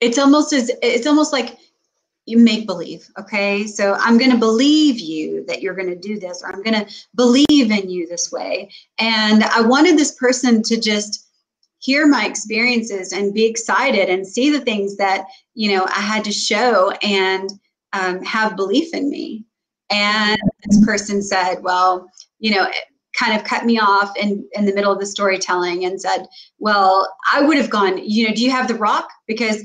[0.00, 1.56] it's almost as it's almost like
[2.26, 3.66] you make believe okay?
[3.66, 6.84] So i'm going to believe you that you're going to do this or i'm going
[6.84, 8.70] to believe in you this way.
[8.98, 11.28] And i wanted this person to just
[11.78, 16.24] hear my experiences and be excited and see the things that you know i had
[16.24, 17.50] to show and
[17.92, 19.44] um, have belief in me.
[19.88, 22.66] And this person said well you know
[23.16, 26.26] kind of cut me off in, in the middle of the storytelling and said
[26.58, 29.08] well i would have gone you know do you have the rock?
[29.26, 29.62] Because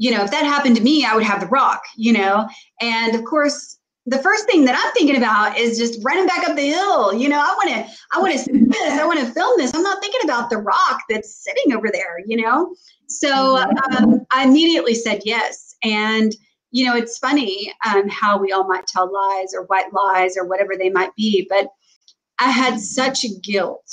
[0.00, 2.48] you know, if that happened to me, I would have the rock, you know?
[2.80, 6.56] And of course, the first thing that I'm thinking about is just running back up
[6.56, 7.12] the hill.
[7.12, 9.74] You know, I want to, I want to see this, I want to film this.
[9.74, 12.74] I'm not thinking about the rock that's sitting over there, you know?
[13.08, 15.76] So um, I immediately said yes.
[15.82, 16.34] And,
[16.70, 20.46] you know, it's funny um, how we all might tell lies or white lies or
[20.46, 21.68] whatever they might be, but
[22.38, 23.84] I had such guilt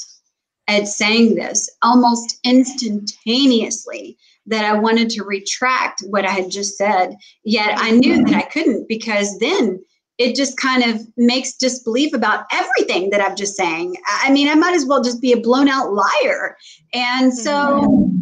[0.69, 4.17] at saying this almost instantaneously
[4.47, 7.15] that I wanted to retract what I had just said.
[7.43, 9.79] Yet I knew that I couldn't because then
[10.17, 13.95] it just kind of makes disbelief about everything that I'm just saying.
[14.23, 16.57] I mean, I might as well just be a blown out liar.
[16.93, 18.21] And so mm-hmm.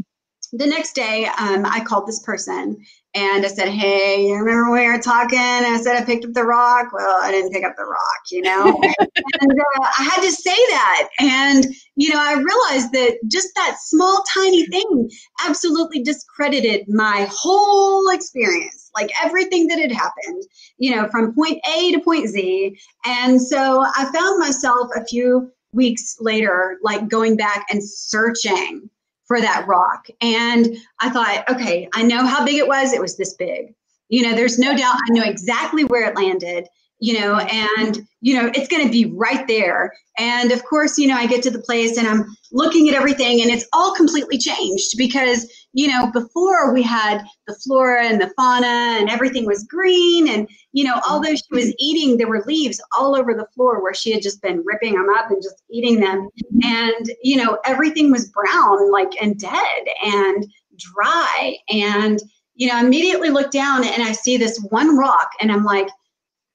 [0.51, 2.77] the next day, um, I called this person
[3.13, 5.39] and I said, Hey, you remember when we were talking?
[5.39, 6.91] I said I picked up the rock.
[6.91, 8.65] Well, I didn't pick up the rock, you know?
[8.99, 11.09] and uh, I had to say that.
[11.19, 11.65] And,
[11.95, 15.09] you know, I realized that just that small, tiny thing
[15.45, 20.43] absolutely discredited my whole experience, like everything that had happened,
[20.77, 22.77] you know, from point A to point Z.
[23.05, 28.89] And so I found myself a few weeks later, like going back and searching
[29.25, 30.07] for that rock.
[30.21, 32.93] And I thought, okay, I know how big it was.
[32.93, 33.73] It was this big.
[34.09, 36.67] You know, there's no doubt I know exactly where it landed,
[37.05, 39.93] you know, and, you know, it's going to be right there.
[40.17, 43.41] And of course, you know, I get to the place and I'm looking at everything
[43.41, 45.45] and it's all completely changed because
[45.75, 50.47] you know, before we had the flora and the fauna and everything was green and,
[50.71, 54.13] you know, although she was eating, there were leaves all over the floor where she
[54.13, 56.29] had just been ripping them up and just eating them.
[56.63, 61.57] And, you know, everything was brown, like, and dead and dry.
[61.67, 62.21] And,
[62.55, 65.89] you know, I immediately look down and I see this one rock and I'm like,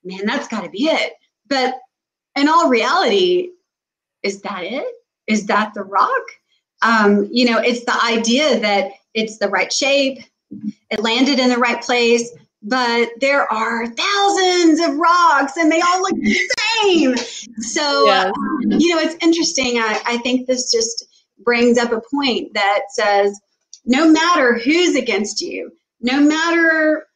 [0.05, 1.13] man, that's got to be it.
[1.49, 1.79] But
[2.37, 3.51] in all reality,
[4.23, 4.87] is that it?
[5.27, 6.23] Is that the rock?
[6.83, 10.19] Um, you know, it's the idea that it's the right shape,
[10.91, 12.31] it landed in the right place,
[12.63, 16.51] but there are thousands of rocks and they all look the
[16.83, 17.17] same.
[17.63, 18.31] So, yeah.
[18.63, 19.79] you know, it's interesting.
[19.79, 21.07] I, I think this just
[21.43, 23.39] brings up a point that says
[23.87, 27.07] no matter who's against you, no matter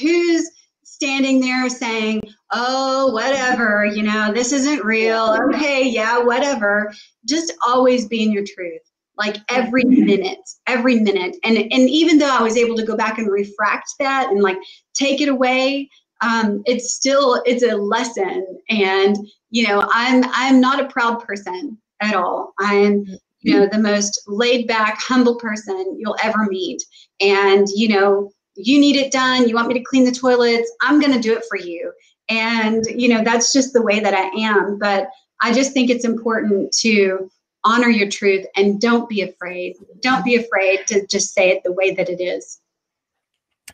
[0.00, 0.48] who's
[0.94, 2.22] standing there saying,
[2.52, 5.36] oh, whatever, you know, this isn't real.
[5.50, 6.92] Okay, yeah, whatever.
[7.28, 8.80] Just always be in your truth
[9.16, 11.36] like every minute every minute.
[11.44, 14.58] And and even though i was able to go back and refract that and like
[14.94, 15.88] take it away
[16.20, 18.46] um, it's still it's a lesson.
[18.70, 19.16] And
[19.50, 22.52] you know i'm i'm not a proud person at all.
[22.58, 23.06] I'm
[23.40, 26.82] you know the most laid back humble person you'll ever meet.
[27.20, 31.00] And you know you need it done you want me to clean the toilets i'm
[31.00, 31.92] going to do it for you
[32.28, 35.08] and you know that's just the way that i am but
[35.42, 37.30] i just think it's important to
[37.64, 39.76] honor your truth and don't be afraid.
[40.00, 42.60] Don't be afraid to just say it the way that it is.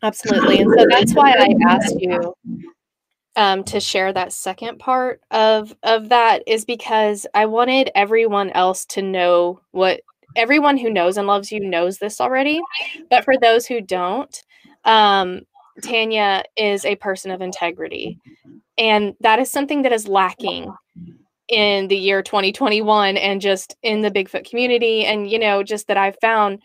[0.03, 0.61] Absolutely.
[0.61, 2.35] And so that's why I asked you
[3.37, 8.87] um, to share that second part of of that is because I wanted everyone else
[8.87, 10.01] to know what
[10.37, 12.61] everyone who knows and loves you knows this already.
[13.11, 14.43] But for those who don't,
[14.85, 15.43] um,
[15.83, 18.19] Tanya is a person of integrity.
[18.79, 20.73] And that is something that is lacking
[21.49, 25.05] in the year 2021 and just in the Bigfoot community.
[25.05, 26.61] And, you know, just that I've found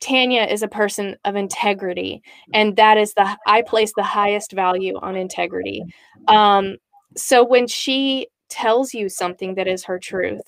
[0.00, 2.22] Tanya is a person of integrity.
[2.54, 5.82] And that is the, I place the highest value on integrity.
[6.28, 6.76] Um,
[7.16, 10.42] so when she tells you something that is her truth,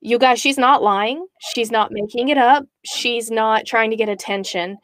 [0.00, 1.26] you guys, she's not lying.
[1.40, 2.64] She's not making it up.
[2.84, 4.78] She's not trying to get attention.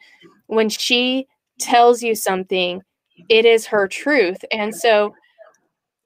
[0.47, 1.27] When she
[1.61, 2.81] tells you something,
[3.29, 4.43] it is her truth.
[4.51, 5.13] And so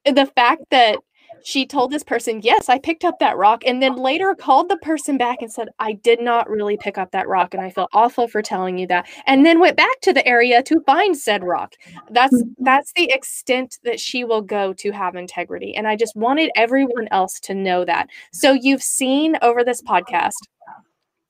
[0.04, 0.98] the fact that
[1.46, 3.62] she told this person, Yes, I picked up that rock.
[3.64, 7.12] And then later called the person back and said, I did not really pick up
[7.12, 7.54] that rock.
[7.54, 9.06] And I feel awful for telling you that.
[9.26, 11.74] And then went back to the area to find said rock.
[12.10, 12.64] That's mm-hmm.
[12.64, 15.76] that's the extent that she will go to have integrity.
[15.76, 18.08] And I just wanted everyone else to know that.
[18.32, 20.32] So you've seen over this podcast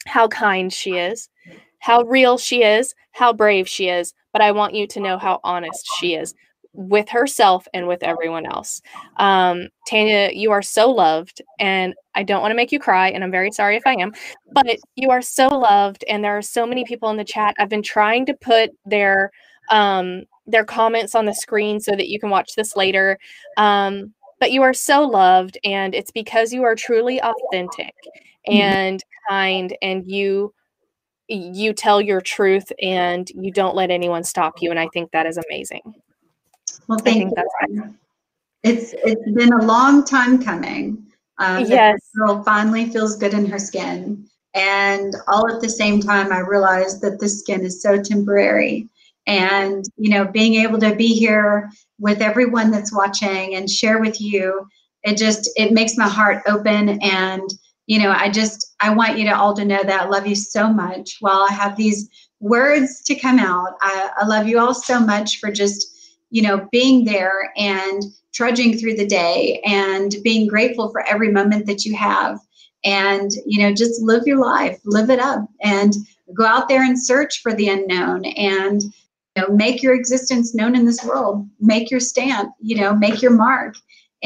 [0.06, 1.28] how kind she is,
[1.86, 5.38] how real she is, how brave she is, but I want you to know how
[5.44, 6.34] honest she is
[6.72, 8.82] with herself and with everyone else.
[9.18, 13.22] Um, Tanya, you are so loved, and I don't want to make you cry, and
[13.22, 14.12] I'm very sorry if I am,
[14.50, 17.54] but you are so loved, and there are so many people in the chat.
[17.56, 19.30] I've been trying to put their
[19.70, 23.16] um, their comments on the screen so that you can watch this later.
[23.58, 27.94] Um, but you are so loved, and it's because you are truly authentic
[28.48, 28.60] mm-hmm.
[28.60, 30.52] and kind, and you
[31.28, 35.26] you tell your truth and you don't let anyone stop you and i think that
[35.26, 35.82] is amazing.
[36.88, 37.32] Well thank you.
[37.34, 37.94] that's
[38.62, 41.04] it's it's been a long time coming
[41.38, 41.98] um, yes.
[42.16, 47.00] girl finally feels good in her skin and all at the same time i realized
[47.02, 48.88] that the skin is so temporary.
[49.28, 54.20] And you know being able to be here with everyone that's watching and share with
[54.20, 54.68] you
[55.02, 57.48] it just it makes my heart open and
[57.86, 60.34] you know, I just, I want you to all to know that I love you
[60.34, 62.08] so much while I have these
[62.40, 63.74] words to come out.
[63.80, 65.86] I, I love you all so much for just,
[66.30, 68.02] you know, being there and
[68.34, 72.38] trudging through the day and being grateful for every moment that you have.
[72.84, 75.94] And, you know, just live your life, live it up, and
[76.34, 80.76] go out there and search for the unknown and, you know, make your existence known
[80.76, 83.76] in this world, make your stamp, you know, make your mark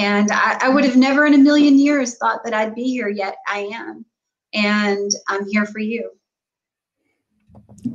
[0.00, 3.10] and I, I would have never in a million years thought that I'd be here,
[3.10, 4.06] yet I am.
[4.54, 6.10] And I'm here for you.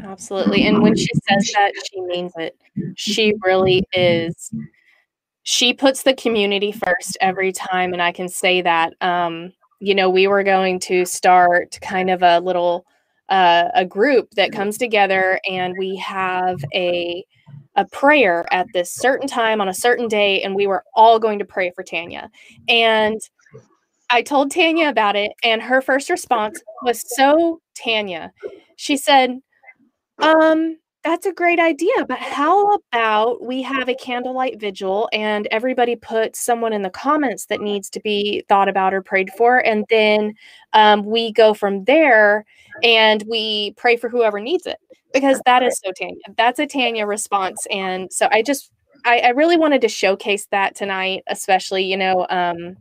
[0.04, 0.68] Absolutely.
[0.68, 2.56] And when she says that, she means it.
[2.96, 4.52] She really is.
[5.42, 7.92] She puts the community first every time.
[7.92, 8.94] And I can say that.
[9.02, 12.86] Um, you know, we were going to start kind of a little
[13.30, 17.26] uh, a group that comes together and we have a
[17.76, 21.40] a prayer at this certain time on a certain day, and we were all going
[21.40, 22.30] to pray for Tanya.
[22.68, 23.20] And
[24.10, 28.32] I told Tanya about it, and her first response was so Tanya.
[28.78, 29.40] She said,
[30.20, 35.96] Um, that's a great idea, but how about we have a candlelight vigil and everybody
[35.96, 39.86] puts someone in the comments that needs to be thought about or prayed for, and
[39.90, 40.34] then
[40.74, 42.44] um, we go from there
[42.84, 44.78] and we pray for whoever needs it
[45.14, 46.16] because that is so Tanya.
[46.38, 47.66] That's a Tanya response.
[47.72, 48.72] And so I just,
[49.06, 52.76] I, I really wanted to showcase that tonight, especially, you know, um,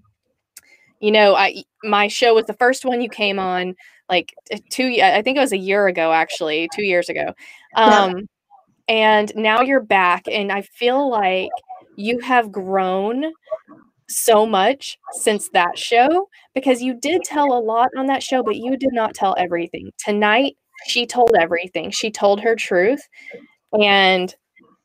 [1.01, 3.74] you know, I, my show was the first one you came on
[4.09, 4.34] like
[4.70, 7.32] two, I think it was a year ago, actually, two years ago.
[7.76, 8.22] Um, yeah.
[8.86, 10.24] And now you're back.
[10.30, 11.51] And I feel like
[11.96, 13.32] you have grown
[14.09, 18.56] so much since that show because you did tell a lot on that show, but
[18.56, 19.90] you did not tell everything.
[19.98, 20.56] Tonight,
[20.86, 21.90] she told everything.
[21.90, 23.02] She told her truth.
[23.81, 24.35] And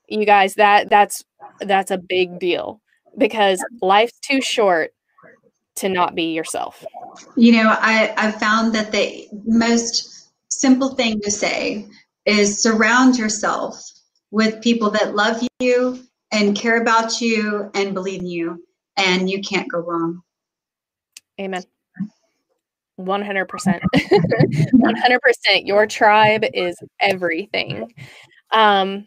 [0.07, 1.23] you guys, that that's
[1.61, 2.81] that's a big deal
[3.17, 4.91] because life's too short
[5.77, 6.84] to not be yourself.
[7.35, 11.88] You know, I, I found that the most simple thing to say
[12.26, 13.81] is surround yourself
[14.31, 15.99] with people that love you
[16.31, 18.65] and care about you and believe in you,
[18.97, 20.21] and you can't go wrong.
[21.39, 21.63] Amen.
[22.99, 23.80] 100%.
[23.93, 25.19] 100%.
[25.65, 27.91] Your tribe is everything.
[28.51, 29.05] Um,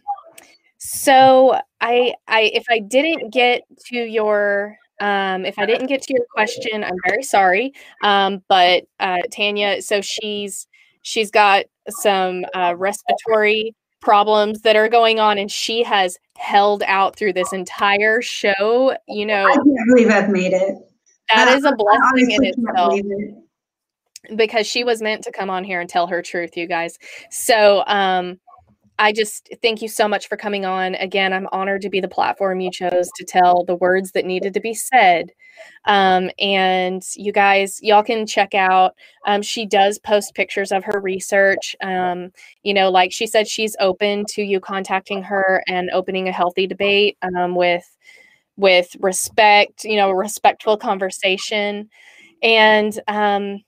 [0.84, 6.12] so I I if I didn't get to your um, if I didn't get to
[6.12, 7.72] your question, I'm very sorry.
[8.02, 10.66] Um, but uh, Tanya, so she's
[11.02, 17.16] she's got some uh, respiratory problems that are going on, and she has held out
[17.16, 18.96] through this entire show.
[19.06, 20.78] You know, I can't believe I've made it.
[21.34, 22.94] That is a blessing in itself.
[22.94, 23.41] It
[24.36, 26.98] because she was meant to come on here and tell her truth, you guys.
[27.30, 28.38] So, um,
[28.98, 30.94] I just thank you so much for coming on.
[30.96, 34.54] Again, I'm honored to be the platform you chose to tell the words that needed
[34.54, 35.32] to be said.
[35.86, 38.94] Um, and you guys, y'all can check out.
[39.26, 41.74] Um, she does post pictures of her research.
[41.82, 42.30] Um,
[42.62, 46.66] you know, like she said, she's open to you contacting her and opening a healthy
[46.66, 47.84] debate um, with
[48.56, 49.84] with respect.
[49.84, 51.88] You know, respectful conversation.
[52.42, 53.62] And um,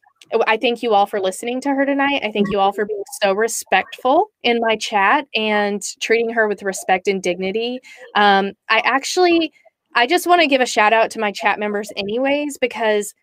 [0.46, 2.22] I thank you all for listening to her tonight.
[2.24, 6.62] I thank you all for being so respectful in my chat and treating her with
[6.62, 7.80] respect and dignity.
[8.14, 9.52] Um, I actually,
[9.94, 13.14] I just want to give a shout out to my chat members, anyways, because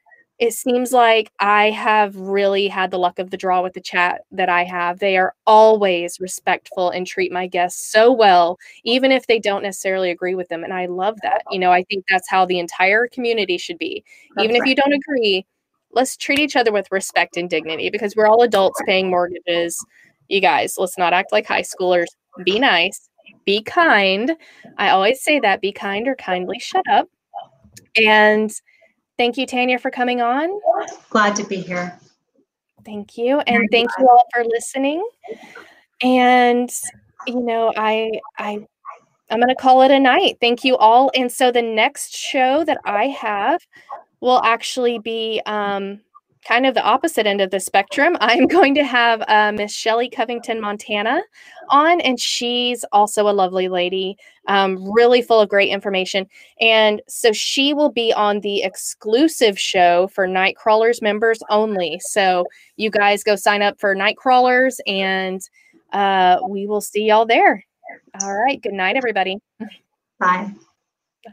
[0.42, 4.22] it seems like I have really had the luck of the draw with the chat
[4.32, 4.98] that I have.
[4.98, 10.10] They are always respectful and treat my guests so well, even if they don't necessarily
[10.10, 10.64] agree with them.
[10.64, 11.44] And I love that.
[11.52, 14.04] You know, I think that's how the entire community should be.
[14.36, 14.64] That's even right.
[14.64, 15.46] if you don't agree,
[15.94, 19.84] let's treat each other with respect and dignity because we're all adults paying mortgages.
[20.28, 22.08] You guys, let's not act like high schoolers.
[22.46, 23.10] Be nice,
[23.46, 24.36] be kind.
[24.78, 27.10] I always say that be kind or kindly shut up.
[28.02, 28.52] And
[29.18, 30.50] thank you, Tanya, for coming on.
[31.10, 32.00] Glad to be here.
[32.86, 33.40] Thank you.
[33.42, 35.06] And thank you all for listening.
[36.02, 36.70] And
[37.28, 38.66] you know, I I
[39.30, 40.38] I'm going to call it a night.
[40.42, 41.10] Thank you all.
[41.16, 43.62] And so the next show that I have
[44.22, 46.00] will actually be um,
[46.48, 48.18] kind of the opposite end of the spectrum.
[48.22, 51.22] I'm going to have uh, Miss Shelly Covington Montana
[51.70, 54.18] on, and she's also a lovely lady,
[54.48, 56.28] um, really full of great information.
[56.60, 62.00] And so she will be on the exclusive show for Nightcrawlers members only.
[62.04, 62.46] So
[62.78, 65.42] you guys go sign up for Nightcrawlers, and
[65.94, 67.66] uh, we will see y'all there.
[68.22, 68.62] All right.
[68.62, 69.38] Good night, everybody.
[70.20, 70.54] Bye.
[71.26, 71.32] Bye.